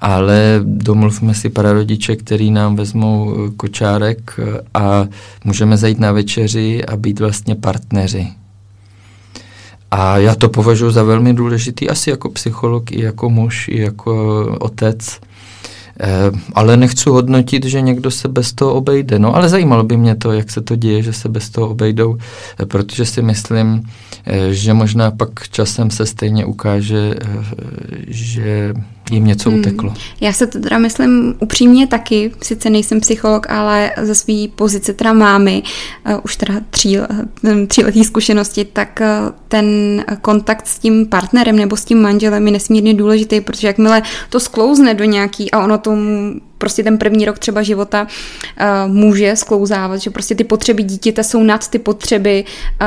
ale 0.00 0.60
domluvme 0.64 1.34
si 1.34 1.52
rodiče, 1.56 2.16
který 2.16 2.50
nám 2.50 2.76
vezmou 2.76 3.34
eh, 3.34 3.50
kočárek 3.56 4.38
eh, 4.38 4.60
a 4.74 5.06
můžeme 5.44 5.76
zajít 5.76 6.00
na 6.00 6.12
večeři 6.12 6.84
a 6.84 6.96
být 6.96 7.20
vlastně 7.20 7.54
partneři. 7.54 8.28
A 9.90 10.18
já 10.18 10.34
to 10.34 10.48
považuji 10.48 10.90
za 10.90 11.02
velmi 11.02 11.34
důležitý, 11.34 11.88
asi 11.88 12.10
jako 12.10 12.28
psycholog, 12.28 12.92
i 12.92 13.02
jako 13.02 13.30
muž, 13.30 13.68
i 13.68 13.80
jako 13.80 14.44
otec, 14.60 15.20
ale 16.52 16.76
nechci 16.76 17.10
hodnotit, 17.10 17.64
že 17.64 17.80
někdo 17.80 18.10
se 18.10 18.28
bez 18.28 18.52
toho 18.52 18.74
obejde. 18.74 19.18
No 19.18 19.36
ale 19.36 19.48
zajímalo 19.48 19.82
by 19.82 19.96
mě 19.96 20.14
to, 20.14 20.32
jak 20.32 20.50
se 20.50 20.60
to 20.60 20.76
děje, 20.76 21.02
že 21.02 21.12
se 21.12 21.28
bez 21.28 21.50
toho 21.50 21.68
obejdou, 21.68 22.16
eh, 22.58 22.66
protože 22.66 23.06
si 23.06 23.22
myslím, 23.22 23.82
eh, 24.26 24.54
že 24.54 24.74
možná 24.74 25.10
pak 25.10 25.48
časem 25.48 25.90
se 25.90 26.06
stejně 26.06 26.44
ukáže, 26.44 27.14
že 28.08 28.74
jim 29.10 29.24
něco 29.24 29.50
hmm. 29.50 29.58
uteklo. 29.58 29.94
Já 30.20 30.32
se 30.32 30.46
to 30.46 30.60
teda 30.60 30.78
myslím 30.78 31.34
upřímně 31.38 31.86
taky, 31.86 32.32
sice 32.42 32.70
nejsem 32.70 33.00
psycholog, 33.00 33.46
ale 33.50 33.92
ze 34.02 34.14
své 34.14 34.34
pozice 34.54 34.92
teda 34.92 35.12
mámy, 35.12 35.62
uh, 36.06 36.20
už 36.24 36.36
teda 36.36 36.54
tří, 36.70 36.98
uh, 36.98 37.06
tříletý 37.66 38.04
zkušenosti, 38.04 38.64
tak 38.64 39.00
uh, 39.00 39.34
ten 39.48 39.66
kontakt 40.20 40.66
s 40.66 40.78
tím 40.78 41.06
partnerem 41.06 41.56
nebo 41.56 41.76
s 41.76 41.84
tím 41.84 42.02
manželem 42.02 42.46
je 42.46 42.52
nesmírně 42.52 42.94
důležitý, 42.94 43.40
protože 43.40 43.66
jakmile 43.66 44.02
to 44.30 44.40
sklouzne 44.40 44.94
do 44.94 45.04
nějaký 45.04 45.50
a 45.50 45.64
ono 45.64 45.78
tomu 45.78 46.34
prostě 46.60 46.82
ten 46.82 46.98
první 46.98 47.24
rok 47.24 47.38
třeba 47.38 47.62
života 47.62 48.06
uh, 48.06 48.92
může 48.92 49.36
sklouzávat, 49.36 50.00
že 50.00 50.10
prostě 50.10 50.34
ty 50.34 50.44
potřeby 50.44 50.82
dítěte 50.82 51.24
jsou 51.24 51.42
nad 51.42 51.68
ty 51.68 51.78
potřeby 51.78 52.44
uh, 52.80 52.86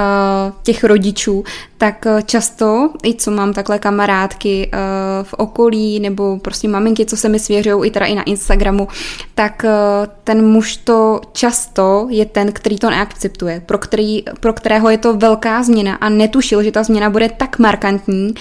těch 0.63 0.83
rodičů, 0.83 1.43
tak 1.83 2.05
uh, 2.05 2.21
často, 2.21 2.89
i 3.05 3.13
co 3.13 3.31
mám 3.31 3.53
takhle 3.53 3.79
kamarádky 3.79 4.71
uh, 4.73 4.79
v 5.23 5.33
okolí, 5.33 5.99
nebo 5.99 6.39
prostě 6.39 6.67
maminky, 6.67 7.05
co 7.05 7.17
se 7.17 7.29
mi 7.29 7.39
svěřují, 7.39 7.87
i 7.87 7.91
teda 7.91 8.05
i 8.05 8.15
na 8.15 8.23
Instagramu, 8.23 8.87
tak 9.35 9.65
uh, 9.65 10.07
ten 10.23 10.45
muž 10.45 10.77
to 10.77 11.21
často 11.31 12.07
je 12.09 12.25
ten, 12.25 12.51
který 12.51 12.77
to 12.77 12.89
neakceptuje, 12.89 13.61
pro, 13.65 13.77
který, 13.77 14.23
pro 14.39 14.53
kterého 14.53 14.89
je 14.89 14.97
to 14.97 15.13
velká 15.13 15.63
změna 15.63 15.95
a 15.95 16.09
netušil, 16.09 16.63
že 16.63 16.71
ta 16.71 16.83
změna 16.83 17.09
bude 17.09 17.29
tak 17.29 17.59
markantní, 17.59 18.33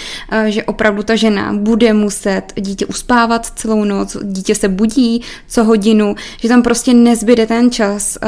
že 0.47 0.65
opravdu 0.65 1.03
ta 1.03 1.17
žena 1.17 1.53
bude 1.53 1.93
muset 1.93 2.43
dítě 2.57 2.87
uspávat 2.87 3.47
celou 3.47 3.85
noc, 3.85 4.17
dítě 4.23 4.55
se 4.55 4.69
budí, 4.69 5.23
co 5.49 5.65
hodinu, 5.65 6.15
že 6.41 6.49
tam 6.49 6.63
prostě 6.63 6.95
nezbyde 6.95 7.47
ten 7.47 7.71
čas 7.71 8.19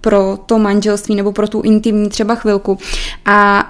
pro 0.00 0.38
to 0.46 0.58
manželství 0.58 1.14
nebo 1.14 1.32
pro 1.32 1.48
tu 1.48 1.60
intimní 1.60 2.08
třeba 2.08 2.34
chvilku. 2.34 2.78
A 3.24 3.68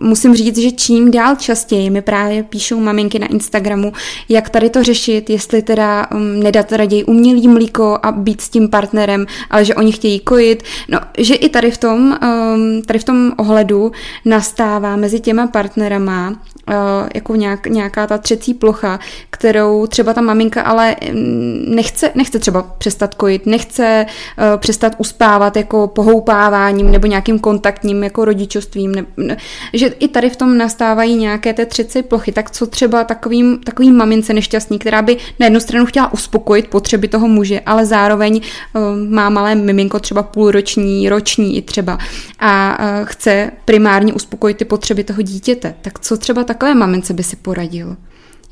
uh, 0.00 0.08
musím 0.16 0.36
říct, 0.36 0.58
že 0.58 0.70
čím 0.70 1.10
dál 1.10 1.36
častěji 1.36 1.90
mi 1.90 2.02
právě 2.02 2.42
píšou 2.42 2.80
maminky 2.80 3.18
na 3.18 3.26
Instagramu, 3.26 3.92
jak 4.28 4.50
tady 4.50 4.70
to 4.70 4.82
řešit, 4.82 5.30
jestli 5.30 5.62
teda 5.62 6.06
um, 6.10 6.40
nedat 6.40 6.72
raději 6.72 7.04
umělý 7.04 7.48
mlíko 7.48 7.98
a 8.02 8.12
být 8.12 8.40
s 8.40 8.48
tím 8.48 8.68
partnerem, 8.68 9.26
ale 9.50 9.64
že 9.64 9.74
oni 9.74 9.92
chtějí 9.92 10.20
kojit. 10.20 10.62
No, 10.88 11.00
že 11.18 11.34
i 11.34 11.48
tady 11.48 11.70
v 11.70 11.78
tom, 11.78 12.18
um, 12.22 12.82
tady 12.82 12.98
v 12.98 13.04
tom 13.04 13.32
ohledu 13.36 13.92
nastává 14.24 14.96
mezi 14.96 15.20
těma 15.20 15.46
partnerama 15.46 16.30
uh, 16.30 16.74
jako 17.14 17.34
nějak, 17.34 17.66
nějaká 17.66 18.06
ta 18.06 18.18
třecí 18.18 18.54
plocha, 18.54 18.98
kterou 19.30 19.86
třeba 19.86 20.12
ta 20.12 20.20
maminka 20.20 20.62
ale 20.62 20.96
mm, 21.12 21.64
nechce, 21.68 22.10
nechce 22.14 22.38
třeba 22.38 22.62
přestat 22.62 23.14
kojit, 23.14 23.46
nechce 23.46 24.06
uh, 24.06 24.60
přestat 24.60 24.94
uspávat 24.98 25.56
jako 25.56 25.86
pohoupáváním 25.86 26.90
nebo 26.90 27.06
nějakým 27.06 27.38
kontaktním 27.38 28.04
jako 28.04 28.24
rodičovstvím, 28.24 28.94
ne, 28.94 29.06
ne, 29.16 29.36
že 29.72 29.94
i 30.00 30.08
tady 30.08 30.30
v 30.30 30.36
tom 30.36 30.58
nastávají 30.58 31.16
nějaké 31.16 31.52
té 31.52 31.66
třecí 31.66 32.02
plochy, 32.02 32.32
tak 32.32 32.50
co 32.50 32.66
třeba 32.66 33.04
takovým, 33.04 33.58
takovým 33.58 33.96
mamince 33.96 34.34
nešťastný, 34.34 34.78
která 34.78 35.02
by 35.02 35.16
na 35.40 35.46
jednu 35.46 35.60
stranu 35.60 35.86
chtěla 35.86 36.12
uspokojit 36.12 36.68
potřeby 36.68 37.08
toho 37.08 37.28
muže, 37.28 37.60
ale 37.60 37.86
zároveň 37.86 38.40
uh, 38.74 38.82
má 39.10 39.28
malé 39.28 39.54
miminko 39.54 39.98
třeba 39.98 40.22
půlroční, 40.22 41.08
roční 41.08 41.56
i 41.56 41.62
třeba 41.62 41.98
a 42.38 42.78
uh, 42.80 43.06
chce 43.06 43.50
primárně 43.64 44.12
uspokojit 44.12 44.56
ty 44.56 44.64
potřeby 44.64 45.04
toho 45.04 45.22
dítěte, 45.22 45.74
tak 45.82 46.00
co 46.00 46.16
třeba 46.16 46.44
takové 46.44 46.74
mamince 46.74 47.14
by 47.14 47.22
si 47.22 47.36
poradil? 47.36 47.96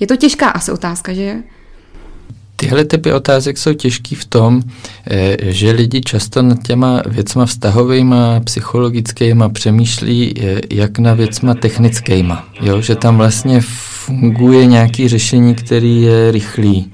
Je 0.01 0.07
to 0.07 0.16
těžká 0.16 0.49
asi 0.49 0.72
otázka, 0.72 1.12
že? 1.12 1.42
Tyhle 2.65 2.85
typy 2.85 3.12
otázek 3.12 3.59
jsou 3.59 3.73
těžký 3.73 4.15
v 4.15 4.25
tom, 4.25 4.62
eh, 5.11 5.37
že 5.41 5.71
lidi 5.71 6.01
často 6.01 6.43
nad 6.43 6.62
těma 6.62 7.03
věcma 7.07 7.47
vztahovými, 7.47 8.17
psychologickými 8.45 9.45
přemýšlí 9.53 10.35
eh, 10.41 10.61
jak 10.71 10.99
na 10.99 11.15
věcma 11.15 11.55
technickými. 11.55 12.33
Jo? 12.61 12.81
Že 12.81 12.97
tam 12.97 13.17
vlastně 13.17 13.61
funguje 14.05 14.67
nějaký 14.67 15.09
řešení, 15.09 15.55
který 15.55 16.03
je 16.03 16.31
rychlý 16.31 16.93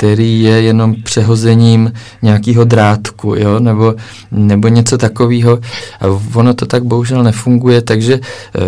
který 0.00 0.42
je 0.42 0.62
jenom 0.62 0.94
přehozením 1.02 1.92
nějakého 2.22 2.64
drátku, 2.64 3.34
jo, 3.34 3.60
nebo, 3.60 3.94
nebo 4.30 4.68
něco 4.68 4.98
takového. 4.98 5.60
A 6.00 6.06
ono 6.34 6.54
to 6.54 6.66
tak 6.66 6.84
bohužel 6.84 7.22
nefunguje, 7.22 7.82
takže 7.82 8.14
eh, 8.14 8.60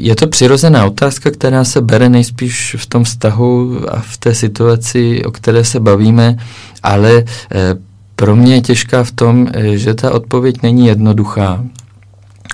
je 0.00 0.16
to 0.16 0.26
přirozená 0.26 0.86
otázka, 0.86 1.30
která 1.30 1.64
se 1.64 1.80
bere 1.80 2.08
nejspíš 2.08 2.76
v 2.78 2.86
tom 2.86 3.04
vztahu 3.04 3.80
a 3.88 4.00
v 4.00 4.16
té 4.16 4.34
situaci, 4.34 5.24
o 5.24 5.30
které 5.30 5.64
se 5.64 5.80
bavíme, 5.80 6.36
ale 6.82 7.24
eh, 7.52 7.74
pro 8.16 8.36
mě 8.36 8.54
je 8.54 8.60
těžká 8.60 9.04
v 9.04 9.12
tom, 9.12 9.48
eh, 9.52 9.76
že 9.76 9.94
ta 9.94 10.14
odpověď 10.14 10.62
není 10.62 10.86
jednoduchá 10.86 11.64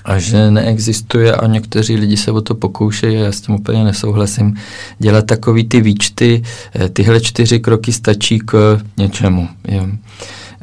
a 0.04 0.18
že 0.18 0.50
neexistuje 0.50 1.34
a 1.34 1.46
někteří 1.46 1.96
lidi 1.96 2.16
se 2.16 2.32
o 2.32 2.40
to 2.40 2.54
pokoušejí 2.54 3.16
a 3.16 3.24
já 3.24 3.32
s 3.32 3.40
tím 3.40 3.54
úplně 3.54 3.84
nesouhlasím, 3.84 4.54
dělat 4.98 5.26
takový 5.26 5.64
ty 5.64 5.80
výčty, 5.80 6.42
eh, 6.74 6.88
tyhle 6.88 7.20
čtyři 7.20 7.60
kroky 7.60 7.92
stačí 7.92 8.38
k 8.38 8.80
něčemu. 8.96 9.48
Jo. 9.68 9.86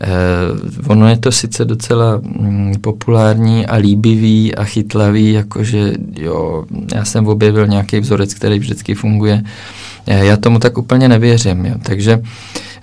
Eh, 0.04 0.88
ono 0.88 1.10
je 1.10 1.18
to 1.18 1.32
sice 1.32 1.66
docela 1.66 2.18
mm, 2.18 2.74
populární 2.82 3.66
a 3.66 3.76
líbivý 3.76 4.56
a 4.56 4.64
chytlavý, 4.64 5.34
jakože 5.34 5.94
jo, 6.20 6.66
já 6.96 7.06
jsem 7.06 7.28
objevil 7.28 7.68
nějaký 7.68 8.00
vzorec, 8.00 8.34
který 8.34 8.60
vždycky 8.60 8.96
funguje. 8.96 9.44
Eh, 9.44 9.50
já 10.08 10.38
tomu 10.38 10.60
tak 10.60 10.78
úplně 10.78 11.10
nevěřím. 11.10 11.66
Jo. 11.66 11.76
Takže 11.84 12.22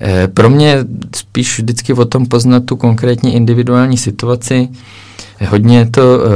eh, 0.00 0.28
pro 0.28 0.50
mě 0.50 0.76
spíš 1.16 1.58
vždycky 1.58 1.92
o 1.92 2.04
tom 2.04 2.26
poznat 2.26 2.64
tu 2.64 2.76
konkrétní 2.76 3.34
individuální 3.34 3.96
situaci, 3.96 4.68
Hodně 5.46 5.78
je 5.78 5.86
to 5.86 6.02
eh, 6.02 6.28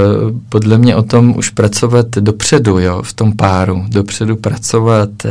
podle 0.49 0.79
mě 0.79 0.97
o 0.97 1.03
tom 1.03 1.35
už 1.37 1.51
pracovat 1.51 2.07
dopředu, 2.11 2.79
jo, 2.79 3.03
v 3.03 3.13
tom 3.13 3.33
páru. 3.33 3.85
Dopředu 3.89 4.37
pracovat 4.37 5.11
eh, 5.25 5.31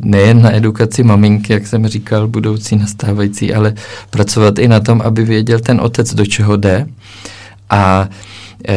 nejen 0.00 0.42
na 0.42 0.56
edukaci 0.56 1.02
maminky, 1.02 1.52
jak 1.52 1.66
jsem 1.66 1.86
říkal, 1.86 2.28
budoucí, 2.28 2.76
nastávající, 2.76 3.54
ale 3.54 3.74
pracovat 4.10 4.58
i 4.58 4.68
na 4.68 4.80
tom, 4.80 5.02
aby 5.04 5.24
věděl 5.24 5.60
ten 5.60 5.80
otec, 5.80 6.14
do 6.14 6.26
čeho 6.26 6.56
jde. 6.56 6.86
A 7.70 8.08
e, 8.68 8.74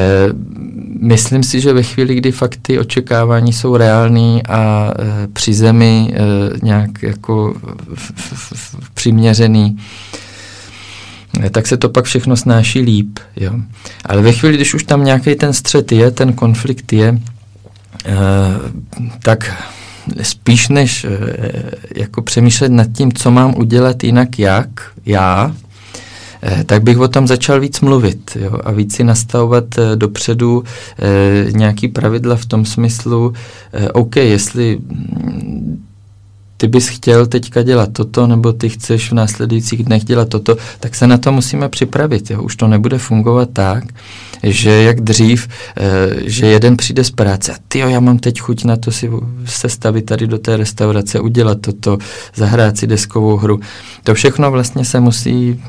myslím 1.02 1.44
si, 1.44 1.62
že 1.62 1.74
ve 1.74 1.84
chvíli, 1.84 2.16
kdy 2.16 2.32
fakt 2.32 2.60
ty 2.62 2.80
očekávání 2.80 3.54
jsou 3.54 3.78
reální 3.78 4.44
a 4.44 4.92
e, 5.00 5.28
při 5.28 5.54
zemi 5.54 6.14
e, 6.14 6.20
nějak 6.66 7.04
jako 7.04 7.54
v, 7.96 8.12
v, 8.16 8.54
v, 8.56 8.90
přiměřený, 8.94 9.78
tak 11.52 11.68
se 11.68 11.78
to 11.78 11.90
pak 11.90 12.06
všechno 12.06 12.38
snáší 12.38 12.80
líp. 12.82 13.20
Jo. 13.36 13.52
Ale 14.06 14.22
ve 14.22 14.32
chvíli, 14.32 14.56
když 14.56 14.74
už 14.74 14.84
tam 14.84 15.04
nějaký 15.04 15.36
ten 15.36 15.54
střet 15.54 15.92
je, 15.92 16.12
ten 16.12 16.34
konflikt 16.34 16.94
je, 16.94 17.20
eh, 18.06 18.14
tak 19.24 19.64
spíš 20.22 20.70
než 20.70 21.06
eh, 21.06 21.72
jako 21.96 22.22
přemýšlet 22.22 22.72
nad 22.72 22.88
tím, 22.94 23.14
co 23.14 23.32
mám 23.32 23.54
udělat 23.58 24.04
jinak 24.04 24.40
jak, 24.40 24.70
já, 25.06 25.56
tak 26.66 26.84
bych 26.84 27.00
o 27.00 27.08
tom 27.08 27.28
začal 27.28 27.60
víc 27.60 27.82
mluvit 27.82 28.38
jo, 28.42 28.60
a 28.64 28.72
víc 28.72 28.96
si 28.96 29.04
nastavovat 29.04 29.66
dopředu 29.96 30.64
nějaký 31.52 31.88
pravidla 31.88 32.36
v 32.36 32.46
tom 32.46 32.66
smyslu, 32.66 33.34
OK, 33.94 34.16
jestli 34.16 34.80
ty 36.58 36.68
bys 36.68 36.88
chtěl 36.88 37.26
teďka 37.26 37.64
dělat 37.64 37.90
toto, 37.94 38.28
nebo 38.28 38.54
ty 38.54 38.70
chceš 38.70 39.12
v 39.12 39.14
následujících 39.14 39.84
dnech 39.84 40.04
dělat 40.04 40.30
toto, 40.30 40.58
tak 40.80 40.96
se 40.96 41.08
na 41.08 41.18
to 41.18 41.32
musíme 41.32 41.70
připravit. 41.70 42.32
Jo? 42.32 42.44
Už 42.44 42.56
to 42.56 42.68
nebude 42.68 42.98
fungovat 42.98 43.50
tak, 43.54 43.84
že 44.44 44.70
jak 44.70 45.02
dřív, 45.02 45.48
že 46.26 46.46
jeden 46.46 46.78
přijde 46.78 47.04
z 47.04 47.12
práce 47.12 47.54
a 47.54 47.56
ty 47.68 47.80
já 47.80 48.00
mám 48.00 48.20
teď 48.20 48.40
chuť 48.40 48.64
na 48.64 48.78
to 48.78 48.92
si 48.92 49.10
sestavit 49.46 50.06
tady 50.06 50.28
do 50.28 50.38
té 50.38 50.58
restaurace, 50.58 51.20
udělat 51.20 51.62
toto, 51.62 51.98
zahrát 52.36 52.78
si 52.78 52.88
deskovou 52.88 53.38
hru. 53.38 53.60
To 54.04 54.14
všechno 54.14 54.52
vlastně 54.52 54.86
se 54.86 55.00
musí 55.00 55.50
mm, 55.50 55.62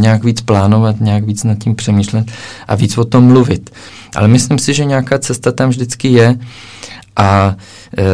nějak 0.00 0.24
víc 0.24 0.40
plánovat, 0.40 1.00
nějak 1.00 1.24
víc 1.24 1.44
nad 1.44 1.58
tím 1.58 1.74
přemýšlet 1.74 2.30
a 2.68 2.74
víc 2.74 2.98
o 2.98 3.04
tom 3.04 3.24
mluvit. 3.24 3.70
Ale 4.16 4.28
myslím 4.28 4.58
si, 4.58 4.74
že 4.74 4.84
nějaká 4.84 5.18
cesta 5.18 5.52
tam 5.52 5.68
vždycky 5.68 6.08
je 6.08 6.38
a 7.16 7.56
e, 7.98 8.04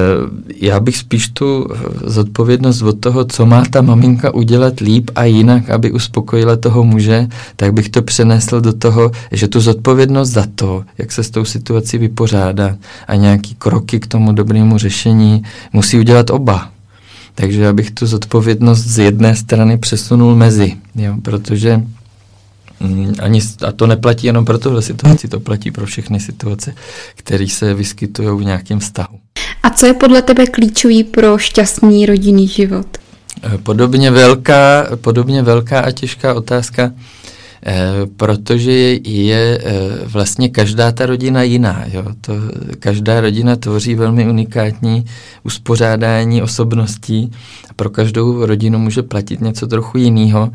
já 0.56 0.80
bych 0.80 0.96
spíš 0.96 1.28
tu 1.28 1.66
zodpovědnost 2.04 2.82
od 2.82 3.00
toho, 3.00 3.24
co 3.24 3.46
má 3.46 3.64
ta 3.64 3.82
maminka 3.82 4.34
udělat 4.34 4.80
líp 4.80 5.10
a 5.14 5.24
jinak, 5.24 5.70
aby 5.70 5.92
uspokojila 5.92 6.56
toho 6.56 6.84
muže, 6.84 7.26
tak 7.56 7.72
bych 7.72 7.88
to 7.88 8.02
přenesl 8.02 8.60
do 8.60 8.72
toho, 8.72 9.10
že 9.32 9.48
tu 9.48 9.60
zodpovědnost 9.60 10.30
za 10.30 10.46
to, 10.54 10.84
jak 10.98 11.12
se 11.12 11.22
s 11.22 11.30
tou 11.30 11.44
situací 11.44 11.98
vypořádá 11.98 12.76
a 13.08 13.14
nějaký 13.14 13.54
kroky 13.54 14.00
k 14.00 14.06
tomu 14.06 14.32
dobrému 14.32 14.78
řešení 14.78 15.42
musí 15.72 15.98
udělat 15.98 16.30
oba. 16.30 16.71
Takže 17.34 17.68
abych 17.68 17.90
tu 17.90 18.06
zodpovědnost 18.06 18.80
z 18.80 18.98
jedné 18.98 19.36
strany 19.36 19.78
přesunul 19.78 20.34
mezi, 20.34 20.76
jo, 20.94 21.14
protože 21.22 21.82
Mm, 22.82 23.14
ani, 23.20 23.40
a 23.66 23.72
to 23.72 23.86
neplatí 23.86 24.26
jenom 24.26 24.44
pro 24.44 24.58
tuhle 24.58 24.82
situaci, 24.82 25.28
to 25.28 25.40
platí 25.40 25.70
pro 25.70 25.86
všechny 25.86 26.20
situace, 26.20 26.74
které 27.14 27.48
se 27.48 27.74
vyskytují 27.74 28.40
v 28.40 28.44
nějakém 28.44 28.78
vztahu. 28.78 29.18
A 29.62 29.70
co 29.70 29.86
je 29.86 29.94
podle 29.94 30.22
tebe 30.22 30.46
klíčový 30.46 31.04
pro 31.04 31.38
šťastný 31.38 32.06
rodinný 32.06 32.48
život? 32.48 32.86
Eh, 33.42 33.58
podobně 33.58 34.10
velká, 34.10 34.86
podobně 35.00 35.42
velká 35.42 35.80
a 35.80 35.90
těžká 35.90 36.34
otázka, 36.34 36.92
protože 38.16 38.72
je, 38.72 39.10
je 39.10 39.58
eh, 39.64 40.06
vlastně 40.06 40.48
každá 40.48 40.92
ta 40.92 41.06
rodina 41.06 41.42
jiná. 41.42 41.84
Jo? 41.92 42.04
To, 42.20 42.32
každá 42.78 43.20
rodina 43.20 43.56
tvoří 43.56 43.94
velmi 43.94 44.28
unikátní 44.28 45.04
uspořádání 45.42 46.42
osobností 46.42 47.30
a 47.70 47.74
pro 47.74 47.90
každou 47.90 48.46
rodinu 48.46 48.78
může 48.78 49.02
platit 49.02 49.40
něco 49.40 49.66
trochu 49.66 49.98
jiného. 49.98 50.52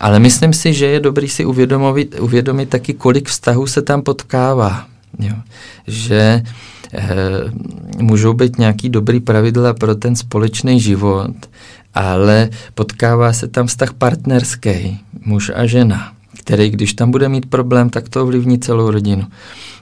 Ale 0.00 0.18
myslím 0.18 0.52
si, 0.52 0.72
že 0.72 0.86
je 0.86 1.00
dobrý 1.00 1.28
si 1.28 1.44
uvědomit, 1.44 2.14
uvědomit 2.20 2.68
taky, 2.68 2.94
kolik 2.94 3.28
vztahů 3.28 3.66
se 3.66 3.82
tam 3.82 4.02
potkává. 4.02 4.86
Jo. 5.18 5.34
Že 5.86 6.20
e, 6.20 6.42
můžou 7.98 8.32
být 8.32 8.58
nějaký 8.58 8.88
dobrý 8.88 9.20
pravidla 9.20 9.74
pro 9.74 9.94
ten 9.94 10.16
společný 10.16 10.80
život, 10.80 11.36
ale 11.94 12.48
potkává 12.74 13.32
se 13.32 13.48
tam 13.48 13.66
vztah 13.66 13.92
partnerský, 13.92 15.00
muž 15.24 15.50
a 15.54 15.66
žena, 15.66 16.12
který, 16.38 16.70
když 16.70 16.94
tam 16.94 17.10
bude 17.10 17.28
mít 17.28 17.46
problém, 17.46 17.90
tak 17.90 18.08
to 18.08 18.22
ovlivní 18.22 18.58
celou 18.58 18.90
rodinu. 18.90 19.26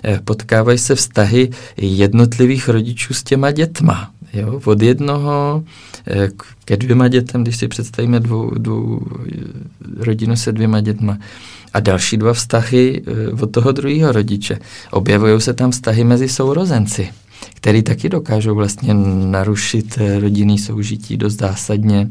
E, 0.05 0.21
potkávají 0.25 0.79
se 0.79 0.95
vztahy 0.95 1.51
jednotlivých 1.77 2.69
rodičů 2.69 3.15
s 3.15 3.23
těma 3.23 3.51
dětma. 3.51 4.11
Jo, 4.37 4.61
od 4.65 4.83
jednoho 4.83 5.65
eh, 6.07 6.29
ke 6.65 6.77
dvěma 6.77 7.09
dětem, 7.09 7.43
když 7.43 7.57
si 7.57 7.69
představíme 7.69 8.21
dvou, 8.21 8.51
dvou 8.51 9.01
rodinu 9.97 10.37
se 10.37 10.53
dvěma 10.53 10.81
dětma. 10.81 11.19
A 11.73 11.81
další 11.81 12.17
dva 12.17 12.33
vztahy 12.33 13.03
eh, 13.07 13.43
od 13.43 13.51
toho 13.51 13.73
druhého 13.73 14.13
rodiče. 14.13 14.59
Objevují 14.91 15.41
se 15.41 15.55
tam 15.55 15.71
vztahy 15.71 16.05
mezi 16.05 16.29
sourozenci, 16.29 17.09
který 17.55 17.83
taky 17.83 18.09
dokážou 18.09 18.55
vlastně 18.55 18.95
narušit 19.25 19.99
eh, 19.99 20.21
rodinný 20.21 20.59
soužití 20.59 21.17
dost 21.17 21.39
zásadně. 21.39 22.11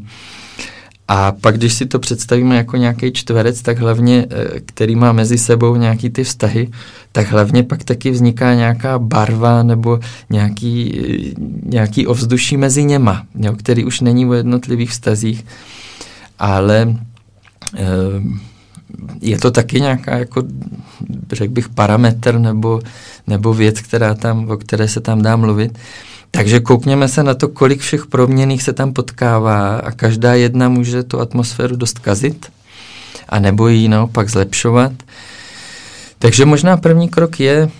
A 1.08 1.32
pak, 1.32 1.56
když 1.56 1.74
si 1.74 1.86
to 1.86 1.98
představíme 1.98 2.56
jako 2.56 2.76
nějaký 2.76 3.12
čtverec, 3.12 3.62
tak 3.62 3.78
hlavně, 3.78 4.26
eh, 4.30 4.60
který 4.60 4.96
má 4.96 5.12
mezi 5.12 5.38
sebou 5.38 5.76
nějaký 5.76 6.10
ty 6.10 6.24
vztahy, 6.24 6.70
tak 7.12 7.30
hlavně 7.30 7.62
pak 7.62 7.84
taky 7.84 8.10
vzniká 8.10 8.54
nějaká 8.54 8.98
barva 8.98 9.62
nebo 9.62 10.00
nějaký, 10.30 11.00
eh, 11.00 11.34
nějaký 11.62 12.06
ovzduší 12.06 12.56
mezi 12.56 12.84
něma, 12.84 13.26
jo, 13.34 13.52
který 13.56 13.84
už 13.84 14.00
není 14.00 14.26
o 14.26 14.32
jednotlivých 14.32 14.90
vztazích, 14.90 15.46
ale 16.38 16.96
eh, 17.74 17.86
je 19.20 19.38
to 19.38 19.50
taky 19.50 19.80
nějaká, 19.80 20.18
jako, 20.18 20.42
řekl 21.32 21.52
bych, 21.52 21.68
parametr 21.68 22.38
nebo, 22.38 22.80
nebo 23.26 23.54
věc, 23.54 23.80
která 23.80 24.14
tam, 24.14 24.50
o 24.50 24.56
které 24.56 24.88
se 24.88 25.00
tam 25.00 25.22
dá 25.22 25.36
mluvit. 25.36 25.78
Takže 26.30 26.60
koukněme 26.60 27.08
se 27.08 27.22
na 27.22 27.34
to, 27.34 27.48
kolik 27.48 27.80
všech 27.80 28.06
proměných 28.06 28.62
se 28.62 28.72
tam 28.72 28.92
potkává 28.92 29.76
a 29.76 29.90
každá 29.90 30.34
jedna 30.34 30.68
může 30.68 31.02
tu 31.02 31.20
atmosféru 31.20 31.76
dost 31.76 31.98
kazit 31.98 32.46
a 33.28 33.38
nebo 33.38 33.68
ji 33.68 33.88
naopak 33.88 34.30
zlepšovat. 34.30 34.92
Takže 36.18 36.44
možná 36.44 36.76
první 36.76 37.08
krok 37.08 37.40
je 37.40 37.70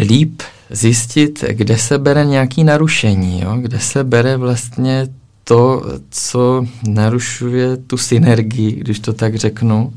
líp 0.00 0.42
zjistit, 0.70 1.44
kde 1.48 1.78
se 1.78 1.98
bere 1.98 2.24
nějaký 2.24 2.64
narušení, 2.64 3.40
jo? 3.40 3.56
kde 3.60 3.80
se 3.80 4.04
bere 4.04 4.36
vlastně 4.36 5.08
to, 5.44 5.82
co 6.10 6.66
narušuje 6.88 7.76
tu 7.76 7.96
synergii, 7.96 8.72
když 8.72 9.00
to 9.00 9.12
tak 9.12 9.36
řeknu. 9.36 9.92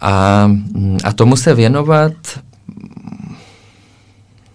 A, 0.00 0.50
a 1.04 1.12
tomu 1.12 1.36
se 1.36 1.54
věnovat 1.54 2.12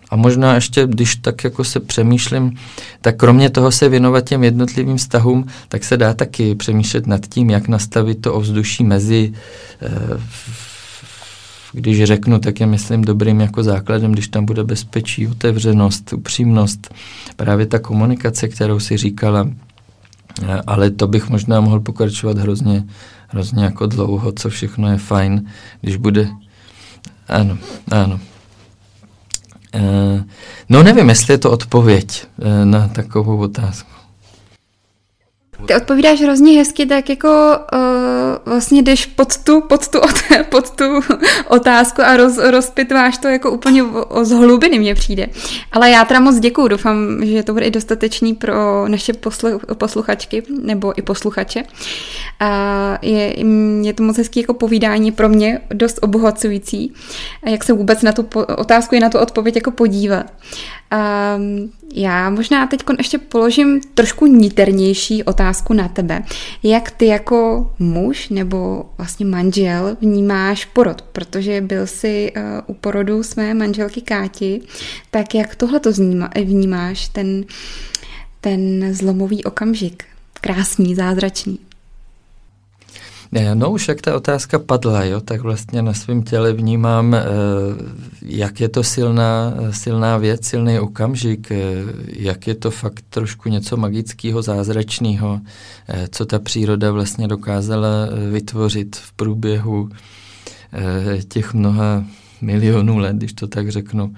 a 0.10 0.16
možná 0.16 0.56
ještě, 0.56 0.88
když 0.88 1.16
tak 1.16 1.44
jako 1.44 1.64
se 1.64 1.80
přemýšlím, 1.80 2.58
tak 3.02 3.18
kromě 3.18 3.50
toho 3.50 3.72
se 3.72 3.90
věnovat 3.90 4.30
těm 4.30 4.44
jednotlivým 4.44 4.98
vztahům, 4.98 5.46
tak 5.68 5.84
se 5.84 5.98
dá 5.98 6.14
taky 6.14 6.56
přemýšlet 6.56 7.08
nad 7.08 7.26
tím, 7.26 7.50
jak 7.50 7.68
nastavit 7.68 8.22
to 8.22 8.34
ovzduší 8.34 8.84
mezi, 8.84 9.34
eh, 9.82 10.22
když 11.74 12.04
řeknu, 12.04 12.40
tak 12.40 12.60
je 12.60 12.66
myslím 12.66 13.02
dobrým 13.02 13.42
jako 13.42 13.64
základem, 13.64 14.12
když 14.12 14.28
tam 14.28 14.46
bude 14.46 14.64
bezpečí, 14.64 15.28
otevřenost, 15.28 16.14
upřímnost, 16.14 16.94
právě 17.36 17.66
ta 17.66 17.80
komunikace, 17.80 18.48
kterou 18.48 18.80
si 18.80 18.98
říkala, 18.98 19.50
eh, 20.44 20.62
ale 20.68 20.90
to 20.90 21.08
bych 21.08 21.30
možná 21.30 21.62
mohl 21.62 21.80
pokračovat 21.80 22.38
hrozně, 22.38 22.84
hrozně 23.28 23.64
jako 23.64 23.86
dlouho, 23.86 24.32
co 24.32 24.50
všechno 24.50 24.92
je 24.92 24.98
fajn, 24.98 25.46
když 25.82 25.96
bude, 25.96 26.30
ano, 27.28 27.58
ano, 27.92 28.20
no 30.70 30.84
nevím, 30.84 31.10
jestli 31.10 31.34
je 31.34 31.38
to 31.38 31.52
odpověď 31.52 32.26
eh, 32.42 32.66
na 32.66 32.88
takovou 32.88 33.38
otázku. 33.38 33.90
Ty 35.68 35.76
odpovídáš 35.76 36.22
hrozně 36.22 36.58
hezky, 36.58 36.86
tak 36.86 37.10
jako 37.10 37.58
uh, 37.74 37.80
vlastně 38.46 38.82
jdeš 38.82 39.06
pod 39.06 39.38
tu, 39.38 39.62
pod 39.62 39.88
tu, 39.88 40.00
pod 40.50 40.70
tu 40.70 41.00
otázku 41.48 42.02
a 42.02 42.18
roz, 42.18 42.38
rozpitváš 42.38 43.18
to 43.18 43.28
jako 43.28 43.52
úplně 43.52 43.84
o, 43.84 44.06
o 44.06 44.26
z 44.26 44.32
hlubiny 44.32 44.80
mně 44.80 44.96
přijde. 44.96 45.28
Ale 45.72 45.90
já 45.90 46.06
teda 46.06 46.20
moc 46.20 46.40
děkuju, 46.40 46.68
doufám, 46.68 47.26
že 47.26 47.44
to 47.44 47.54
bude 47.54 47.66
i 47.66 47.72
dostatečný 47.72 48.34
pro 48.34 48.88
naše 48.88 49.14
poslu, 49.14 49.62
posluchačky 49.74 50.44
nebo 50.64 51.00
i 51.00 51.02
posluchače. 51.02 51.64
A 52.40 52.98
je, 53.02 53.34
je 53.82 53.94
to 53.94 54.04
moc 54.04 54.18
hezký 54.18 54.40
jako 54.40 54.54
povídání 54.54 55.12
pro 55.12 55.30
mě, 55.30 55.62
dost 55.74 56.00
obohacující, 56.02 56.94
jak 57.46 57.64
se 57.64 57.74
vůbec 57.74 58.02
na 58.02 58.12
tu 58.12 58.28
otázku 58.58 58.96
i 58.96 59.00
na 59.00 59.10
tu 59.10 59.18
odpověď 59.18 59.56
jako 59.56 59.72
podívat. 59.72 60.26
Um, 60.92 61.72
já 61.94 62.30
možná 62.30 62.68
teď 62.68 62.84
ještě 62.98 63.18
položím 63.18 63.82
trošku 63.94 64.26
niternější 64.26 65.24
otázku 65.24 65.74
na 65.74 65.88
tebe. 65.88 66.24
Jak 66.64 66.92
ty 66.92 67.06
jako 67.06 67.72
muž 67.80 68.30
nebo 68.30 68.90
vlastně 68.98 69.26
manžel 69.26 69.98
vnímáš 70.02 70.66
porod? 70.66 71.02
Protože 71.02 71.62
byl 71.62 71.88
jsi 71.88 72.32
uh, 72.36 72.44
u 72.68 72.74
porodu 72.74 73.24
své 73.24 73.54
manželky 73.54 74.02
Káti, 74.02 74.62
tak 75.12 75.36
jak 75.36 75.56
tohle 75.56 75.80
to 75.80 75.92
vnímáš, 76.44 77.08
ten, 77.08 77.46
ten 78.42 78.94
zlomový 78.94 79.44
okamžik? 79.44 80.04
Krásný, 80.42 80.96
zázračný. 80.96 81.69
No 83.54 83.72
už 83.72 83.88
jak 83.88 84.02
ta 84.02 84.16
otázka 84.16 84.60
padla, 84.60 85.04
jo, 85.04 85.22
tak 85.22 85.42
vlastně 85.42 85.82
na 85.82 85.94
svém 85.94 86.24
těle 86.24 86.54
vnímám, 86.54 87.16
jak 88.22 88.62
je 88.62 88.70
to 88.70 88.84
silná, 88.84 89.54
silná 89.72 90.18
věc, 90.18 90.46
silný 90.46 90.80
okamžik, 90.80 91.52
jak 92.06 92.48
je 92.48 92.56
to 92.56 92.72
fakt 92.72 93.04
trošku 93.10 93.50
něco 93.50 93.78
magického, 93.78 94.42
zázračného, 94.42 95.42
co 96.10 96.26
ta 96.26 96.40
příroda 96.40 96.92
vlastně 96.92 97.28
dokázala 97.28 97.90
vytvořit 98.32 98.96
v 98.96 99.12
průběhu 99.12 99.90
těch 101.28 101.54
mnoha 101.54 102.04
milionů 102.42 102.98
let, 102.98 103.16
když 103.16 103.34
to 103.34 103.48
tak 103.48 103.72
řeknu, 103.72 104.14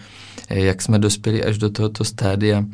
jak 0.49 0.81
jsme 0.81 0.99
dospěli 0.99 1.43
až 1.43 1.57
do 1.57 1.69
tohoto 1.69 2.03
stádia, 2.03 2.65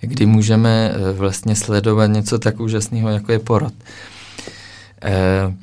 kdy 0.00 0.26
můžeme 0.26 0.94
vlastně 1.12 1.56
sledovat 1.56 2.06
něco 2.06 2.38
tak 2.38 2.60
úžasného, 2.60 3.08
jako 3.08 3.32
je 3.32 3.38
porod. 3.38 3.72
Eh, 5.04 5.54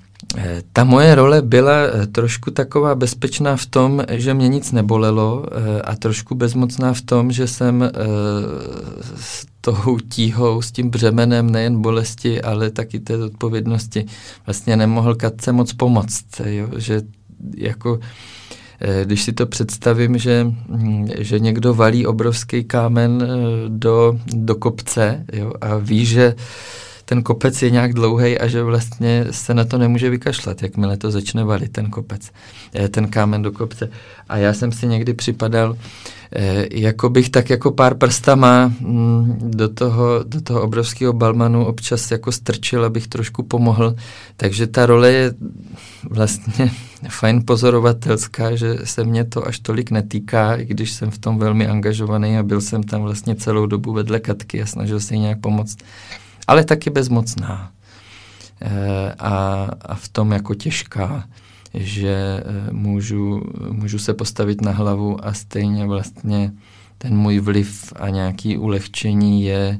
ta 0.73 0.83
moje 0.83 1.15
role 1.15 1.41
byla 1.41 1.73
eh, 1.73 2.07
trošku 2.07 2.51
taková 2.51 2.95
bezpečná 2.95 3.55
v 3.55 3.65
tom, 3.65 4.03
že 4.09 4.33
mě 4.33 4.47
nic 4.47 4.71
nebolelo 4.71 5.45
eh, 5.51 5.81
a 5.81 5.95
trošku 5.95 6.35
bezmocná 6.35 6.93
v 6.93 7.01
tom, 7.01 7.31
že 7.31 7.47
jsem 7.47 7.91
s 9.15 9.45
tou 9.61 9.99
tíhou, 10.09 10.61
s 10.61 10.71
tím 10.71 10.89
břemenem 10.89 11.49
nejen 11.49 11.81
bolesti, 11.81 12.41
ale 12.41 12.69
taky 12.69 12.99
té 12.99 13.17
odpovědnosti 13.17 14.05
vlastně 14.45 14.77
nemohl 14.77 15.15
Katce 15.15 15.51
moc 15.51 15.73
pomoct. 15.73 16.25
Jo? 16.45 16.67
Že 16.77 17.01
jako 17.57 17.99
když 19.03 19.23
si 19.23 19.33
to 19.33 19.45
představím, 19.45 20.17
že, 20.17 20.43
hm, 20.69 21.07
že 21.17 21.39
někdo 21.39 21.73
valí 21.73 22.05
obrovský 22.05 22.63
kámen 22.63 23.27
do, 23.67 24.19
do 24.33 24.55
kopce 24.55 25.25
jo, 25.33 25.53
a 25.61 25.77
ví, 25.77 26.05
že 26.05 26.35
ten 27.09 27.23
kopec 27.23 27.61
je 27.61 27.69
nějak 27.69 27.93
dlouhý 27.93 28.37
a 28.37 28.47
že 28.47 28.63
vlastně 28.63 29.25
se 29.31 29.53
na 29.53 29.65
to 29.65 29.77
nemůže 29.77 30.09
vykašlat, 30.09 30.63
jakmile 30.63 30.97
to 30.97 31.11
začne 31.11 31.43
valit, 31.43 31.71
ten 31.71 31.89
kopec, 31.89 32.31
eh, 32.73 32.89
ten 32.89 33.07
kámen 33.07 33.41
do 33.41 33.51
kopce. 33.51 33.89
A 34.29 34.37
já 34.37 34.53
jsem 34.53 34.71
si 34.71 34.87
někdy 34.87 35.13
připadal, 35.13 35.77
eh, 36.31 36.65
jako 36.71 37.09
bych 37.09 37.29
tak 37.29 37.49
jako 37.49 37.71
pár 37.71 37.95
prstama 37.95 38.73
mm, 38.79 39.39
do 39.41 39.69
toho, 39.69 40.23
do 40.23 40.41
toho 40.41 40.61
obrovského 40.61 41.13
balmanu 41.13 41.65
občas 41.65 42.11
jako 42.11 42.31
strčil, 42.31 42.85
abych 42.85 43.07
trošku 43.07 43.43
pomohl. 43.43 43.95
Takže 44.37 44.67
ta 44.67 44.85
role 44.85 45.11
je 45.11 45.33
vlastně 46.09 46.71
fajn 47.09 47.43
pozorovatelská, 47.45 48.55
že 48.55 48.77
se 48.83 49.03
mě 49.03 49.23
to 49.23 49.47
až 49.47 49.59
tolik 49.59 49.91
netýká, 49.91 50.55
i 50.55 50.65
když 50.65 50.91
jsem 50.91 51.11
v 51.11 51.17
tom 51.17 51.37
velmi 51.37 51.67
angažovaný 51.67 52.37
a 52.37 52.43
byl 52.43 52.61
jsem 52.61 52.83
tam 52.83 53.01
vlastně 53.01 53.35
celou 53.35 53.65
dobu 53.65 53.93
vedle 53.93 54.19
Katky 54.19 54.61
a 54.61 54.65
snažil 54.65 54.99
se 54.99 55.13
jí 55.13 55.19
nějak 55.19 55.39
pomoct 55.39 55.77
ale 56.49 56.63
taky 56.63 56.89
bezmocná. 56.89 57.71
E, 58.61 59.13
a, 59.19 59.67
a 59.81 59.95
v 59.95 60.09
tom 60.09 60.31
jako 60.31 60.55
těžká, 60.55 61.23
že 61.73 62.09
e, 62.09 62.43
můžu, 62.71 63.41
můžu 63.71 63.99
se 63.99 64.13
postavit 64.13 64.61
na 64.61 64.71
hlavu 64.71 65.25
a 65.25 65.33
stejně 65.33 65.85
vlastně 65.85 66.51
ten 66.97 67.17
můj 67.17 67.39
vliv 67.39 67.93
a 67.95 68.09
nějaký 68.09 68.57
ulehčení 68.57 69.43
je 69.43 69.59
e, 69.59 69.79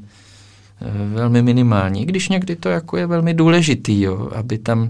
velmi 1.13 1.41
minimální. 1.41 2.05
Když 2.05 2.29
někdy 2.29 2.55
to 2.55 2.69
jako 2.69 2.97
je 2.97 3.07
velmi 3.07 3.33
důležitý, 3.33 4.01
jo, 4.01 4.29
aby 4.35 4.57
tam 4.57 4.89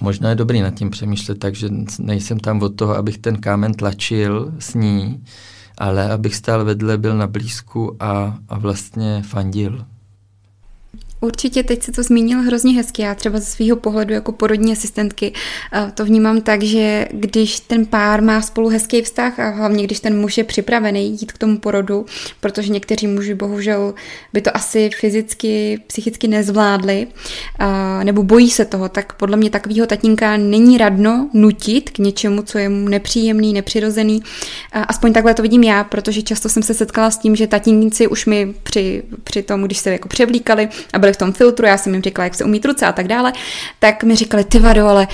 možná 0.00 0.28
je 0.28 0.34
dobrý 0.34 0.60
nad 0.60 0.74
tím 0.74 0.90
přemýšlet 0.90 1.38
tak, 1.38 1.54
že 1.54 1.68
nejsem 1.98 2.40
tam 2.40 2.62
od 2.62 2.68
toho, 2.68 2.96
abych 2.96 3.18
ten 3.18 3.36
kámen 3.36 3.74
tlačil 3.74 4.52
s 4.58 4.74
ní, 4.74 5.24
ale 5.78 6.12
abych 6.12 6.34
stál 6.34 6.64
vedle, 6.64 6.98
byl 6.98 7.16
na 7.16 7.26
blízku 7.26 7.96
a, 8.00 8.38
a 8.48 8.58
vlastně 8.58 9.22
fandil. 9.26 9.84
Určitě 11.20 11.62
teď 11.62 11.82
se 11.82 11.92
to 11.92 12.02
zmínil 12.02 12.38
hrozně 12.38 12.72
hezky. 12.72 13.02
Já 13.02 13.14
třeba 13.14 13.38
ze 13.38 13.44
svého 13.44 13.76
pohledu 13.76 14.14
jako 14.14 14.32
porodní 14.32 14.72
asistentky 14.72 15.32
eh, 15.72 15.92
to 15.94 16.04
vnímám 16.04 16.40
tak, 16.40 16.62
že 16.62 17.08
když 17.10 17.60
ten 17.60 17.86
pár 17.86 18.22
má 18.22 18.42
spolu 18.42 18.68
hezký 18.68 19.02
vztah 19.02 19.38
a 19.38 19.48
hlavně 19.48 19.84
když 19.84 20.00
ten 20.00 20.20
muž 20.20 20.38
je 20.38 20.44
připravený 20.44 21.10
jít 21.10 21.32
k 21.32 21.38
tomu 21.38 21.58
porodu, 21.58 22.06
protože 22.40 22.72
někteří 22.72 23.06
muži 23.06 23.34
bohužel 23.34 23.94
by 24.32 24.40
to 24.40 24.56
asi 24.56 24.90
fyzicky, 25.00 25.80
psychicky 25.86 26.28
nezvládli 26.28 27.06
nebo 28.02 28.22
bojí 28.22 28.50
se 28.50 28.64
toho, 28.64 28.88
tak 28.88 29.12
podle 29.12 29.36
mě 29.36 29.50
takového 29.50 29.86
tatínka 29.86 30.36
není 30.36 30.78
radno 30.78 31.30
nutit 31.32 31.90
k 31.90 31.98
něčemu, 31.98 32.42
co 32.42 32.58
je 32.58 32.68
mu 32.68 32.88
nepříjemný, 32.88 33.52
nepřirozený. 33.52 34.22
Aspoň 34.72 35.12
takhle 35.12 35.34
to 35.34 35.42
vidím 35.42 35.62
já, 35.62 35.84
protože 35.84 36.22
často 36.22 36.48
jsem 36.48 36.62
se 36.62 36.74
setkala 36.74 37.10
s 37.10 37.18
tím, 37.18 37.36
že 37.36 37.46
tatínci 37.46 38.08
už 38.08 38.26
mi 38.26 38.54
při, 38.62 39.02
při 39.24 39.42
tom, 39.42 39.62
když 39.62 39.78
se 39.78 39.90
jako 39.90 40.08
převlíkali 40.08 40.68
a 40.92 40.98
byli 40.98 41.09
v 41.12 41.16
tom 41.16 41.32
filtru, 41.32 41.66
já 41.66 41.78
jsem 41.78 41.94
jim 41.94 42.02
říkala, 42.02 42.24
jak 42.24 42.34
se 42.34 42.44
umí 42.44 42.60
ruce 42.64 42.86
a 42.86 42.92
tak 42.92 43.08
dále, 43.08 43.32
tak 43.78 44.04
mi 44.04 44.16
říkali, 44.16 44.44
ty 44.44 44.58
vado, 44.58 44.86
ale 44.86 45.08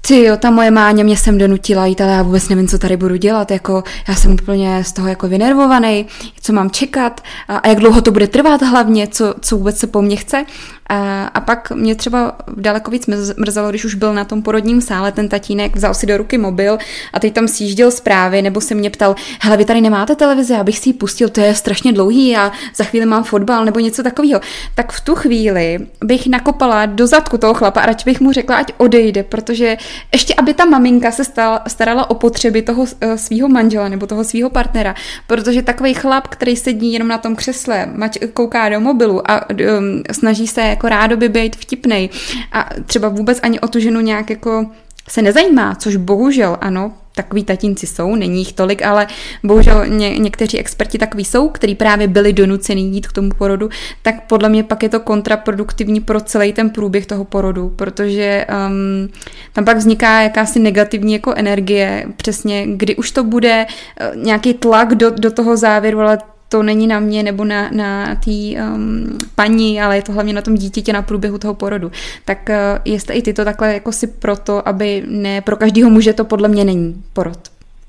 ty 0.00 0.24
jo, 0.24 0.36
ta 0.36 0.50
moje 0.50 0.70
máně 0.70 1.04
mě 1.04 1.16
sem 1.16 1.38
donutila 1.38 1.86
jít, 1.86 2.00
ale 2.00 2.12
já 2.12 2.22
vůbec 2.22 2.48
nevím, 2.48 2.68
co 2.68 2.78
tady 2.78 2.96
budu 2.96 3.16
dělat, 3.16 3.50
jako 3.50 3.84
já 4.08 4.14
jsem 4.14 4.32
úplně 4.32 4.84
z 4.84 4.92
toho 4.92 5.08
jako 5.08 5.28
vynervovaný, 5.28 6.06
co 6.40 6.52
mám 6.52 6.70
čekat 6.70 7.20
a, 7.48 7.56
a 7.56 7.68
jak 7.68 7.78
dlouho 7.78 8.02
to 8.02 8.10
bude 8.10 8.26
trvat 8.26 8.62
hlavně, 8.62 9.08
co, 9.08 9.34
co 9.40 9.56
vůbec 9.56 9.78
se 9.78 9.86
po 9.86 10.02
mně 10.02 10.16
chce. 10.16 10.44
A, 10.88 11.24
a 11.24 11.40
pak 11.40 11.70
mě 11.70 11.94
třeba 11.94 12.36
daleko 12.56 12.90
víc 12.90 13.06
mrzelo, 13.36 13.70
když 13.70 13.84
už 13.84 13.94
byl 13.94 14.14
na 14.14 14.24
tom 14.24 14.42
porodním 14.42 14.80
sále 14.80 15.12
ten 15.12 15.28
tatínek, 15.28 15.76
vzal 15.76 15.94
si 15.94 16.06
do 16.06 16.16
ruky 16.16 16.38
mobil 16.38 16.78
a 17.12 17.20
teď 17.20 17.34
tam 17.34 17.48
sjížděl 17.48 17.90
zprávy, 17.90 18.42
nebo 18.42 18.60
se 18.60 18.74
mě 18.74 18.90
ptal, 18.90 19.14
hele, 19.40 19.56
vy 19.56 19.64
tady 19.64 19.80
nemáte 19.80 20.16
televizi, 20.16 20.54
abych 20.54 20.78
si 20.78 20.88
ji 20.88 20.92
pustil, 20.92 21.28
to 21.28 21.40
je 21.40 21.54
strašně 21.54 21.92
dlouhý 21.92 22.36
a 22.36 22.52
za 22.76 22.84
chvíli 22.84 23.06
mám 23.06 23.24
fotbal 23.24 23.64
nebo 23.64 23.80
něco 23.80 24.02
takového. 24.02 24.40
Tak 24.74 24.92
v 24.92 25.00
tu 25.00 25.14
chvíli 25.14 25.78
bych 26.04 26.26
nakopala 26.26 26.86
do 26.86 27.06
zadku 27.06 27.38
toho 27.38 27.54
chlapa 27.54 27.80
a 27.80 27.86
radši 27.86 28.10
bych 28.10 28.20
mu 28.20 28.32
řekla, 28.32 28.56
ať 28.56 28.72
odejde, 28.76 29.22
protože 29.22 29.76
ještě 30.12 30.34
aby 30.34 30.54
ta 30.54 30.64
maminka 30.64 31.10
se 31.10 31.24
stala, 31.24 31.62
starala 31.68 32.10
o 32.10 32.14
potřeby 32.14 32.62
toho 32.62 32.86
eh, 33.00 33.18
svého 33.18 33.48
manžela 33.48 33.88
nebo 33.88 34.06
toho 34.06 34.24
svého 34.24 34.50
partnera, 34.50 34.94
protože 35.26 35.62
takový 35.62 35.94
chlap, 35.94 36.28
který 36.28 36.56
sedí 36.56 36.92
jenom 36.92 37.08
na 37.08 37.18
tom 37.18 37.36
křesle, 37.36 37.88
kouká 38.32 38.68
do 38.68 38.80
mobilu 38.80 39.30
a 39.30 39.50
um, 39.50 40.02
snaží 40.12 40.46
se 40.46 40.76
jako 40.78 40.88
rádoby 40.88 41.28
být 41.28 41.56
vtipnej. 41.56 42.08
A 42.52 42.70
třeba 42.86 43.08
vůbec 43.08 43.40
ani 43.42 43.60
o 43.60 43.68
tu 43.68 43.80
ženu 43.80 44.00
nějak 44.00 44.30
jako 44.30 44.66
se 45.08 45.22
nezajímá, 45.22 45.74
což 45.74 45.96
bohužel 45.96 46.56
ano, 46.60 46.92
takový 47.14 47.44
tatínci 47.44 47.86
jsou, 47.86 48.14
není 48.14 48.38
jich 48.38 48.52
tolik, 48.52 48.82
ale 48.82 49.06
bohužel 49.44 49.86
ně, 49.86 50.18
někteří 50.18 50.58
experti 50.58 50.98
takový 50.98 51.24
jsou, 51.24 51.48
kteří 51.48 51.74
právě 51.74 52.08
byli 52.08 52.32
donuceni 52.32 52.82
jít 52.82 53.06
k 53.06 53.12
tomu 53.12 53.30
porodu, 53.38 53.68
tak 54.02 54.26
podle 54.26 54.48
mě 54.48 54.62
pak 54.62 54.82
je 54.82 54.88
to 54.88 55.00
kontraproduktivní 55.00 56.00
pro 56.00 56.20
celý 56.20 56.52
ten 56.52 56.70
průběh 56.70 57.06
toho 57.06 57.24
porodu, 57.24 57.68
protože 57.68 58.46
um, 58.46 59.08
tam 59.52 59.64
pak 59.64 59.76
vzniká 59.76 60.22
jakási 60.22 60.58
negativní 60.58 61.12
jako 61.12 61.34
energie, 61.36 62.06
přesně 62.16 62.66
kdy 62.66 62.96
už 62.96 63.10
to 63.10 63.24
bude 63.24 63.66
uh, 63.66 64.22
nějaký 64.22 64.54
tlak 64.54 64.94
do, 64.94 65.10
do 65.10 65.30
toho 65.30 65.56
závěru, 65.56 66.00
ale 66.00 66.18
to 66.48 66.62
není 66.62 66.86
na 66.86 67.00
mě 67.00 67.22
nebo 67.22 67.44
na, 67.44 67.70
na 67.70 68.14
té 68.14 68.30
um, 68.30 69.18
paní, 69.34 69.80
ale 69.80 69.96
je 69.96 70.02
to 70.02 70.12
hlavně 70.12 70.32
na 70.32 70.42
tom 70.42 70.54
dítěti 70.54 70.92
na 70.92 71.02
průběhu 71.02 71.38
toho 71.38 71.54
porodu. 71.54 71.92
Tak 72.24 72.38
uh, 72.48 72.54
jestli 72.84 73.14
i 73.14 73.22
ty 73.22 73.32
to 73.32 73.44
takhle 73.44 73.74
jako 73.74 73.92
si 73.92 74.06
proto, 74.06 74.68
aby 74.68 75.04
ne 75.08 75.40
pro 75.40 75.56
každého 75.56 75.90
muže 75.90 76.12
to 76.12 76.24
podle 76.24 76.48
mě 76.48 76.64
není 76.64 77.02
porod. 77.12 77.38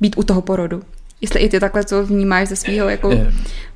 Být 0.02 0.18
u 0.18 0.24
toho 0.24 0.42
porodu. 0.42 0.82
Jestli 1.22 1.40
i 1.40 1.50
ty 1.50 1.60
takhle 1.60 1.84
co 1.84 2.06
vnímáš 2.06 2.48
ze 2.48 2.56
svého 2.56 2.90
jako 2.90 3.12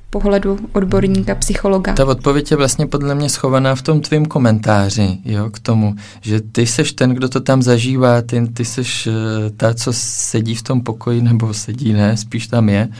pohledu 0.09 0.59
odborníka, 0.73 1.35
psychologa. 1.35 1.93
Ta 1.93 2.05
odpověď 2.05 2.51
je 2.51 2.57
vlastně 2.57 2.87
podle 2.87 3.15
mě 3.15 3.29
schovaná 3.29 3.75
v 3.75 3.81
tom 3.81 4.01
tvém 4.01 4.25
komentáři, 4.25 5.17
jo, 5.25 5.49
k 5.49 5.59
tomu, 5.59 5.95
že 6.21 6.41
ty 6.41 6.67
seš 6.67 6.91
ten, 6.93 7.09
kdo 7.09 7.29
to 7.29 7.39
tam 7.39 7.61
zažívá, 7.61 8.21
ty, 8.21 8.47
ty 8.47 8.65
seš 8.65 9.07
uh, 9.07 9.13
ta, 9.57 9.73
co 9.73 9.93
sedí 9.93 10.55
v 10.55 10.61
tom 10.61 10.81
pokoji, 10.81 11.21
nebo 11.21 11.53
sedí, 11.53 11.93
ne, 11.93 12.17
spíš 12.17 12.47
tam 12.47 12.69
je. 12.69 12.87
Uh, 12.87 12.95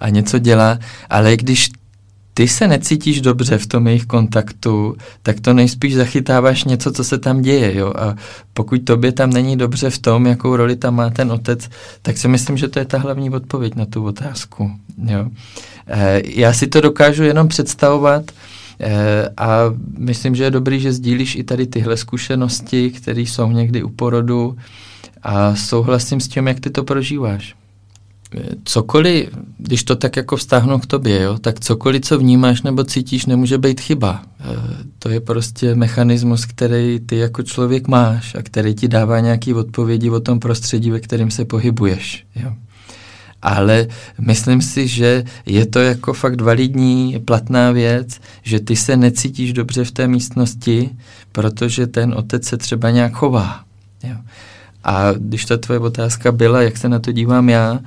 a 0.00 0.08
něco 0.08 0.38
dělá, 0.38 0.78
ale 1.10 1.36
když 1.36 1.70
ty 2.34 2.48
se 2.48 2.68
necítíš 2.68 3.20
dobře 3.20 3.58
v 3.58 3.66
tom 3.66 3.86
jejich 3.86 4.06
kontaktu, 4.06 4.96
tak 5.22 5.40
to 5.40 5.54
nejspíš 5.54 5.94
zachytáváš 5.94 6.64
něco, 6.64 6.92
co 6.92 7.04
se 7.04 7.18
tam 7.18 7.42
děje, 7.42 7.74
jo. 7.74 7.92
A 7.96 8.14
pokud 8.54 8.84
tobě 8.84 9.12
tam 9.12 9.30
není 9.30 9.56
dobře 9.56 9.90
v 9.90 9.98
tom, 9.98 10.26
jakou 10.26 10.56
roli 10.56 10.76
tam 10.76 10.94
má 10.94 11.10
ten 11.10 11.32
otec, 11.32 11.68
tak 12.02 12.18
si 12.18 12.28
myslím, 12.28 12.56
že 12.56 12.68
to 12.68 12.78
je 12.78 12.84
ta 12.84 12.98
hlavní 12.98 13.30
odpověď 13.30 13.74
na 13.74 13.86
tu 13.86 14.04
otázku, 14.04 14.70
jo. 15.04 15.26
E, 15.86 16.22
já 16.24 16.52
si 16.52 16.66
to 16.66 16.80
dokážu 16.80 17.22
jenom 17.22 17.48
představovat, 17.48 18.30
e, 18.80 19.28
a 19.36 19.60
myslím, 19.98 20.34
že 20.34 20.44
je 20.44 20.50
dobrý, 20.50 20.80
že 20.80 20.92
sdílíš 20.92 21.34
i 21.34 21.44
tady 21.44 21.66
tyhle 21.66 21.96
zkušenosti, 21.96 22.90
které 22.90 23.20
jsou 23.20 23.50
někdy 23.50 23.82
u 23.82 23.88
porodu 23.88 24.56
a 25.22 25.56
souhlasím 25.56 26.20
s 26.20 26.28
tím, 26.28 26.46
jak 26.46 26.60
ty 26.60 26.70
to 26.70 26.84
prožíváš 26.84 27.59
cokoliv, 28.64 29.28
když 29.58 29.84
to 29.84 29.96
tak 29.96 30.16
jako 30.16 30.36
vztáhnu 30.36 30.78
k 30.78 30.86
tobě, 30.86 31.22
jo, 31.22 31.38
tak 31.38 31.60
cokoliv, 31.60 32.02
co 32.02 32.18
vnímáš 32.18 32.62
nebo 32.62 32.84
cítíš, 32.84 33.26
nemůže 33.26 33.58
být 33.58 33.80
chyba. 33.80 34.22
E, 34.40 34.44
to 34.98 35.08
je 35.08 35.20
prostě 35.20 35.74
mechanismus, 35.74 36.44
který 36.44 37.00
ty 37.06 37.16
jako 37.16 37.42
člověk 37.42 37.88
máš 37.88 38.34
a 38.34 38.42
který 38.42 38.74
ti 38.74 38.88
dává 38.88 39.20
nějaký 39.20 39.54
odpovědi 39.54 40.10
o 40.10 40.20
tom 40.20 40.40
prostředí, 40.40 40.90
ve 40.90 41.00
kterém 41.00 41.30
se 41.30 41.44
pohybuješ. 41.44 42.26
Jo. 42.36 42.52
ale 43.42 43.86
myslím 44.20 44.62
si, 44.62 44.88
že 44.88 45.24
je 45.46 45.66
to 45.66 45.78
jako 45.78 46.12
fakt 46.12 46.40
validní, 46.40 47.22
platná 47.24 47.70
věc, 47.72 48.20
že 48.42 48.60
ty 48.60 48.76
se 48.76 48.96
necítíš 48.96 49.52
dobře 49.52 49.84
v 49.84 49.92
té 49.92 50.08
místnosti, 50.08 50.90
protože 51.32 51.86
ten 51.86 52.14
otec 52.16 52.44
se 52.44 52.56
třeba 52.56 52.90
nějak 52.90 53.12
chová. 53.12 53.64
Jo. 54.02 54.16
A 54.84 55.12
když 55.12 55.44
ta 55.44 55.56
tvoje 55.56 55.80
otázka 55.80 56.32
byla, 56.32 56.62
jak 56.62 56.76
se 56.76 56.88
na 56.88 56.98
to 56.98 57.12
dívám 57.12 57.48
já, 57.48 57.80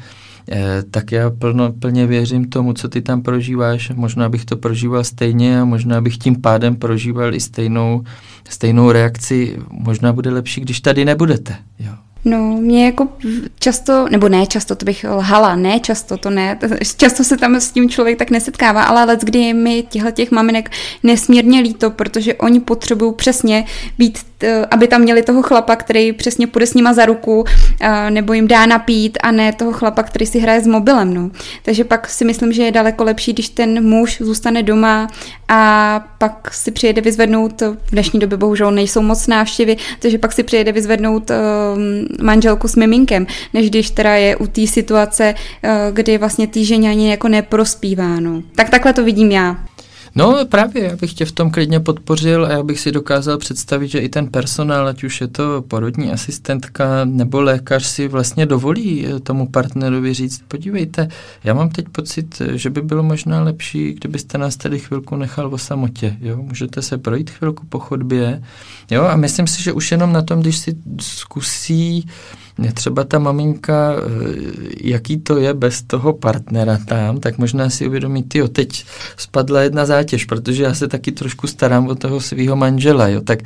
tak 0.91 1.11
já 1.11 1.29
plno, 1.29 1.71
plně 1.71 2.07
věřím 2.07 2.49
tomu, 2.49 2.73
co 2.73 2.89
ty 2.89 3.01
tam 3.01 3.21
prožíváš. 3.21 3.91
Možná 3.95 4.29
bych 4.29 4.45
to 4.45 4.57
prožíval 4.57 5.03
stejně 5.03 5.61
a 5.61 5.65
možná 5.65 6.01
bych 6.01 6.17
tím 6.17 6.41
pádem 6.41 6.75
prožíval 6.75 7.35
i 7.35 7.39
stejnou, 7.39 8.03
stejnou 8.49 8.91
reakci. 8.91 9.59
Možná 9.69 10.13
bude 10.13 10.29
lepší, 10.29 10.61
když 10.61 10.81
tady 10.81 11.05
nebudete. 11.05 11.55
Jo. 11.79 11.93
No, 12.25 12.57
mě 12.57 12.85
jako 12.85 13.07
často, 13.59 14.07
nebo 14.09 14.29
ne 14.29 14.47
často, 14.47 14.75
to 14.75 14.85
bych 14.85 15.05
lhala, 15.09 15.55
ne 15.55 15.79
často, 15.79 16.17
to 16.17 16.29
ne, 16.29 16.59
často 16.97 17.23
se 17.23 17.37
tam 17.37 17.55
s 17.55 17.71
tím 17.71 17.89
člověk 17.89 18.19
tak 18.19 18.31
nesetkává, 18.31 18.83
ale 18.83 19.03
let, 19.03 19.21
kdy 19.23 19.39
je 19.39 19.53
mi 19.53 19.83
těchto 19.89 20.11
těch 20.11 20.31
maminek 20.31 20.71
nesmírně 21.03 21.59
líto, 21.59 21.91
protože 21.91 22.33
oni 22.33 22.59
potřebují 22.59 23.13
přesně 23.13 23.65
být 23.97 24.19
aby 24.71 24.87
tam 24.87 25.01
měli 25.01 25.23
toho 25.23 25.41
chlapa, 25.41 25.75
který 25.75 26.13
přesně 26.13 26.47
půjde 26.47 26.67
s 26.67 26.73
nima 26.73 26.93
za 26.93 27.05
ruku, 27.05 27.45
nebo 28.09 28.33
jim 28.33 28.47
dá 28.47 28.65
napít 28.65 29.17
a 29.23 29.31
ne 29.31 29.53
toho 29.53 29.71
chlapa, 29.71 30.03
který 30.03 30.25
si 30.25 30.39
hraje 30.39 30.61
s 30.61 30.67
mobilem. 30.67 31.13
No. 31.13 31.31
Takže 31.63 31.83
pak 31.83 32.09
si 32.09 32.25
myslím, 32.25 32.53
že 32.53 32.63
je 32.63 32.71
daleko 32.71 33.03
lepší, 33.03 33.33
když 33.33 33.49
ten 33.49 33.89
muž 33.89 34.17
zůstane 34.21 34.63
doma 34.63 35.07
a 35.47 36.03
pak 36.17 36.53
si 36.53 36.71
přijede 36.71 37.01
vyzvednout, 37.01 37.61
v 37.61 37.91
dnešní 37.91 38.19
době 38.19 38.37
bohužel 38.37 38.71
nejsou 38.71 39.01
moc 39.01 39.27
návštěvy, 39.27 39.77
takže 39.99 40.17
pak 40.17 40.31
si 40.31 40.43
přijede 40.43 40.71
vyzvednout 40.71 41.29
uh, 41.29 41.35
manželku 42.25 42.67
s 42.67 42.75
miminkem, 42.75 43.27
než 43.53 43.69
když 43.69 43.89
teda 43.89 44.15
je 44.15 44.35
u 44.35 44.47
té 44.47 44.67
situace, 44.67 45.35
uh, 45.63 45.69
kdy 45.95 46.17
vlastně 46.17 46.47
tý 46.47 46.65
ženě 46.65 46.89
ani 46.89 47.09
jako 47.09 47.27
neprospívá. 47.27 48.19
No. 48.19 48.41
Tak 48.55 48.69
takhle 48.69 48.93
to 48.93 49.03
vidím 49.03 49.31
já. 49.31 49.57
No 50.15 50.45
právě, 50.45 50.83
já 50.83 50.95
bych 50.95 51.13
tě 51.13 51.25
v 51.25 51.31
tom 51.31 51.51
klidně 51.51 51.79
podpořil 51.79 52.45
a 52.45 52.49
já 52.49 52.63
bych 52.63 52.79
si 52.79 52.91
dokázal 52.91 53.37
představit, 53.37 53.87
že 53.87 53.99
i 53.99 54.09
ten 54.09 54.27
personál, 54.27 54.87
ať 54.87 55.03
už 55.03 55.21
je 55.21 55.27
to 55.27 55.63
porodní 55.67 56.11
asistentka 56.11 57.05
nebo 57.05 57.41
lékař 57.41 57.85
si 57.85 58.07
vlastně 58.07 58.45
dovolí 58.45 59.07
eh, 59.07 59.19
tomu 59.19 59.47
partnerovi 59.47 60.13
říct, 60.13 60.43
podívejte, 60.47 61.07
já 61.43 61.53
mám 61.53 61.69
teď 61.69 61.89
pocit, 61.89 62.41
že 62.53 62.69
by 62.69 62.81
bylo 62.81 63.03
možná 63.03 63.43
lepší, 63.43 63.93
kdybyste 63.93 64.37
nás 64.37 64.57
tady 64.57 64.79
chvilku 64.79 65.15
nechal 65.15 65.53
o 65.53 65.57
samotě, 65.57 66.17
jo, 66.21 66.37
můžete 66.37 66.81
se 66.81 66.97
projít 66.97 67.29
chvilku 67.29 67.65
po 67.69 67.79
chodbě, 67.79 68.43
jo, 68.91 69.03
a 69.03 69.15
myslím 69.15 69.47
si, 69.47 69.63
že 69.63 69.73
už 69.73 69.91
jenom 69.91 70.13
na 70.13 70.21
tom, 70.21 70.41
když 70.41 70.57
si 70.57 70.75
zkusí 71.01 72.07
třeba 72.73 73.03
ta 73.03 73.19
maminka, 73.19 73.95
eh, 73.95 73.99
jaký 74.81 75.17
to 75.17 75.37
je 75.37 75.53
bez 75.53 75.81
toho 75.81 76.13
partnera 76.13 76.77
tam, 76.85 77.19
tak 77.19 77.37
možná 77.37 77.69
si 77.69 77.87
uvědomí, 77.87 78.23
ty 78.23 78.47
teď 78.47 78.85
spadla 79.17 79.61
jedna 79.61 79.85
zátěž, 79.85 80.25
protože 80.25 80.63
já 80.63 80.73
se 80.73 80.87
taky 80.87 81.11
trošku 81.11 81.47
starám 81.47 81.87
o 81.87 81.95
toho 81.95 82.21
svého 82.21 82.55
manžela, 82.55 83.07
jo, 83.07 83.21
tak, 83.21 83.39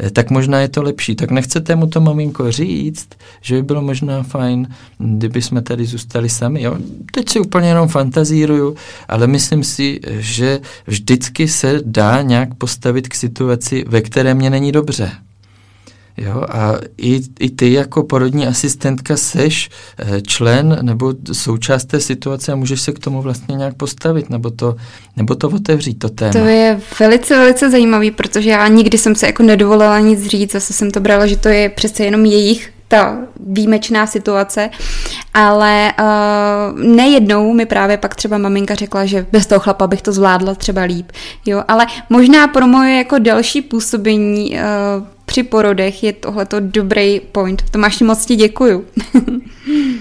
eh, 0.00 0.10
tak 0.10 0.30
možná 0.30 0.60
je 0.60 0.68
to 0.68 0.82
lepší. 0.82 1.16
Tak 1.16 1.30
nechcete 1.30 1.76
mu 1.76 1.86
to 1.86 2.00
maminko 2.00 2.52
říct, 2.52 3.08
že 3.40 3.54
by 3.54 3.62
bylo 3.62 3.82
možná 3.82 4.22
fajn, 4.22 4.68
kdyby 4.98 5.42
jsme 5.42 5.62
tady 5.62 5.86
zůstali 5.86 6.28
sami, 6.28 6.62
jo. 6.62 6.76
Teď 7.12 7.28
si 7.28 7.40
úplně 7.40 7.68
jenom 7.68 7.88
fantazíruju, 7.88 8.76
ale 9.08 9.26
myslím 9.26 9.64
si, 9.64 10.00
že 10.08 10.60
vždycky 10.86 11.48
se 11.48 11.80
dá 11.84 12.22
nějak 12.22 12.54
postavit 12.54 13.08
k 13.08 13.14
situaci, 13.14 13.84
ve 13.88 14.00
které 14.00 14.34
mě 14.34 14.50
není 14.50 14.72
dobře. 14.72 15.25
Jo, 16.16 16.42
a 16.48 16.74
i, 16.98 17.20
i 17.40 17.50
ty 17.50 17.72
jako 17.72 18.02
porodní 18.02 18.46
asistentka 18.46 19.16
seš 19.16 19.70
eh, 19.98 20.20
člen 20.20 20.78
nebo 20.82 21.14
součást 21.32 21.84
té 21.84 22.00
situace 22.00 22.52
a 22.52 22.56
můžeš 22.56 22.80
se 22.80 22.92
k 22.92 22.98
tomu 22.98 23.22
vlastně 23.22 23.54
nějak 23.54 23.74
postavit 23.74 24.30
nebo 24.30 24.50
to, 24.50 24.76
nebo 25.16 25.34
to 25.34 25.48
otevřít, 25.48 25.98
to 25.98 26.08
téma. 26.08 26.32
To 26.32 26.38
je 26.38 26.80
velice, 27.00 27.38
velice 27.38 27.70
zajímavý, 27.70 28.10
protože 28.10 28.50
já 28.50 28.68
nikdy 28.68 28.98
jsem 28.98 29.14
se 29.14 29.26
jako 29.26 29.42
nedovolila 29.42 30.00
nic 30.00 30.26
říct, 30.26 30.52
zase 30.52 30.72
jsem 30.72 30.90
to 30.90 31.00
brala, 31.00 31.26
že 31.26 31.36
to 31.36 31.48
je 31.48 31.68
přece 31.68 32.04
jenom 32.04 32.24
jejich 32.24 32.75
ta 32.88 33.18
výjimečná 33.40 34.06
situace, 34.06 34.70
ale 35.34 35.92
uh, 36.00 36.80
nejednou 36.80 37.52
mi 37.52 37.66
právě 37.66 37.96
pak 37.96 38.14
třeba 38.14 38.38
maminka 38.38 38.74
řekla, 38.74 39.06
že 39.06 39.26
bez 39.32 39.46
toho 39.46 39.60
chlapa 39.60 39.86
bych 39.86 40.02
to 40.02 40.12
zvládla 40.12 40.54
třeba 40.54 40.82
líp, 40.82 41.12
jo, 41.46 41.62
ale 41.68 41.86
možná 42.10 42.48
pro 42.48 42.66
moje 42.66 42.96
jako 42.96 43.18
další 43.18 43.62
působení 43.62 44.50
uh, 44.50 45.06
při 45.24 45.42
porodech 45.42 46.04
je 46.04 46.12
tohleto 46.12 46.56
dobrý 46.60 47.20
point. 47.20 47.62
Tomáši, 47.70 48.04
moc 48.04 48.26
ti 48.26 48.36
děkuju. 48.36 48.84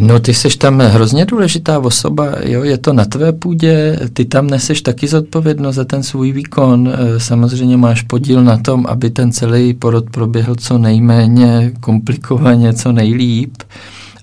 No 0.00 0.20
ty 0.20 0.34
seš 0.34 0.56
tam 0.56 0.78
hrozně 0.78 1.24
důležitá 1.24 1.78
osoba, 1.78 2.28
jo, 2.44 2.62
je 2.64 2.78
to 2.78 2.92
na 2.92 3.04
tvé 3.04 3.32
půdě, 3.32 3.98
ty 4.12 4.24
tam 4.24 4.46
neseš 4.46 4.82
taky 4.82 5.08
zodpovědnost 5.08 5.74
za 5.74 5.84
ten 5.84 6.02
svůj 6.02 6.32
výkon, 6.32 6.88
e, 6.88 7.20
samozřejmě 7.20 7.76
máš 7.76 8.02
podíl 8.02 8.44
na 8.44 8.56
tom, 8.56 8.86
aby 8.88 9.10
ten 9.10 9.32
celý 9.32 9.74
porod 9.74 10.10
proběhl 10.10 10.54
co 10.54 10.78
nejméně 10.78 11.72
komplikovaně, 11.80 12.72
co 12.72 12.92
nejlíp 12.92 13.54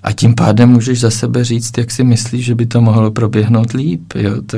a 0.02 0.12
tím 0.12 0.34
pádem 0.34 0.68
můžeš 0.68 1.00
za 1.00 1.10
sebe 1.10 1.44
říct, 1.44 1.78
jak 1.78 1.90
si 1.90 2.04
myslíš, 2.04 2.44
že 2.44 2.54
by 2.54 2.66
to 2.66 2.80
mohlo 2.80 3.10
proběhnout 3.10 3.72
líp. 3.72 4.02
Jo? 4.14 4.42
To, 4.46 4.56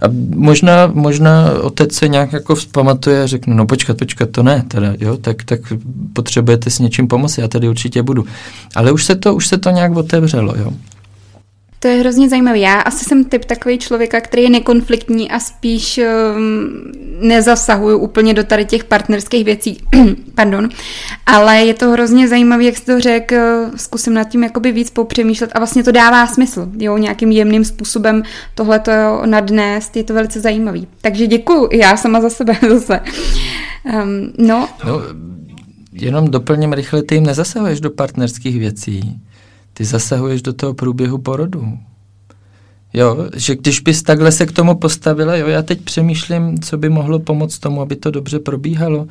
a 0.00 0.06
možná, 0.34 0.86
možná 0.86 1.50
otec 1.62 1.94
se 1.94 2.08
nějak 2.08 2.32
jako 2.32 2.54
vzpamatuje 2.54 3.22
a 3.22 3.26
řekne, 3.26 3.54
no 3.54 3.66
počkat, 3.66 3.98
počkat, 3.98 4.30
to 4.30 4.42
ne, 4.42 4.64
teda, 4.68 4.94
jo? 5.00 5.16
Tak, 5.16 5.44
tak 5.44 5.60
potřebujete 6.12 6.70
s 6.70 6.78
něčím 6.78 7.08
pomoci, 7.08 7.40
já 7.40 7.48
tady 7.48 7.68
určitě 7.68 8.02
budu. 8.02 8.24
Ale 8.74 8.92
už 8.92 9.04
se 9.04 9.14
to, 9.14 9.34
už 9.34 9.46
se 9.46 9.58
to 9.58 9.70
nějak 9.70 9.96
otevřelo. 9.96 10.54
Jo? 10.56 10.72
To 11.84 11.88
je 11.88 12.00
hrozně 12.00 12.28
zajímavé. 12.28 12.58
Já 12.58 12.80
asi 12.80 13.04
jsem 13.04 13.24
typ 13.24 13.44
takový 13.44 13.78
člověka, 13.78 14.20
který 14.20 14.42
je 14.42 14.50
nekonfliktní 14.50 15.30
a 15.30 15.38
spíš 15.40 16.00
um, 16.36 16.92
nezasahuju 17.20 17.98
úplně 17.98 18.34
do 18.34 18.44
tady 18.44 18.64
těch 18.64 18.84
partnerských 18.84 19.44
věcí. 19.44 19.78
Pardon. 20.34 20.68
Ale 21.26 21.56
je 21.56 21.74
to 21.74 21.90
hrozně 21.90 22.28
zajímavé, 22.28 22.64
jak 22.64 22.76
jsi 22.76 22.84
to 22.84 23.00
řekl, 23.00 23.36
zkusím 23.76 24.14
nad 24.14 24.24
tím 24.24 24.42
jakoby 24.42 24.72
víc 24.72 24.90
popřemýšlet 24.90 25.50
a 25.54 25.58
vlastně 25.58 25.82
to 25.84 25.92
dává 25.92 26.26
smysl. 26.26 26.68
Jo, 26.78 26.98
nějakým 26.98 27.32
jemným 27.32 27.64
způsobem 27.64 28.22
tohle 28.54 28.78
to 28.78 28.92
nadnést, 29.26 29.96
je 29.96 30.04
to 30.04 30.14
velice 30.14 30.40
zajímavý. 30.40 30.88
Takže 31.00 31.26
děkuju 31.26 31.68
já 31.72 31.96
sama 31.96 32.20
za 32.20 32.30
sebe 32.30 32.56
zase. 32.68 33.00
Um, 34.02 34.32
no. 34.38 34.68
no. 34.86 35.02
Jenom 35.92 36.30
doplním 36.30 36.72
rychle, 36.72 37.02
ty 37.02 37.14
jim 37.14 37.26
nezasahuješ 37.26 37.80
do 37.80 37.90
partnerských 37.90 38.58
věcí 38.58 39.20
ty 39.74 39.84
zasahuješ 39.84 40.42
do 40.42 40.52
toho 40.52 40.74
průběhu 40.74 41.18
porodu. 41.18 41.78
Jo, 42.92 43.28
že 43.36 43.56
když 43.56 43.80
bys 43.80 44.02
takhle 44.02 44.32
se 44.32 44.46
k 44.46 44.52
tomu 44.52 44.74
postavila, 44.74 45.36
jo, 45.36 45.46
já 45.46 45.62
teď 45.62 45.80
přemýšlím, 45.80 46.60
co 46.60 46.78
by 46.78 46.88
mohlo 46.88 47.18
pomoct 47.18 47.58
tomu, 47.58 47.80
aby 47.80 47.96
to 47.96 48.10
dobře 48.10 48.38
probíhalo. 48.38 49.06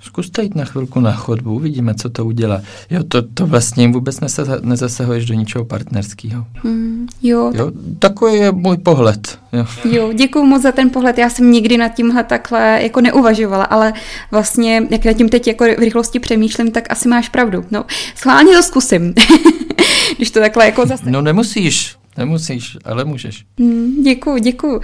Zkuste 0.00 0.42
jít 0.42 0.54
na 0.54 0.64
chvilku 0.64 1.00
na 1.00 1.12
chodbu, 1.12 1.54
uvidíme, 1.54 1.94
co 1.94 2.10
to 2.10 2.24
udělá. 2.24 2.60
Jo, 2.90 3.02
to, 3.08 3.22
to 3.22 3.46
vlastně 3.46 3.82
jim 3.82 3.92
vůbec 3.92 4.20
nezasahuješ 4.62 5.26
do 5.26 5.34
ničeho 5.34 5.64
partnerského. 5.64 6.46
Mm, 6.64 7.06
jo. 7.22 7.52
jo. 7.54 7.72
Takový 7.98 8.34
je 8.34 8.52
můj 8.52 8.76
pohled. 8.76 9.38
Jo. 9.52 9.66
jo, 9.84 10.12
děkuji 10.12 10.44
moc 10.44 10.62
za 10.62 10.72
ten 10.72 10.90
pohled. 10.90 11.18
Já 11.18 11.30
jsem 11.30 11.50
nikdy 11.50 11.76
nad 11.76 11.88
tímhle 11.88 12.24
takhle 12.24 12.78
jako 12.82 13.00
neuvažovala, 13.00 13.64
ale 13.64 13.92
vlastně, 14.30 14.82
jak 14.90 15.04
nad 15.04 15.12
tím 15.12 15.28
teď 15.28 15.46
jako 15.46 15.64
v 15.64 15.78
rychlosti 15.78 16.18
přemýšlím, 16.20 16.70
tak 16.70 16.92
asi 16.92 17.08
máš 17.08 17.28
pravdu. 17.28 17.64
No, 17.70 17.84
schválně 18.14 18.56
to 18.56 18.62
zkusím. 18.62 19.14
Když 20.16 20.30
to 20.30 20.40
takhle 20.40 20.64
jako 20.64 20.86
zase... 20.86 21.10
No 21.10 21.22
nemusíš. 21.22 21.96
Nemusíš, 22.16 22.76
ale 22.84 23.04
můžeš. 23.04 23.44
Mm, 23.60 24.02
děkuju, 24.02 24.38
děkuju. 24.38 24.76
Uh, 24.76 24.82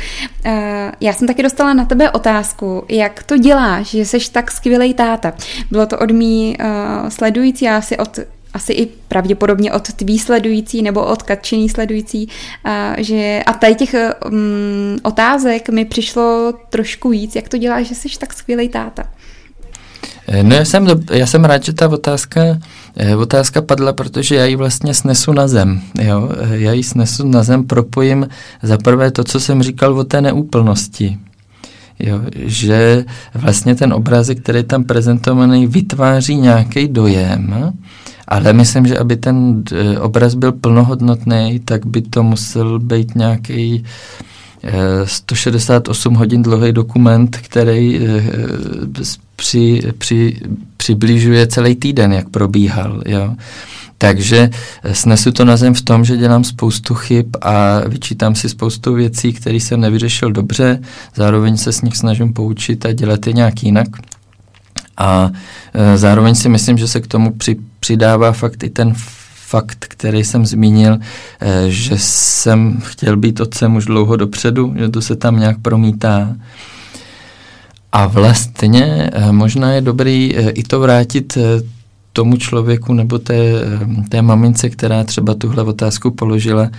já 1.01 1.12
jsem 1.12 1.28
taky 1.28 1.43
dostala 1.43 1.74
na 1.74 1.85
tebe 1.85 2.11
otázku, 2.11 2.85
jak 2.89 3.22
to 3.22 3.37
děláš, 3.39 3.87
že 3.91 4.05
jsi 4.05 4.18
tak 4.33 4.51
skvělý 4.51 4.95
táta. 4.95 5.33
Bylo 5.70 5.87
to 5.87 5.99
od 5.99 6.11
mý 6.11 6.57
uh, 6.61 7.09
sledující, 7.09 7.68
asi 7.68 7.97
od 7.97 8.18
asi 8.55 8.72
i 8.72 8.87
pravděpodobně 8.87 9.72
od 9.72 9.93
tvý 9.93 10.18
sledující 10.18 10.83
nebo 10.83 11.05
od 11.05 11.22
Katčiný 11.22 11.68
sledující, 11.68 12.28
uh, 12.66 12.72
že 12.99 13.43
a 13.47 13.53
tady 13.53 13.74
těch 13.74 13.95
um, 13.95 14.99
otázek 15.03 15.68
mi 15.68 15.85
přišlo 15.85 16.55
trošku 16.70 17.09
víc, 17.09 17.37
jak 17.37 17.49
to 17.49 17.59
děláš, 17.59 17.87
že 17.87 17.95
jsi 17.95 18.09
tak 18.18 18.33
skvělý 18.33 18.68
táta. 18.68 19.05
No 20.43 20.55
já 20.55 20.64
jsem, 20.64 20.87
já 21.12 21.26
jsem 21.26 21.45
rád, 21.45 21.64
že 21.64 21.72
ta 21.72 21.89
otázka, 21.89 22.41
otázka 23.18 23.62
padla, 23.62 23.93
protože 23.93 24.34
já 24.34 24.45
ji 24.45 24.57
vlastně 24.57 24.95
snesu 24.95 25.32
na 25.32 25.49
zem. 25.49 25.80
Jo? 26.03 26.28
Eh, 26.40 26.59
já 26.59 26.72
ji 26.72 26.82
snesu 26.82 27.28
na 27.28 27.43
zem, 27.43 27.64
propojím 27.64 28.28
za 28.62 28.78
prvé 28.78 29.11
to, 29.11 29.24
co 29.24 29.40
jsem 29.40 29.62
říkal 29.62 29.99
o 29.99 30.05
té 30.05 30.20
neúplnosti. 30.20 31.18
Jo, 31.99 32.20
že 32.34 33.05
vlastně 33.34 33.74
ten 33.74 33.93
obrázek, 33.93 34.40
který 34.40 34.59
je 34.59 34.62
tam 34.62 34.84
prezentovaný, 34.84 35.66
vytváří 35.66 36.36
nějaký 36.36 36.88
dojem, 36.88 37.72
ale 38.28 38.53
myslím, 38.53 38.86
že 38.86 38.99
aby 38.99 39.16
ten 39.16 39.62
obraz 40.01 40.34
byl 40.34 40.53
plnohodnotný, 40.53 41.61
tak 41.64 41.86
by 41.86 42.03
to 42.03 42.22
musel 42.22 42.78
být 42.78 43.14
nějaký 43.14 43.84
168 45.04 46.14
hodin 46.14 46.42
dlouhý 46.42 46.72
dokument, 46.72 47.36
který 47.36 48.00
při, 49.36 49.82
při, 49.98 50.40
přibližuje 50.76 51.46
celý 51.46 51.74
týden, 51.74 52.12
jak 52.12 52.28
probíhal. 52.28 53.02
Jo. 53.06 53.34
Takže 53.98 54.50
snesu 54.92 55.32
to 55.32 55.44
na 55.44 55.56
zem 55.56 55.74
v 55.74 55.82
tom, 55.82 56.04
že 56.04 56.16
dělám 56.16 56.44
spoustu 56.44 56.94
chyb 56.94 57.26
a 57.40 57.80
vyčítám 57.88 58.34
si 58.34 58.48
spoustu 58.48 58.94
věcí, 58.94 59.32
které 59.32 59.56
jsem 59.56 59.80
nevyřešil 59.80 60.32
dobře, 60.32 60.80
zároveň 61.14 61.56
se 61.56 61.72
s 61.72 61.82
nich 61.82 61.96
snažím 61.96 62.32
poučit 62.32 62.86
a 62.86 62.92
dělat 62.92 63.26
je 63.26 63.32
nějak 63.32 63.62
jinak. 63.62 63.88
A 64.96 65.30
e, 65.74 65.98
zároveň 65.98 66.34
si 66.34 66.48
myslím, 66.48 66.78
že 66.78 66.88
se 66.88 67.00
k 67.00 67.06
tomu 67.06 67.30
při, 67.30 67.56
přidává 67.80 68.32
fakt 68.32 68.62
i 68.62 68.70
ten 68.70 68.94
fakt, 69.53 69.84
který 69.88 70.24
jsem 70.24 70.46
zmínil, 70.46 70.96
e, 70.96 71.70
že 71.70 71.94
jsem 71.98 72.80
chtěl 72.80 73.16
být 73.16 73.40
otcem 73.40 73.76
už 73.76 73.84
dlouho 73.84 74.16
dopředu, 74.16 74.74
že 74.78 74.88
to 74.88 75.00
se 75.03 75.16
tam 75.16 75.40
nějak 75.40 75.61
promítá. 75.62 76.36
A 77.92 78.07
vlastně 78.07 79.11
e, 79.12 79.32
možná 79.32 79.72
je 79.72 79.80
dobrý 79.80 80.36
e, 80.36 80.50
i 80.50 80.62
to 80.62 80.80
vrátit 80.80 81.38
tomu 82.12 82.36
člověku 82.36 82.94
nebo 82.94 83.18
té, 83.18 83.53
té 84.09 84.22
mamince, 84.22 84.70
která 84.70 85.05
třeba 85.05 85.34
tuhle 85.34 85.62
otázku 85.64 86.11
položila, 86.11 86.70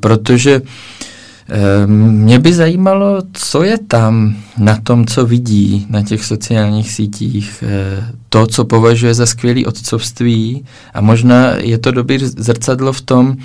protože 0.00 0.62
mě 1.86 2.38
by 2.38 2.52
zajímalo, 2.52 3.22
co 3.32 3.62
je 3.62 3.78
tam 3.78 4.36
na 4.58 4.76
tom, 4.82 5.06
co 5.06 5.26
vidí 5.26 5.86
na 5.90 6.02
těch 6.02 6.24
sociálních 6.24 6.90
sítích, 6.90 7.64
to, 8.28 8.46
co 8.46 8.64
považuje 8.64 9.14
za 9.14 9.26
skvělý 9.26 9.66
otcovství 9.66 10.64
a 10.94 11.00
možná 11.00 11.50
je 11.56 11.78
to 11.78 11.90
dobrý 11.90 12.18
zrcadlo 12.18 12.92
v 12.92 13.00
tom, 13.00 13.36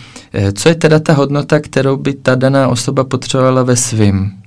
co 0.53 0.69
je 0.69 0.75
teda 0.75 0.99
ta 0.99 1.13
hodnota, 1.13 1.59
kterou 1.59 1.97
by 1.97 2.13
ta 2.13 2.35
daná 2.35 2.67
osoba 2.67 3.03
potřebovala 3.03 3.63
ve 3.63 3.75
svým? 3.75 4.31
Eh, 4.31 4.40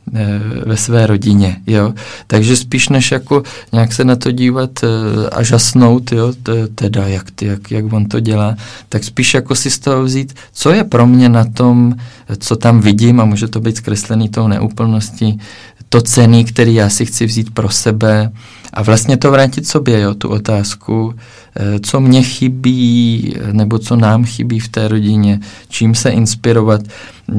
ve 0.66 0.76
své 0.76 1.06
rodině, 1.06 1.56
jo. 1.66 1.94
Takže 2.26 2.56
spíš 2.56 2.88
než 2.88 3.12
jako 3.12 3.42
nějak 3.72 3.92
se 3.92 4.04
na 4.04 4.16
to 4.16 4.30
dívat 4.30 4.70
eh, 4.84 5.30
a 5.30 5.42
žasnout, 5.42 6.12
jo, 6.12 6.32
teda 6.74 7.08
jak, 7.08 7.30
ty, 7.30 7.46
jak, 7.46 7.70
jak 7.70 7.92
on 7.92 8.06
to 8.06 8.20
dělá, 8.20 8.56
tak 8.88 9.04
spíš 9.04 9.34
jako 9.34 9.54
si 9.54 9.70
z 9.70 9.78
toho 9.78 10.02
vzít, 10.02 10.34
co 10.52 10.70
je 10.70 10.84
pro 10.84 11.06
mě 11.06 11.28
na 11.28 11.44
tom, 11.44 11.94
co 12.38 12.56
tam 12.56 12.80
vidím 12.80 13.20
a 13.20 13.24
může 13.24 13.48
to 13.48 13.60
být 13.60 13.76
zkreslený 13.76 14.28
tou 14.28 14.48
neúplností, 14.48 15.40
to 15.88 16.00
cený, 16.00 16.44
který 16.44 16.74
já 16.74 16.88
si 16.88 17.06
chci 17.06 17.26
vzít 17.26 17.54
pro 17.54 17.70
sebe 17.70 18.30
a 18.74 18.82
vlastně 18.82 19.16
to 19.16 19.30
vrátit 19.30 19.66
sobě, 19.66 20.00
jo, 20.00 20.14
tu 20.14 20.28
otázku, 20.28 21.14
eh, 21.56 21.80
co 21.80 22.00
mě 22.00 22.22
chybí, 22.22 23.34
nebo 23.52 23.78
co 23.78 23.96
nám 23.96 24.24
chybí 24.24 24.60
v 24.60 24.68
té 24.68 24.88
rodině, 24.88 25.40
čím 25.68 25.94
se 25.94 26.10
inspirovat. 26.10 26.80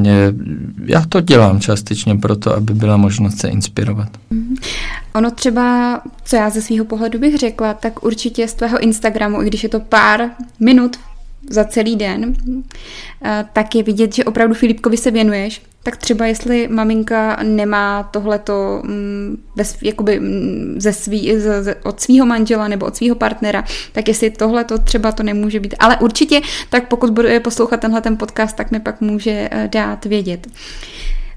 Eh, 0.06 0.34
já 0.86 1.06
to 1.10 1.22
dělám 1.22 1.60
částečně 1.60 2.16
proto, 2.16 2.56
aby 2.56 2.74
byla 2.74 2.98
možnost 2.98 3.38
se 3.38 3.48
inspirovat. 3.48 4.10
Mhm. 4.30 4.56
Ono 5.16 5.32
třeba, 5.32 6.00
co 6.26 6.36
já 6.36 6.50
ze 6.50 6.62
svého 6.62 6.86
pohledu 6.86 7.20
bych 7.20 7.38
řekla, 7.38 7.74
tak 7.74 8.04
určitě 8.04 8.48
z 8.48 8.54
tvého 8.54 8.80
Instagramu, 8.80 9.42
i 9.42 9.46
když 9.46 9.64
je 9.64 9.70
to 9.70 9.80
pár 9.80 10.30
minut 10.60 10.98
za 11.50 11.64
celý 11.64 11.96
den, 11.96 12.34
eh, 13.26 13.46
tak 13.54 13.76
je 13.76 13.84
vidět, 13.84 14.16
že 14.16 14.24
opravdu 14.24 14.54
Filipkovi 14.54 14.98
se 14.98 15.12
věnuješ. 15.12 15.62
Tak 15.84 15.98
třeba 15.98 16.26
jestli 16.26 16.68
maminka 16.68 17.40
nemá 17.44 18.04
tohleto 18.04 18.82
mm, 18.84 19.44
jakoby 19.82 20.20
mm, 20.20 20.76
ze 20.78 20.94
svý, 20.94 21.40
z, 21.40 21.78
od 21.84 22.00
svého 22.00 22.26
manžela 22.26 22.68
nebo 22.68 22.86
od 22.86 22.96
svého 22.96 23.16
partnera, 23.16 23.64
tak 23.92 24.08
jestli 24.08 24.30
tohleto 24.30 24.78
třeba 24.78 25.12
to 25.12 25.24
nemůže 25.24 25.60
být. 25.60 25.76
Ale 25.80 25.98
určitě, 25.98 26.42
tak 26.70 26.88
pokud 26.88 27.10
bude 27.10 27.40
poslouchat 27.40 27.80
tenhle 27.80 28.02
ten 28.02 28.18
podcast, 28.18 28.56
tak 28.56 28.72
mi 28.72 28.80
pak 28.80 29.02
může 29.02 29.50
eh, 29.52 29.70
dát 29.72 30.06
vědět. 30.06 30.48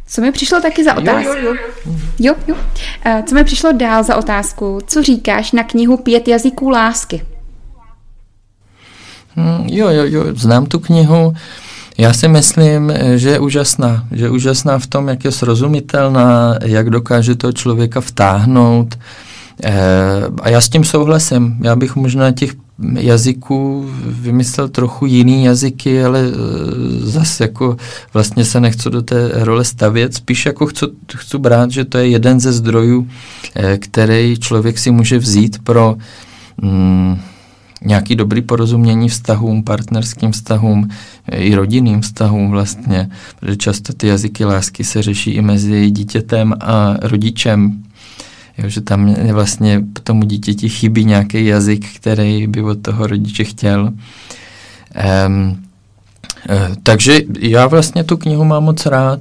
Co 0.07 0.21
mi 0.21 0.33
přišlo 0.33 0.61
taky 0.61 0.85
za 0.85 0.95
otázku? 0.95 1.37
Jo, 1.37 1.45
jo, 1.45 1.55
jo. 1.87 1.95
jo, 2.19 2.35
jo. 2.49 2.57
Eh, 3.05 3.23
co 3.27 3.35
mi 3.35 3.45
přišlo 3.45 3.73
dál 3.73 4.03
za 4.03 4.17
otázku? 4.17 4.81
Co 4.87 5.03
říkáš 5.03 5.53
na 5.53 5.65
knihu 5.65 5.97
Pět 5.97 6.29
jazyků 6.29 6.71
lásky? 6.71 7.23
Hmm, 9.39 9.69
jo, 9.69 9.89
jo, 9.89 10.05
jo, 10.07 10.25
znám 10.35 10.67
tu 10.67 10.79
knihu. 10.79 11.35
Já 11.99 12.13
si 12.13 12.29
myslím, 12.29 12.93
že 13.17 13.31
je 13.31 13.39
úžasná. 13.39 14.05
Že 14.13 14.25
je 14.25 14.31
úžasná 14.31 14.79
v 14.79 14.87
tom, 14.87 15.09
jak 15.09 15.25
je 15.25 15.33
srozumitelná, 15.33 16.59
jak 16.65 16.91
dokáže 16.91 17.35
toho 17.35 17.53
člověka 17.53 18.01
vtáhnout. 18.01 18.99
E, 19.65 19.73
a 20.43 20.49
já 20.49 20.61
s 20.61 20.69
tím 20.69 20.85
souhlasím. 20.85 21.57
Já 21.63 21.77
bych 21.77 21.97
možná 21.97 22.33
těch 22.33 22.51
jazyků 22.99 23.91
vymyslel 24.05 24.69
trochu 24.69 25.07
jiný 25.07 25.45
jazyky, 25.45 26.05
ale 26.05 26.21
e, 26.21 26.31
zase 27.07 27.45
jako 27.45 27.77
vlastně 28.15 28.45
se 28.45 28.61
nechci 28.61 28.91
do 28.91 29.03
té 29.03 29.31
role 29.35 29.65
stavět, 29.65 30.15
spíš 30.15 30.47
jako 30.47 30.67
chci, 30.67 30.87
chci 31.17 31.39
brát, 31.39 31.71
že 31.71 31.85
to 31.85 31.99
je 31.99 32.09
jeden 32.09 32.41
ze 32.41 32.53
zdrojů, 32.53 33.09
e, 33.55 33.79
který 33.79 34.37
člověk 34.39 34.79
si 34.79 34.91
může 34.91 35.19
vzít 35.19 35.59
pro 35.65 35.97
mm, 36.63 37.19
nějaký 37.85 38.17
dobrý 38.17 38.43
porozumění 38.43 39.09
vztahům, 39.09 39.63
partnerským 39.63 40.33
vztahům, 40.33 40.89
i 41.33 41.55
rodinným 41.55 42.01
vztahům 42.01 42.51
vlastně, 42.51 43.11
protože 43.41 43.57
často 43.57 43.93
ty 43.93 44.07
jazyky 44.07 44.45
lásky 44.45 44.85
se 44.85 45.03
řeší 45.03 45.31
i 45.31 45.43
mezi 45.43 45.91
dítětem 45.91 46.55
a 46.61 46.97
rodičem, 47.03 47.83
jo, 48.59 48.69
že 48.69 48.81
tam 48.81 49.15
vlastně 49.33 49.85
tomu 50.03 50.25
dítěti 50.25 50.69
chybí 50.69 51.05
nějaký 51.05 51.47
jazyk, 51.47 51.87
který 51.97 52.47
by 52.47 52.63
od 52.63 52.83
toho 52.83 53.07
rodiče 53.07 53.45
chtěl. 53.45 53.93
Um, 55.27 55.63
takže 56.83 57.21
já 57.41 57.67
vlastně 57.67 58.05
tu 58.05 58.17
knihu 58.17 58.45
mám 58.45 58.65
moc 58.65 58.87
rád. 58.87 59.21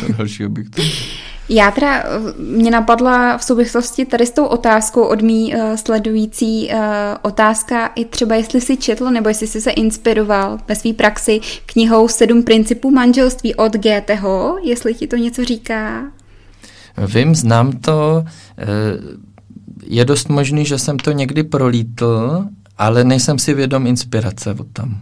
Co 0.00 0.12
dalšího 0.18 0.48
bych 0.48 0.70
to... 0.70 0.82
Já 1.48 1.70
teda, 1.70 2.02
eh, 2.02 2.04
mě 2.38 2.70
napadla 2.70 3.38
v 3.38 3.44
souvislosti 3.44 4.04
tady 4.04 4.26
s 4.26 4.30
tou 4.30 4.44
otázkou 4.44 5.02
od 5.02 5.22
mý 5.22 5.54
uh, 5.54 5.74
sledující 5.74 6.68
uh, 6.68 6.80
otázka 7.22 7.86
i 7.86 8.04
třeba 8.04 8.34
jestli 8.34 8.60
si 8.60 8.76
četl 8.76 9.10
nebo 9.10 9.28
jestli 9.28 9.46
jsi 9.46 9.60
se 9.60 9.70
inspiroval 9.70 10.58
ve 10.68 10.74
své 10.74 10.92
praxi 10.92 11.40
knihou 11.66 12.08
Sedm 12.08 12.42
principů 12.42 12.90
manželství 12.90 13.54
od 13.54 13.76
Goetheho, 13.76 14.58
jestli 14.62 14.94
ti 14.94 15.06
to 15.06 15.16
něco 15.16 15.44
říká. 15.44 16.04
Vím, 17.14 17.34
znám 17.34 17.72
to. 17.72 18.24
Je 19.86 20.04
dost 20.04 20.28
možný, 20.28 20.64
že 20.64 20.78
jsem 20.78 20.98
to 20.98 21.12
někdy 21.12 21.42
prolítl, 21.42 22.44
ale 22.78 23.04
nejsem 23.04 23.38
si 23.38 23.54
vědom 23.54 23.86
inspirace 23.86 24.50
od 24.50 24.66
tam. 24.72 25.00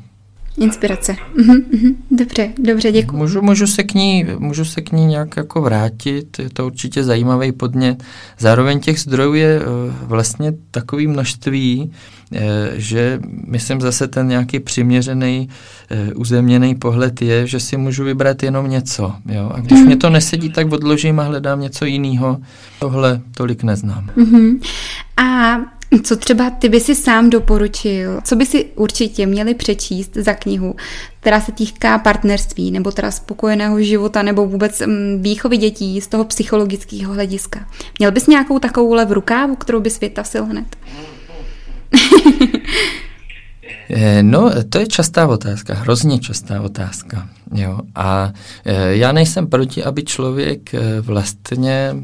Inspirace. 0.58 1.16
Mhm, 1.36 1.56
mhm. 1.72 1.94
Dobře, 2.10 2.52
dobře, 2.58 2.92
děkuji. 2.92 3.16
Můžu, 3.16 3.42
můžu, 3.42 3.66
se 3.66 3.82
k 3.82 3.94
ní, 3.94 4.26
můžu 4.38 4.64
se 4.64 4.80
k 4.80 4.92
ní 4.92 5.06
nějak 5.06 5.36
jako 5.36 5.60
vrátit, 5.60 6.38
je 6.38 6.50
to 6.50 6.66
určitě 6.66 7.04
zajímavý 7.04 7.52
podnět. 7.52 8.04
Zároveň 8.38 8.80
těch 8.80 9.00
zdrojů 9.00 9.34
je 9.34 9.60
uh, 9.60 9.66
vlastně 10.02 10.52
takový 10.70 11.06
množství, 11.06 11.92
uh, 12.32 12.38
že 12.74 13.20
myslím 13.46 13.80
zase 13.80 14.08
ten 14.08 14.28
nějaký 14.28 14.60
přiměřený, 14.60 15.48
uh, 15.90 16.20
uzemněný 16.20 16.74
pohled 16.74 17.22
je, 17.22 17.46
že 17.46 17.60
si 17.60 17.76
můžu 17.76 18.04
vybrat 18.04 18.42
jenom 18.42 18.70
něco. 18.70 19.12
Jo? 19.28 19.50
A 19.54 19.60
když 19.60 19.78
mm. 19.78 19.86
mě 19.86 19.96
to 19.96 20.10
nesedí, 20.10 20.50
tak 20.50 20.72
odložím 20.72 21.20
a 21.20 21.22
hledám 21.22 21.60
něco 21.60 21.84
jiného. 21.84 22.38
Tohle 22.78 23.20
tolik 23.36 23.62
neznám. 23.62 24.10
Mm-hmm. 24.16 24.58
A 25.16 25.56
co 26.04 26.16
třeba 26.16 26.50
ty 26.50 26.68
by 26.68 26.80
si 26.80 26.94
sám 26.94 27.30
doporučil, 27.30 28.20
co 28.24 28.36
by 28.36 28.46
si 28.46 28.64
určitě 28.74 29.26
měli 29.26 29.54
přečíst 29.54 30.14
za 30.14 30.34
knihu, 30.34 30.74
která 31.20 31.40
se 31.40 31.52
týká 31.52 31.98
partnerství, 31.98 32.70
nebo 32.70 32.92
teda 32.92 33.10
spokojeného 33.10 33.82
života, 33.82 34.22
nebo 34.22 34.46
vůbec 34.46 34.80
mm, 34.80 35.22
výchovy 35.22 35.56
dětí 35.56 36.00
z 36.00 36.06
toho 36.06 36.24
psychologického 36.24 37.14
hlediska. 37.14 37.68
Měl 37.98 38.12
bys 38.12 38.26
nějakou 38.26 38.58
takovouhle 38.58 39.04
v 39.04 39.12
rukávu, 39.12 39.56
kterou 39.56 39.80
bys 39.80 40.00
vytasil 40.00 40.44
hned? 40.44 40.66
Eh, 43.90 44.22
no, 44.22 44.50
to 44.68 44.78
je 44.78 44.86
častá 44.86 45.26
otázka, 45.26 45.74
hrozně 45.74 46.18
častá 46.18 46.60
otázka. 46.60 47.28
Jo. 47.54 47.80
A 47.94 48.32
e, 48.64 48.96
já 48.96 49.12
nejsem 49.12 49.46
proti, 49.46 49.84
aby 49.84 50.02
člověk 50.02 50.74
e, 50.74 51.00
vlastně 51.00 51.96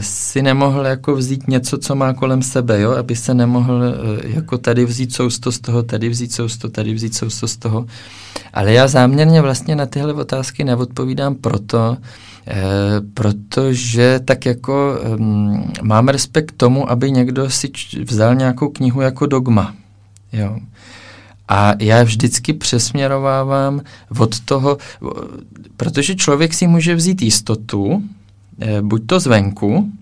si 0.00 0.42
nemohl 0.42 0.86
jako 0.86 1.16
vzít 1.16 1.48
něco, 1.48 1.78
co 1.78 1.94
má 1.94 2.12
kolem 2.12 2.42
sebe, 2.42 2.80
jo? 2.80 2.90
aby 2.90 3.16
se 3.16 3.34
nemohl 3.34 3.82
jako 4.22 4.58
tady 4.58 4.84
vzít 4.84 5.14
sousto 5.14 5.52
z 5.52 5.60
toho, 5.60 5.82
tady 5.82 6.08
vzít 6.08 6.32
sousto, 6.32 6.68
tady 6.68 6.94
vzít 6.94 7.14
sousto 7.14 7.48
z 7.48 7.56
toho. 7.56 7.86
Ale 8.52 8.72
já 8.72 8.88
záměrně 8.88 9.42
vlastně 9.42 9.76
na 9.76 9.86
tyhle 9.86 10.12
otázky 10.12 10.64
neodpovídám 10.64 11.34
proto, 11.34 11.96
protože 13.14 14.20
tak 14.24 14.46
jako 14.46 14.98
e, 15.02 15.82
mám 15.82 16.08
respekt 16.08 16.54
tomu, 16.56 16.90
aby 16.90 17.10
někdo 17.10 17.50
si 17.50 17.70
vzal 18.04 18.34
nějakou 18.34 18.68
knihu 18.68 19.00
jako 19.00 19.26
dogma. 19.26 19.74
Jo. 20.32 20.58
A 21.48 21.74
já 21.78 22.02
vždycky 22.02 22.52
přesměrovávám 22.52 23.80
od 24.18 24.40
toho, 24.40 24.78
protože 25.76 26.14
člověk 26.14 26.54
si 26.54 26.66
může 26.66 26.94
vzít 26.94 27.22
jistotu, 27.22 28.02
eh, 28.60 28.82
buď 28.82 29.06
to 29.06 29.20
zvenku, 29.20 29.92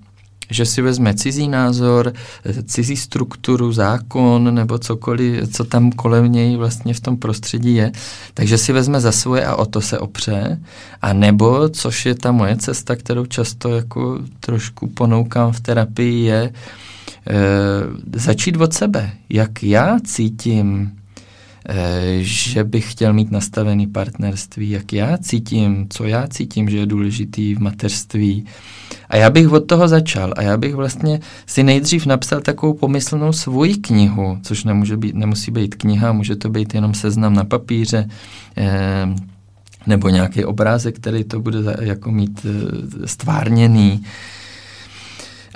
že 0.50 0.66
si 0.66 0.82
vezme 0.82 1.14
cizí 1.14 1.48
názor, 1.48 2.12
eh, 2.44 2.62
cizí 2.62 2.96
strukturu, 2.96 3.72
zákon 3.72 4.54
nebo 4.54 4.78
cokoliv, 4.78 5.48
co 5.52 5.64
tam 5.64 5.92
kolem 5.92 6.32
něj 6.32 6.56
vlastně 6.56 6.94
v 6.94 7.00
tom 7.00 7.16
prostředí 7.16 7.74
je, 7.74 7.92
takže 8.34 8.58
si 8.58 8.72
vezme 8.72 9.00
za 9.00 9.12
svoje 9.12 9.46
a 9.46 9.56
o 9.56 9.66
to 9.66 9.80
se 9.80 9.98
opře, 9.98 10.60
a 11.02 11.12
nebo, 11.12 11.68
což 11.68 12.06
je 12.06 12.14
ta 12.14 12.32
moje 12.32 12.56
cesta, 12.56 12.96
kterou 12.96 13.26
často 13.26 13.76
jako 13.76 14.18
trošku 14.40 14.86
ponoukám 14.86 15.52
v 15.52 15.60
terapii, 15.60 16.24
je, 16.24 16.52
začít 18.16 18.56
od 18.56 18.74
sebe. 18.74 19.10
Jak 19.28 19.62
já 19.62 19.98
cítím, 20.04 20.90
e, 20.90 21.03
že 22.20 22.64
bych 22.64 22.92
chtěl 22.92 23.12
mít 23.12 23.30
nastavený 23.30 23.86
partnerství, 23.86 24.70
jak 24.70 24.92
já 24.92 25.18
cítím, 25.18 25.86
co 25.90 26.04
já 26.04 26.26
cítím, 26.26 26.70
že 26.70 26.78
je 26.78 26.86
důležitý 26.86 27.54
v 27.54 27.60
mateřství. 27.60 28.46
A 29.08 29.16
já 29.16 29.30
bych 29.30 29.52
od 29.52 29.60
toho 29.60 29.88
začal 29.88 30.34
a 30.36 30.42
já 30.42 30.56
bych 30.56 30.74
vlastně 30.74 31.20
si 31.46 31.62
nejdřív 31.62 32.06
napsal 32.06 32.40
takovou 32.40 32.72
pomyslnou 32.72 33.32
svoji 33.32 33.74
knihu, 33.74 34.38
což 34.42 34.64
nemůže 34.64 34.96
být, 34.96 35.14
nemusí 35.14 35.50
být 35.50 35.74
kniha, 35.74 36.12
může 36.12 36.36
to 36.36 36.50
být 36.50 36.74
jenom 36.74 36.94
seznam 36.94 37.34
na 37.34 37.44
papíře, 37.44 38.08
eh, 38.56 39.06
nebo 39.86 40.08
nějaký 40.08 40.44
obrázek, 40.44 40.96
který 40.96 41.24
to 41.24 41.40
bude 41.40 41.58
jako 41.80 42.10
mít 42.10 42.46
eh, 42.46 43.08
stvárněný. 43.08 44.04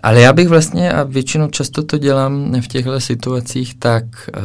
Ale 0.02 0.20
já 0.20 0.32
bych 0.32 0.48
vlastně, 0.48 0.92
a 0.92 1.02
většinou 1.02 1.48
často 1.48 1.82
to 1.82 1.98
dělám 1.98 2.60
v 2.60 2.68
těchto 2.68 3.00
situacích, 3.00 3.74
tak 3.74 4.04
uh, 4.04 4.42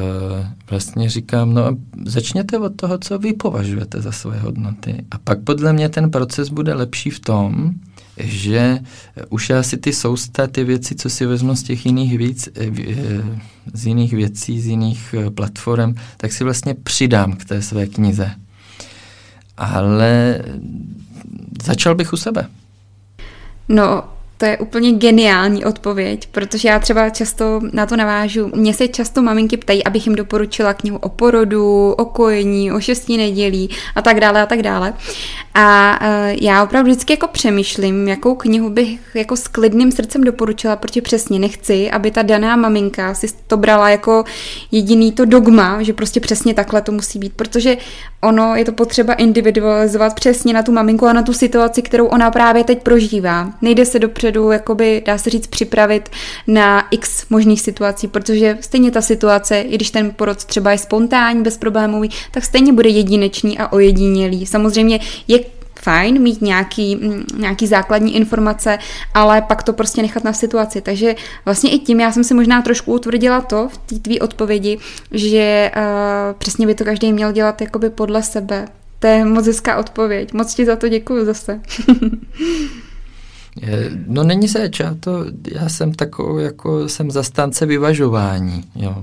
vlastně 0.70 1.10
říkám, 1.10 1.54
no 1.54 1.78
začněte 2.06 2.60
od 2.60 2.76
toho, 2.76 2.97
co 2.97 3.20
vy 3.20 3.34
považujete 3.34 4.01
za 4.01 4.12
svoje 4.12 4.39
hodnoty. 4.39 5.06
A 5.12 5.18
pak 5.18 5.39
podle 5.43 5.74
mě 5.74 5.89
ten 5.89 6.12
proces 6.12 6.49
bude 6.49 6.74
lepší 6.74 7.10
v 7.10 7.20
tom, 7.20 7.72
že 8.18 8.80
už 9.30 9.49
já 9.49 9.64
si 9.64 9.78
ty 9.78 9.93
sousta, 9.93 10.47
ty 10.47 10.64
věci, 10.64 10.95
co 10.95 11.10
si 11.10 11.26
vezmu 11.26 11.56
z 11.56 11.64
těch 11.64 11.86
jiných 11.86 12.18
víc, 12.18 12.49
eh, 12.56 12.72
z 13.74 13.86
jiných 13.86 14.14
věcí, 14.14 14.62
z 14.62 14.66
jiných 14.66 15.16
platform, 15.36 15.95
tak 16.18 16.34
si 16.34 16.43
vlastně 16.43 16.74
přidám 16.74 17.34
k 17.34 17.45
té 17.45 17.62
své 17.62 17.88
knize 17.88 18.32
ale 19.58 20.41
začal 21.64 21.95
bych 21.95 22.14
u 22.14 22.18
sebe. 22.18 22.47
No, 23.70 24.04
to 24.44 24.48
je 24.48 24.58
úplně 24.58 24.91
geniální 24.91 25.66
odpověď, 25.66 26.28
protože 26.32 26.68
já 26.68 26.80
třeba 26.80 27.10
často 27.10 27.62
na 27.74 27.86
to 27.86 27.96
navážu. 27.96 28.52
Mně 28.56 28.74
se 28.74 28.88
často 28.88 29.22
maminky 29.22 29.58
ptají, 29.58 29.84
abych 29.84 30.08
jim 30.08 30.16
doporučila 30.16 30.74
knihu 30.74 30.98
o 30.98 31.10
porodu, 31.10 31.91
o 31.91 32.06
kojení, 32.06 32.72
o 32.72 32.80
šestí 32.80 33.18
nedělí 33.18 33.70
a 33.96 34.02
tak 34.02 34.20
dále 34.20 34.41
a 34.41 34.46
tak 34.46 34.62
dále. 34.62 34.94
A 35.54 36.00
uh, 36.02 36.38
já 36.41 36.64
opravdu 36.64 36.91
vždycky 36.91 37.14
jako 37.14 37.28
přemýšlím, 37.28 38.08
jakou 38.08 38.36
knihu 38.36 38.70
bych 38.70 39.00
jako 39.14 39.36
s 39.36 39.48
klidným 39.48 39.91
srdcem 39.91 40.24
doporučila, 40.24 40.76
protože 40.76 41.02
přesně 41.02 41.39
nechci, 41.39 41.91
aby 41.91 42.12
ta 42.12 42.22
daná 42.22 42.56
maminka 42.56 43.14
si 43.14 43.28
to 43.48 43.58
brala 43.58 43.89
jako 43.89 44.24
jediný 44.72 45.12
to 45.12 45.26
dogma, 45.26 45.84
že 45.84 45.94
prostě 45.94 46.20
přesně 46.20 46.54
takhle 46.54 46.82
to 46.82 46.91
musí 46.91 47.20
být, 47.20 47.34
protože 47.34 47.78
ono 48.24 48.56
je 48.56 48.66
to 48.66 48.72
potřeba 48.72 49.14
individualizovat 49.14 50.14
přesně 50.14 50.54
na 50.54 50.64
tu 50.64 50.72
maminku 50.72 51.06
a 51.06 51.14
na 51.14 51.24
tu 51.24 51.34
situaci, 51.34 51.82
kterou 51.82 52.06
ona 52.06 52.32
právě 52.32 52.64
teď 52.64 52.84
prožívá. 52.84 53.54
Nejde 53.62 53.86
se 53.86 54.00
dopředu, 54.00 54.52
jakoby, 54.52 55.04
dá 55.06 55.18
se 55.18 55.30
říct, 55.30 55.48
připravit 55.48 56.10
na 56.48 56.88
x 56.92 57.26
možných 57.30 57.62
situací, 57.62 58.08
protože 58.08 58.58
stejně 58.62 58.92
ta 58.92 59.02
situace, 59.02 59.60
i 59.60 59.76
když 59.76 59.92
ten 59.92 60.12
porod 60.12 60.46
třeba 60.46 60.72
je 60.72 60.78
spontánní, 60.78 61.44
bezproblémový, 61.44 62.10
tak 62.32 62.44
stejně 62.44 62.74
bude 62.74 62.90
jedinečný 62.90 63.58
a 63.58 63.72
ojedinělý. 63.72 64.46
Samozřejmě 64.46 65.00
je 65.28 65.40
fajn 65.84 66.22
mít 66.22 66.42
nějaký, 66.42 66.96
mm, 66.96 67.24
nějaký 67.38 67.68
základní 67.68 68.16
informace, 68.16 68.80
ale 69.14 69.42
pak 69.42 69.64
to 69.64 69.74
prostě 69.74 70.02
nechat 70.02 70.24
na 70.24 70.34
situaci. 70.34 70.82
Takže 70.82 71.16
vlastně 71.46 71.72
i 71.72 71.80
tím 71.80 72.00
já 72.00 72.12
jsem 72.12 72.24
si 72.24 72.34
možná 72.34 72.62
trošku 72.62 72.94
utvrdila 72.94 73.42
to 73.42 73.70
v 73.70 73.78
té 73.78 74.00
tvý 74.00 74.20
odpovědi, 74.20 74.78
že 75.12 75.72
uh, 75.76 75.82
přesně 76.38 76.68
by 76.68 76.76
to 76.76 76.86
každý 76.86 77.14
měl 77.14 77.32
dělat 77.32 77.62
jakoby 77.62 77.90
podle 77.90 78.24
sebe. 78.24 78.68
To 79.00 79.08
je 79.08 79.26
moc 79.26 79.48
hezká 79.48 79.78
odpověď. 79.78 80.34
Moc 80.34 80.54
ti 80.54 80.66
za 80.66 80.76
to 80.76 80.90
děkuji 80.90 81.26
zase. 81.26 81.60
no 84.08 84.24
není 84.24 84.48
se, 84.48 84.70
já, 84.80 84.96
to, 85.00 85.26
já 85.52 85.70
jsem 85.70 85.94
takový, 85.94 86.44
jako 86.44 86.90
jsem 86.90 87.12
zastánce 87.12 87.66
vyvažování, 87.66 88.64
jo. 88.76 88.96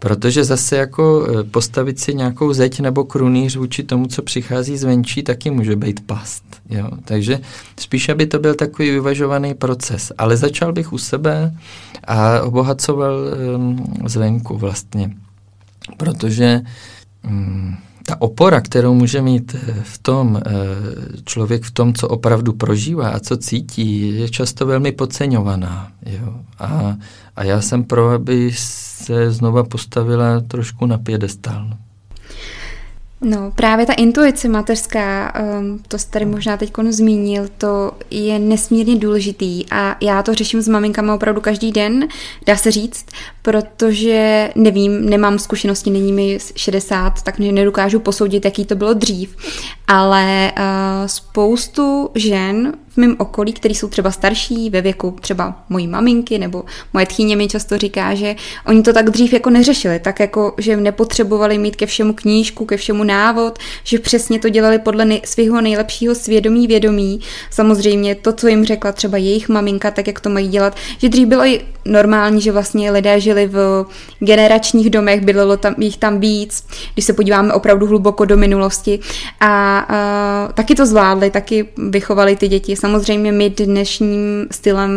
Protože 0.00 0.44
zase 0.44 0.76
jako 0.76 1.26
e, 1.26 1.44
postavit 1.44 2.00
si 2.00 2.14
nějakou 2.14 2.52
zeď 2.52 2.80
nebo 2.80 3.04
krunýř 3.04 3.56
vůči 3.56 3.82
tomu, 3.82 4.06
co 4.06 4.22
přichází 4.22 4.76
zvenčí, 4.76 5.22
taky 5.22 5.50
může 5.50 5.76
být 5.76 6.06
past. 6.06 6.44
Jo? 6.70 6.88
Takže 7.04 7.40
spíš, 7.80 8.08
aby 8.08 8.26
to 8.26 8.38
byl 8.38 8.54
takový 8.54 8.90
vyvažovaný 8.90 9.54
proces. 9.54 10.12
Ale 10.18 10.36
začal 10.36 10.72
bych 10.72 10.92
u 10.92 10.98
sebe 10.98 11.54
a 12.04 12.40
obohacoval 12.40 13.18
um, 13.56 13.94
zvenku 14.06 14.58
vlastně. 14.58 15.16
Protože 15.96 16.60
um, 17.24 17.76
ta 18.10 18.20
opora, 18.20 18.60
kterou 18.60 18.94
může 18.94 19.22
mít 19.22 19.54
e, 19.54 19.74
v 19.82 19.98
tom 19.98 20.36
e, 20.36 20.42
člověk 21.24 21.64
v 21.64 21.70
tom, 21.70 21.94
co 21.94 22.08
opravdu 22.08 22.52
prožívá 22.52 23.08
a 23.08 23.20
co 23.20 23.36
cítí, 23.36 24.14
je 24.18 24.28
často 24.28 24.66
velmi 24.66 24.92
podceňovaná. 24.92 25.92
Jo? 26.06 26.34
A, 26.58 26.96
a 27.36 27.44
já 27.44 27.60
jsem 27.60 27.84
pro, 27.84 28.10
aby 28.10 28.52
se 28.54 29.30
znova 29.30 29.64
postavila 29.64 30.40
trošku 30.40 30.86
na 30.86 30.98
pědestal. 30.98 31.70
No, 33.22 33.52
právě 33.54 33.86
ta 33.86 33.92
intuice 33.92 34.48
mateřská, 34.48 35.32
um, 35.58 35.78
to 35.88 35.98
jste 35.98 36.10
tady 36.10 36.24
možná 36.24 36.56
teď 36.56 36.72
zmínil, 36.90 37.48
to 37.58 37.92
je 38.10 38.38
nesmírně 38.38 38.96
důležitý 38.96 39.70
a 39.70 39.96
já 40.00 40.22
to 40.22 40.34
řeším 40.34 40.62
s 40.62 40.68
maminkama 40.68 41.14
opravdu 41.14 41.40
každý 41.40 41.72
den, 41.72 42.08
dá 42.46 42.56
se 42.56 42.70
říct, 42.70 43.06
protože 43.42 44.50
nevím, 44.54 45.10
nemám 45.10 45.38
zkušenosti, 45.38 45.90
není 45.90 46.12
mi 46.12 46.38
60, 46.56 47.22
tak 47.22 47.38
nedokážu 47.38 48.00
posoudit, 48.00 48.44
jaký 48.44 48.64
to 48.64 48.74
bylo 48.74 48.94
dřív, 48.94 49.36
ale 49.86 50.52
uh, 50.58 51.06
spoustu 51.06 52.10
žen 52.14 52.72
v 52.90 52.96
mém 52.96 53.16
okolí, 53.18 53.52
který 53.52 53.74
jsou 53.74 53.88
třeba 53.88 54.10
starší, 54.10 54.70
ve 54.70 54.80
věku 54.80 55.16
třeba 55.20 55.62
mojí 55.68 55.86
maminky 55.86 56.38
nebo 56.38 56.64
moje 56.92 57.06
tchýně 57.06 57.36
mi 57.36 57.48
často 57.48 57.78
říká, 57.78 58.14
že 58.14 58.36
oni 58.66 58.82
to 58.82 58.92
tak 58.92 59.10
dřív 59.10 59.32
jako 59.32 59.50
neřešili, 59.50 59.98
tak 59.98 60.20
jako, 60.20 60.54
že 60.58 60.76
nepotřebovali 60.76 61.58
mít 61.58 61.76
ke 61.76 61.86
všemu 61.86 62.12
knížku, 62.12 62.64
ke 62.64 62.76
všemu 62.76 63.04
návod, 63.04 63.58
že 63.84 63.98
přesně 63.98 64.38
to 64.38 64.48
dělali 64.48 64.78
podle 64.78 65.04
nej- 65.04 65.20
svého 65.24 65.60
nejlepšího 65.60 66.14
svědomí, 66.14 66.66
vědomí. 66.66 67.20
Samozřejmě 67.50 68.14
to, 68.14 68.32
co 68.32 68.48
jim 68.48 68.64
řekla 68.64 68.92
třeba 68.92 69.18
jejich 69.18 69.48
maminka, 69.48 69.90
tak 69.90 70.06
jak 70.06 70.20
to 70.20 70.30
mají 70.30 70.48
dělat, 70.48 70.76
že 70.98 71.08
dřív 71.08 71.28
bylo 71.28 71.44
i 71.44 71.60
normální, 71.84 72.40
že 72.40 72.52
vlastně 72.52 72.90
lidé 72.90 73.20
žili 73.20 73.46
v 73.46 73.86
generačních 74.18 74.90
domech, 74.90 75.20
bylo 75.20 75.56
tam, 75.56 75.74
jich 75.78 75.96
tam 75.96 76.20
víc, 76.20 76.64
když 76.94 77.04
se 77.04 77.12
podíváme 77.12 77.52
opravdu 77.52 77.86
hluboko 77.86 78.24
do 78.24 78.36
minulosti. 78.36 78.98
A, 79.40 79.78
a 79.78 80.52
taky 80.54 80.74
to 80.74 80.86
zvládli, 80.86 81.30
taky 81.30 81.68
vychovali 81.76 82.36
ty 82.36 82.48
děti 82.48 82.76
samozřejmě 82.80 83.32
my 83.32 83.50
dnešním 83.50 84.46
stylem 84.50 84.92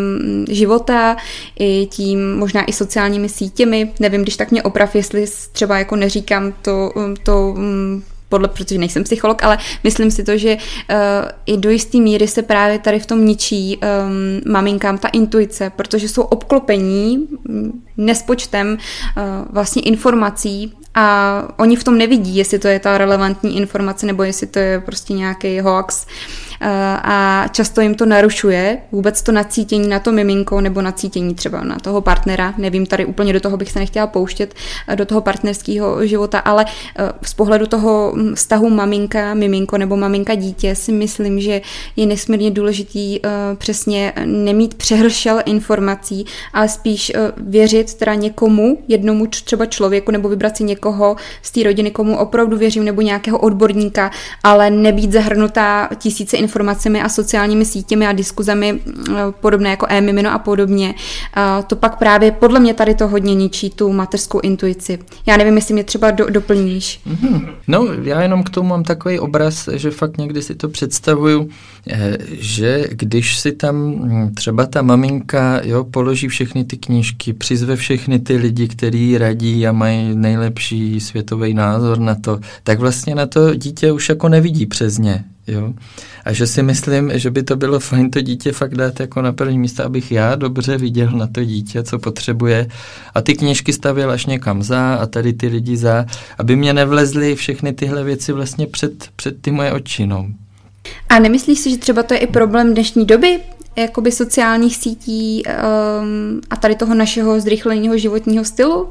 života, 0.50 1.18
i 1.60 1.86
tím 1.86 2.36
možná 2.36 2.64
i 2.66 2.74
sociálními 2.74 3.30
sítěmi, 3.30 3.92
nevím, 4.00 4.22
když 4.22 4.38
tak 4.38 4.52
mě 4.52 4.64
oprav, 4.64 4.96
jestli 4.96 5.26
třeba 5.52 5.78
jako 5.78 5.96
neříkám 5.96 6.54
to, 6.62 6.92
to 7.24 7.54
mm, 7.58 8.04
podle, 8.30 8.48
protože 8.48 8.78
nejsem 8.78 9.04
psycholog, 9.04 9.44
ale 9.44 9.58
myslím 9.84 10.12
si 10.12 10.24
to, 10.24 10.38
že 10.38 10.58
uh, 10.58 10.98
i 11.46 11.58
do 11.58 11.70
jisté 11.70 11.98
míry 11.98 12.28
se 12.28 12.42
právě 12.42 12.80
tady 12.80 13.00
v 13.00 13.06
tom 13.06 13.26
ničí 13.26 13.78
um, 13.78 14.52
maminkám 14.52 14.98
ta 14.98 15.08
intuice, 15.08 15.72
protože 15.76 16.10
jsou 16.10 16.22
obklopení 16.22 17.18
mm, 17.18 17.82
nespočtem 17.98 18.78
uh, 18.78 19.24
vlastně 19.54 19.82
informací 19.82 20.74
a 20.96 21.44
oni 21.58 21.76
v 21.76 21.84
tom 21.84 21.98
nevidí, 21.98 22.36
jestli 22.36 22.60
to 22.60 22.68
je 22.68 22.80
ta 22.80 22.98
relevantní 22.98 23.58
informace 23.58 24.06
nebo 24.06 24.24
jestli 24.24 24.48
to 24.48 24.60
je 24.60 24.80
prostě 24.82 25.14
nějaký 25.14 25.60
hoax. 25.60 26.06
Eh, 26.06 26.53
a 27.04 27.48
často 27.52 27.82
jim 27.82 27.96
to 27.96 28.06
narušuje 28.06 28.78
vůbec 28.92 29.22
to 29.22 29.32
nacítění 29.32 29.88
na 29.88 30.00
to 30.00 30.12
miminko 30.12 30.62
nebo 30.62 30.82
nacítění 30.82 31.36
třeba 31.36 31.64
na 31.64 31.80
toho 31.80 32.02
partnera. 32.02 32.54
Nevím, 32.58 32.86
tady 32.86 33.06
úplně 33.06 33.34
do 33.34 33.40
toho 33.40 33.58
bych 33.58 33.72
se 33.72 33.80
nechtěla 33.80 34.08
pouštět, 34.08 34.54
eh, 34.88 34.96
do 34.96 35.06
toho 35.06 35.22
partnerského 35.22 36.08
života, 36.08 36.40
ale 36.40 36.66
eh, 36.66 37.12
z 37.22 37.34
pohledu 37.34 37.68
toho 37.68 38.14
hm, 38.16 38.36
vztahu 38.36 38.70
maminka, 38.70 39.34
miminko 39.34 39.78
nebo 39.78 39.98
maminka 39.98 40.36
dítě 40.36 40.76
si 40.76 40.92
myslím, 40.92 41.42
že 41.42 41.62
je 41.96 42.06
nesmírně 42.06 42.52
důležitý 42.52 43.20
přesně 43.58 44.14
nemít 44.26 44.74
přehršel 44.74 45.42
informací, 45.46 46.26
ale 46.54 46.70
spíš 46.70 47.12
věřit 47.38 47.94
teda 47.94 48.14
někomu, 48.14 48.78
jednomu 48.88 49.28
třeba 49.28 49.66
člověku 49.66 50.12
nebo 50.12 50.30
vybrat 50.30 50.58
si 50.58 50.64
někoho 50.64 51.16
z 51.42 51.52
té 51.52 51.64
rodiny, 51.64 51.92
komu 51.92 52.18
opravdu 52.18 52.58
věřím, 52.58 52.86
nebo 52.86 53.02
nějakého 53.02 53.38
odborníka, 53.38 54.12
ale 54.44 54.70
nebýt 54.70 55.12
zahrnutá 55.12 55.90
tisíce 55.96 56.38
informacemi 56.54 57.02
a 57.02 57.10
sociálními 57.10 57.66
sítěmi 57.66 58.08
a 58.08 58.12
diskuzemi 58.12 58.80
eh, 58.80 59.14
podobné 59.42 59.70
jako 59.70 59.86
e-mimino 59.90 60.34
a 60.34 60.38
podobně, 60.38 60.96
eh, 61.38 61.64
to 61.68 61.76
pak 61.76 61.98
právě 61.98 62.32
podle 62.32 62.60
mě 62.60 62.74
tady 62.74 62.96
to 62.96 63.08
hodně 63.08 63.36
ničí 63.36 63.70
tu 63.70 63.94
mateřskou 63.94 64.40
intuici. 64.40 65.00
Já 65.26 65.38
nevím, 65.38 65.56
jestli 65.56 65.74
mě 65.74 65.84
třeba 65.84 66.12
do, 66.12 66.30
doplníš. 66.30 67.00
Mm-hmm. 67.08 67.50
No, 67.68 67.88
já 68.04 68.22
jenom 68.22 68.44
k 68.44 68.50
tomu 68.50 68.70
mám 68.70 68.84
takový 68.84 69.20
obraz, 69.20 69.70
že 69.74 69.92
fakt 69.92 70.18
někdy 70.18 70.42
si 70.42 70.56
to 70.56 70.70
představuju, 70.70 71.50
eh, 71.90 72.18
že 72.30 72.88
když 72.92 73.38
si 73.38 73.52
tam 73.52 73.76
hm, 73.76 74.34
třeba 74.36 74.66
ta 74.66 74.82
maminka 74.82 75.62
jo, 75.64 75.84
položí 75.84 76.28
všechny 76.28 76.64
ty 76.64 76.78
knížky, 76.78 77.34
přizve 77.34 77.76
všechny 77.76 78.20
ty 78.20 78.38
lidi, 78.38 78.68
kteří 78.68 79.18
radí 79.18 79.68
a 79.68 79.72
mají 79.72 80.16
nejlepší 80.16 81.00
světový 81.00 81.54
názor 81.54 82.00
na 82.00 82.16
to, 82.16 82.40
tak 82.64 82.80
vlastně 82.80 83.16
na 83.16 83.26
to 83.26 83.56
dítě 83.56 83.92
už 83.92 84.10
jako 84.10 84.30
nevidí 84.30 84.66
přes 84.66 84.98
ně 84.98 85.24
Jo? 85.48 85.74
A 86.26 86.34
že 86.34 86.48
si 86.48 86.64
myslím, 86.64 87.12
že 87.14 87.32
by 87.32 87.44
to 87.44 87.56
bylo 87.56 87.80
fajn 87.80 88.12
to 88.12 88.22
dítě 88.22 88.52
fakt 88.52 88.76
dát 88.76 89.00
jako 89.00 89.22
na 89.22 89.32
první 89.32 89.60
místo, 89.60 89.84
abych 89.86 90.12
já 90.12 90.36
dobře 90.36 90.78
viděl 90.78 91.12
na 91.12 91.28
to 91.28 91.44
dítě, 91.44 91.84
co 91.84 92.00
potřebuje 92.00 92.68
a 93.16 93.22
ty 93.22 93.36
kněžky 93.36 93.74
stavěl 93.74 94.12
až 94.12 94.26
někam 94.26 94.64
za 94.64 94.96
a 94.96 95.06
tady 95.06 95.34
ty 95.34 95.48
lidi 95.48 95.78
za, 95.78 96.06
aby 96.38 96.56
mě 96.56 96.74
nevlezly 96.74 97.36
všechny 97.36 97.74
tyhle 97.74 98.04
věci 98.04 98.34
vlastně 98.34 98.68
před, 98.68 99.10
před 99.16 99.42
ty 99.42 99.52
moje 99.52 99.72
oči. 99.72 100.08
No. 100.08 100.28
A 101.10 101.20
nemyslíš 101.20 101.60
si, 101.60 101.70
že 101.70 101.78
třeba 101.78 102.04
to 102.04 102.14
je 102.14 102.20
i 102.20 102.28
problém 102.28 102.74
dnešní 102.74 103.06
doby, 103.06 103.40
jakoby 103.76 104.12
sociálních 104.12 104.76
sítí 104.78 105.44
um, 105.46 106.42
a 106.50 106.56
tady 106.56 106.76
toho 106.76 106.96
našeho 106.96 107.40
zrychleného 107.40 107.98
životního 107.98 108.46
stylu? 108.46 108.90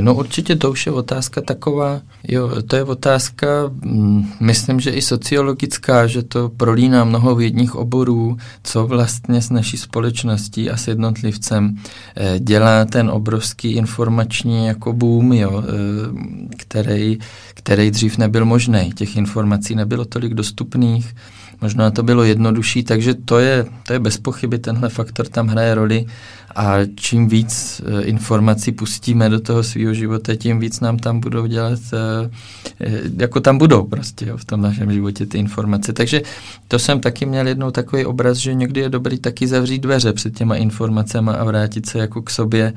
No 0.00 0.14
určitě 0.14 0.56
to 0.56 0.70
už 0.70 0.86
je 0.86 0.92
otázka 0.92 1.40
taková, 1.40 2.00
jo, 2.28 2.62
to 2.62 2.76
je 2.76 2.84
otázka, 2.84 3.46
mm, 3.68 4.32
myslím, 4.40 4.80
že 4.80 4.90
i 4.90 5.02
sociologická, 5.02 6.06
že 6.06 6.22
to 6.22 6.48
prolíná 6.48 7.04
mnoho 7.04 7.34
vědních 7.34 7.74
oborů, 7.74 8.36
co 8.62 8.86
vlastně 8.86 9.42
s 9.42 9.50
naší 9.50 9.76
společností 9.76 10.70
a 10.70 10.76
s 10.76 10.88
jednotlivcem 10.88 11.76
eh, 12.16 12.38
dělá 12.38 12.84
ten 12.84 13.10
obrovský 13.10 13.72
informační 13.72 14.66
jako 14.66 14.92
boom, 14.92 15.32
jo, 15.32 15.62
eh, 15.62 16.54
který, 16.56 17.18
který 17.54 17.90
dřív 17.90 18.18
nebyl 18.18 18.44
možný. 18.44 18.92
Těch 18.94 19.16
informací 19.16 19.74
nebylo 19.74 20.04
tolik 20.04 20.34
dostupných, 20.34 21.14
možná 21.60 21.90
to 21.90 22.02
bylo 22.02 22.24
jednodušší, 22.24 22.82
takže 22.82 23.14
to 23.14 23.38
je, 23.38 23.66
to 23.86 23.92
je 23.92 23.98
bez 23.98 24.18
pochyby, 24.18 24.58
tenhle 24.58 24.88
faktor 24.88 25.26
tam 25.26 25.48
hraje 25.48 25.74
roli 25.74 26.06
a 26.56 26.74
čím 26.94 27.28
víc 27.28 27.80
uh, 27.80 28.08
informací 28.08 28.72
pustíme 28.72 29.28
do 29.28 29.40
toho 29.40 29.62
svého 29.62 29.94
života, 29.94 30.34
tím 30.34 30.60
víc 30.60 30.80
nám 30.80 30.98
tam 30.98 31.20
budou 31.20 31.46
dělat, 31.46 31.78
uh, 31.92 32.30
jako 33.18 33.40
tam 33.40 33.58
budou 33.58 33.82
prostě 33.82 34.26
jo, 34.26 34.36
v 34.36 34.44
tom 34.44 34.60
našem 34.62 34.92
životě 34.92 35.26
ty 35.26 35.38
informace. 35.38 35.92
Takže 35.92 36.22
to 36.68 36.78
jsem 36.78 37.00
taky 37.00 37.26
měl 37.26 37.46
jednou 37.46 37.70
takový 37.70 38.04
obraz, 38.04 38.36
že 38.36 38.54
někdy 38.54 38.80
je 38.80 38.88
dobrý 38.88 39.18
taky 39.18 39.46
zavřít 39.46 39.78
dveře 39.78 40.12
před 40.12 40.38
těma 40.38 40.56
informacemi 40.56 41.30
a 41.30 41.44
vrátit 41.44 41.86
se 41.86 41.98
jako 41.98 42.22
k 42.22 42.30
sobě 42.30 42.72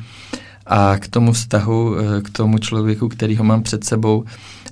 a 0.66 0.98
k 0.98 1.08
tomu 1.08 1.34
vztahu, 1.34 1.96
k 2.24 2.30
tomu 2.30 2.58
člověku, 2.58 3.10
který 3.10 3.36
ho 3.36 3.44
mám 3.44 3.64
před 3.64 3.84
sebou 3.84 4.24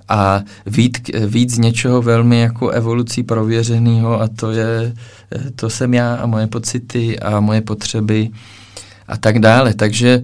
a 0.10 0.44
víc, 0.66 0.98
víc 1.28 1.58
něčeho 1.58 2.02
velmi 2.02 2.40
jako 2.40 2.70
evolucí 2.70 3.24
prověřeného 3.24 4.22
a 4.22 4.28
to 4.28 4.52
je, 4.52 4.94
to 5.56 5.70
jsem 5.70 5.94
já 5.94 6.16
a 6.16 6.26
moje 6.26 6.48
pocity 6.48 7.20
a 7.20 7.40
moje 7.40 7.62
potřeby 7.62 8.30
a 9.08 9.18
tak 9.18 9.40
dále. 9.40 9.74
Takže 9.74 10.22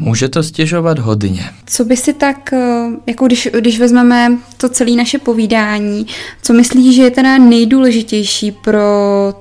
Může 0.00 0.28
to 0.28 0.42
stěžovat 0.42 0.98
hodně. 0.98 1.50
Co 1.66 1.84
by 1.84 1.96
si 1.96 2.12
tak, 2.12 2.52
eh, 2.52 2.86
jako 3.06 3.26
když, 3.26 3.48
když 3.60 3.78
vezmeme 3.80 4.38
to 4.56 4.68
celé 4.68 4.90
naše 4.90 5.18
povídání, 5.18 6.06
co 6.42 6.52
myslíš, 6.52 6.96
že 6.96 7.02
je 7.02 7.10
teda 7.10 7.38
nejdůležitější 7.38 8.52
pro 8.52 8.88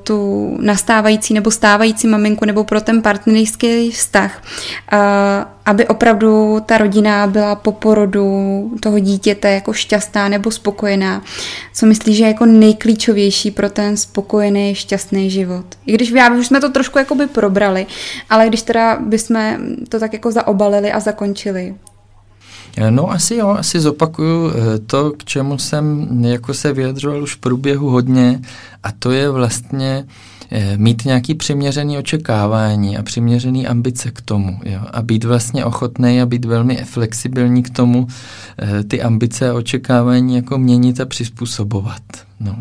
tu 0.04 0.50
nastávající 0.62 1.34
nebo 1.34 1.52
stávající 1.52 2.08
maminku 2.08 2.46
nebo 2.46 2.64
pro 2.64 2.82
ten 2.82 3.02
partnerský 3.02 3.92
vztah, 3.92 4.44
eh, 4.94 4.98
aby 5.68 5.88
opravdu 5.88 6.60
ta 6.66 6.78
rodina 6.78 7.28
byla 7.28 7.56
po 7.56 7.72
porodu 7.72 8.28
toho 8.80 9.00
dítěte 9.00 9.52
jako 9.52 9.74
šťastná 9.74 10.30
nebo 10.30 10.52
spokojená. 10.52 11.22
Co 11.74 11.86
myslíš, 11.86 12.18
že 12.18 12.24
je 12.24 12.28
jako 12.28 12.46
nejklíčovější 12.46 13.52
pro 13.52 13.70
ten 13.70 13.98
spokojený, 13.98 14.76
šťastný 14.76 15.30
život? 15.30 15.66
I 15.86 15.94
když 15.94 16.10
já 16.10 16.34
už 16.34 16.48
jsme 16.48 16.62
to 16.62 16.70
trošku 16.70 17.00
jakoby 17.00 17.28
probrali, 17.28 17.86
ale 18.30 18.48
když 18.48 18.62
teda 18.62 18.98
bychom 19.00 19.58
to 19.90 20.00
tak 20.00 20.14
jako 20.14 20.32
zaobalili 20.32 20.92
a 20.92 21.00
zakončili. 21.00 21.76
No 22.90 23.12
asi 23.12 23.36
jo, 23.36 23.50
asi 23.50 23.80
zopakuju 23.80 24.52
eh, 24.52 24.80
to, 24.80 25.12
k 25.12 25.26
čemu 25.26 25.58
jsem 25.58 26.08
jako 26.26 26.54
se 26.54 26.74
vyjadřoval 26.74 27.24
už 27.24 27.36
v 27.36 27.40
průběhu 27.40 27.90
hodně 27.90 28.42
a 28.84 28.92
to 28.92 29.12
je 29.12 29.30
vlastně 29.30 30.06
Eh, 30.06 30.37
mít 30.78 31.06
nějaký 31.06 31.36
přiměřený 31.36 31.98
očekávání 31.98 32.98
a 32.98 33.04
přiměřený 33.04 33.68
ambice 33.68 34.12
k 34.12 34.22
tomu 34.22 34.60
jo? 34.66 34.82
a 34.92 35.02
být 35.02 35.24
vlastně 35.24 35.66
ochotný 35.66 36.22
a 36.22 36.26
být 36.26 36.46
velmi 36.46 36.76
flexibilní 36.76 37.64
k 37.64 37.70
tomu 37.70 38.08
eh, 38.60 38.84
ty 38.84 39.02
ambice 39.02 39.50
a 39.50 39.54
očekávání 39.54 40.36
jako 40.36 40.58
měnit 40.58 41.00
a 41.00 41.06
přizpůsobovat. 41.06 42.02
No. 42.40 42.56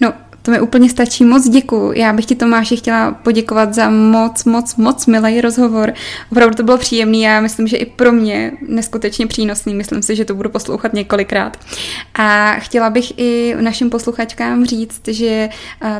No, 0.00 0.12
to 0.44 0.50
mi 0.50 0.60
úplně 0.60 0.90
stačí. 0.90 1.24
Moc 1.24 1.48
děkuji. 1.48 1.92
Já 1.98 2.12
bych 2.12 2.24
ti 2.24 2.34
Tomáši 2.34 2.76
chtěla 2.76 3.12
poděkovat 3.12 3.74
za 3.74 3.90
moc, 3.90 4.44
moc, 4.44 4.76
moc 4.76 5.06
milý 5.06 5.40
rozhovor. 5.40 5.92
Opravdu 6.32 6.54
to 6.54 6.62
bylo 6.62 6.78
příjemný. 6.78 7.22
Já 7.22 7.40
myslím, 7.40 7.66
že 7.66 7.76
i 7.76 7.86
pro 7.86 8.12
mě 8.12 8.52
neskutečně 8.68 9.26
přínosný. 9.26 9.74
Myslím 9.74 10.02
si, 10.02 10.16
že 10.16 10.24
to 10.24 10.34
budu 10.34 10.50
poslouchat 10.50 10.92
několikrát. 10.92 11.56
A 12.14 12.54
chtěla 12.58 12.90
bych 12.90 13.18
i 13.18 13.54
našim 13.60 13.90
posluchačkám 13.90 14.64
říct, 14.64 15.08
že 15.08 15.48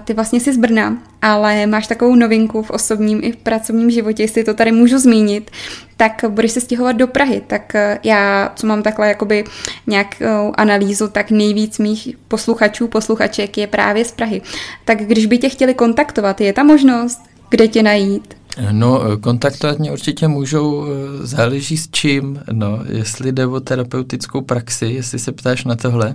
ty 0.04 0.14
vlastně 0.14 0.40
jsi 0.40 0.52
z 0.52 0.56
Brna, 0.56 0.98
ale 1.22 1.66
máš 1.66 1.86
takovou 1.86 2.14
novinku 2.14 2.62
v 2.62 2.70
osobním 2.70 3.20
i 3.22 3.32
v 3.32 3.36
pracovním 3.36 3.90
životě, 3.90 4.22
jestli 4.22 4.44
to 4.44 4.54
tady 4.54 4.72
můžu 4.72 4.98
zmínit, 4.98 5.50
tak 5.96 6.24
budeš 6.28 6.52
se 6.52 6.60
stěhovat 6.60 6.96
do 6.96 7.06
Prahy. 7.06 7.42
Tak 7.46 7.74
eh, 7.74 7.98
já, 8.04 8.52
co 8.56 8.66
mám 8.66 8.82
takhle 8.82 9.08
jakoby 9.08 9.44
nějakou 9.86 10.52
analýzu, 10.54 11.08
tak 11.08 11.30
nejvíc 11.30 11.78
mých 11.78 12.16
posluchačů, 12.28 12.88
posluchaček 12.88 13.58
je 13.58 13.66
právě 13.66 14.04
z 14.04 14.12
Prahy. 14.12 14.42
Tak 14.84 14.98
když 14.98 15.26
by 15.26 15.38
tě 15.38 15.48
chtěli 15.48 15.74
kontaktovat, 15.74 16.40
je 16.40 16.52
ta 16.52 16.62
možnost, 16.62 17.20
kde 17.50 17.68
tě 17.68 17.82
najít? 17.82 18.36
No, 18.70 19.12
eh, 19.12 19.16
kontaktovat 19.16 19.78
mě 19.78 19.92
určitě 19.92 20.28
můžou, 20.28 20.84
eh, 20.86 21.26
záleží 21.26 21.76
s 21.76 21.90
čím, 21.90 22.40
no, 22.52 22.80
jestli 22.88 23.32
jde 23.32 23.46
o 23.46 23.60
terapeutickou 23.60 24.40
praxi, 24.40 24.86
jestli 24.86 25.18
se 25.18 25.32
ptáš 25.32 25.64
na 25.64 25.76
tohle. 25.76 26.14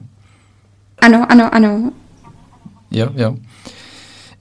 Ano, 1.01 1.25
ano, 1.29 1.55
ano. 1.55 1.91
Jo, 2.91 3.09
jo. 3.15 3.35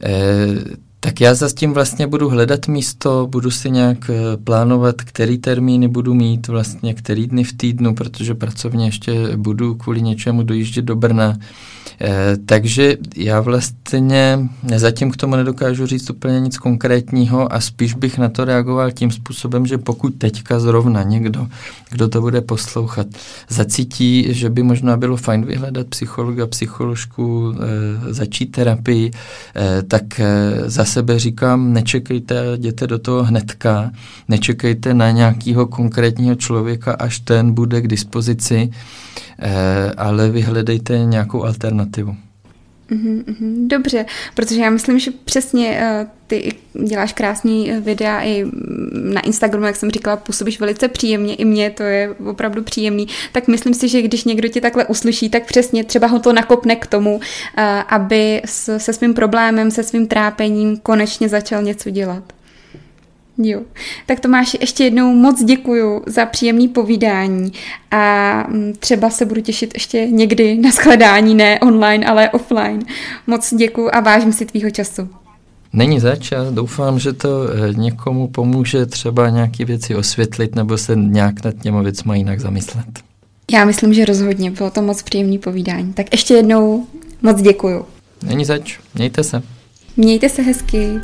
E, 0.04 0.87
tak 1.00 1.20
já 1.20 1.34
za 1.34 1.48
tím 1.48 1.72
vlastně 1.72 2.06
budu 2.06 2.28
hledat 2.28 2.68
místo, 2.68 3.26
budu 3.30 3.50
si 3.50 3.70
nějak 3.70 4.10
eh, 4.10 4.36
plánovat, 4.36 4.96
který 4.96 5.38
termíny 5.38 5.88
budu 5.88 6.14
mít, 6.14 6.48
vlastně 6.48 6.94
který 6.94 7.26
dny 7.26 7.44
v 7.44 7.52
týdnu, 7.52 7.94
protože 7.94 8.34
pracovně 8.34 8.86
ještě 8.86 9.36
budu 9.36 9.74
kvůli 9.74 10.02
něčemu 10.02 10.42
dojíždět 10.42 10.84
do 10.84 10.96
Brna. 10.96 11.38
Eh, 12.00 12.36
takže 12.46 12.96
já 13.16 13.40
vlastně 13.40 14.48
zatím 14.76 15.10
k 15.10 15.16
tomu 15.16 15.36
nedokážu 15.36 15.86
říct 15.86 16.10
úplně 16.10 16.40
nic 16.40 16.58
konkrétního 16.58 17.52
a 17.52 17.60
spíš 17.60 17.94
bych 17.94 18.18
na 18.18 18.28
to 18.28 18.44
reagoval 18.44 18.90
tím 18.90 19.10
způsobem, 19.10 19.66
že 19.66 19.78
pokud 19.78 20.14
teďka 20.18 20.60
zrovna 20.60 21.02
někdo, 21.02 21.48
kdo 21.90 22.08
to 22.08 22.20
bude 22.20 22.40
poslouchat, 22.40 23.06
zacítí, 23.48 24.34
že 24.34 24.50
by 24.50 24.62
možná 24.62 24.96
bylo 24.96 25.16
fajn 25.16 25.44
vyhledat 25.44 25.86
psychologa, 25.86 26.46
psycholožku, 26.46 27.54
eh, 27.54 28.14
začít 28.14 28.46
terapii, 28.46 29.10
eh, 29.56 29.82
tak 29.82 30.20
za 30.66 30.84
sebe 30.88 31.18
říkám, 31.18 31.72
nečekejte, 31.72 32.44
jděte 32.54 32.86
do 32.86 32.98
toho 32.98 33.24
hnedka, 33.24 33.90
nečekejte 34.28 34.94
na 34.94 35.10
nějakého 35.10 35.66
konkrétního 35.66 36.34
člověka, 36.34 36.92
až 36.92 37.18
ten 37.18 37.52
bude 37.52 37.80
k 37.80 37.88
dispozici, 37.88 38.70
Eh, 39.40 39.92
ale 39.96 40.30
vyhledejte 40.30 40.98
nějakou 40.98 41.44
alternativu. 41.44 42.16
Mhm, 42.90 43.24
mhm, 43.26 43.68
dobře, 43.68 44.06
protože 44.34 44.60
já 44.60 44.70
myslím, 44.70 44.98
že 44.98 45.10
přesně 45.24 45.78
eh, 45.80 46.06
ty 46.26 46.52
děláš 46.84 47.12
krásný 47.12 47.72
videa 47.80 48.24
i 48.24 48.44
na 48.92 49.20
Instagramu, 49.20 49.66
jak 49.66 49.76
jsem 49.76 49.90
říkala, 49.90 50.16
působíš 50.16 50.60
velice 50.60 50.88
příjemně, 50.88 51.34
i 51.34 51.44
mně 51.44 51.70
to 51.70 51.82
je 51.82 52.14
opravdu 52.26 52.62
příjemný, 52.62 53.08
tak 53.32 53.48
myslím 53.48 53.74
si, 53.74 53.88
že 53.88 54.02
když 54.02 54.24
někdo 54.24 54.48
tě 54.48 54.60
takhle 54.60 54.86
uslyší, 54.86 55.30
tak 55.30 55.46
přesně 55.46 55.84
třeba 55.84 56.06
ho 56.06 56.18
to 56.18 56.32
nakopne 56.32 56.76
k 56.76 56.86
tomu, 56.86 57.20
eh, 57.56 57.62
aby 57.88 58.42
se 58.44 58.92
svým 58.92 59.14
problémem, 59.14 59.70
se 59.70 59.82
svým 59.82 60.06
trápením 60.06 60.76
konečně 60.76 61.28
začal 61.28 61.62
něco 61.62 61.90
dělat. 61.90 62.37
Jo. 63.38 63.60
Tak 64.06 64.20
Tomáši, 64.20 64.58
ještě 64.60 64.84
jednou 64.84 65.14
moc 65.14 65.44
děkuju 65.44 66.02
za 66.06 66.26
příjemný 66.26 66.68
povídání 66.68 67.52
a 67.90 68.44
mm, 68.48 68.72
třeba 68.78 69.10
se 69.10 69.26
budu 69.26 69.40
těšit 69.40 69.70
ještě 69.74 70.06
někdy 70.06 70.58
na 70.58 70.70
shledání, 70.70 71.34
ne 71.34 71.60
online, 71.60 72.06
ale 72.06 72.30
offline. 72.30 72.84
Moc 73.26 73.54
děkuju 73.54 73.88
a 73.92 74.00
vážím 74.00 74.32
si 74.32 74.46
tvýho 74.46 74.70
času. 74.70 75.08
Není 75.72 76.00
zač, 76.00 76.32
já 76.32 76.50
doufám, 76.50 76.98
že 76.98 77.12
to 77.12 77.28
eh, 77.48 77.74
někomu 77.74 78.28
pomůže 78.28 78.86
třeba 78.86 79.28
nějaké 79.28 79.64
věci 79.64 79.94
osvětlit 79.94 80.54
nebo 80.54 80.78
se 80.78 80.96
nějak 80.96 81.44
nad 81.44 81.54
těma 81.62 81.82
věcma 81.82 82.14
jinak 82.14 82.40
zamyslet. 82.40 82.86
Já 83.52 83.64
myslím, 83.64 83.94
že 83.94 84.04
rozhodně. 84.04 84.50
Bylo 84.50 84.70
to 84.70 84.82
moc 84.82 85.02
příjemný 85.02 85.38
povídání. 85.38 85.92
Tak 85.92 86.06
ještě 86.12 86.34
jednou 86.34 86.86
moc 87.22 87.42
děkuju. 87.42 87.84
Není 88.22 88.44
zač, 88.44 88.78
mějte 88.94 89.24
se. 89.24 89.42
Mějte 89.96 90.28
se 90.28 90.42
hezky. 90.42 91.00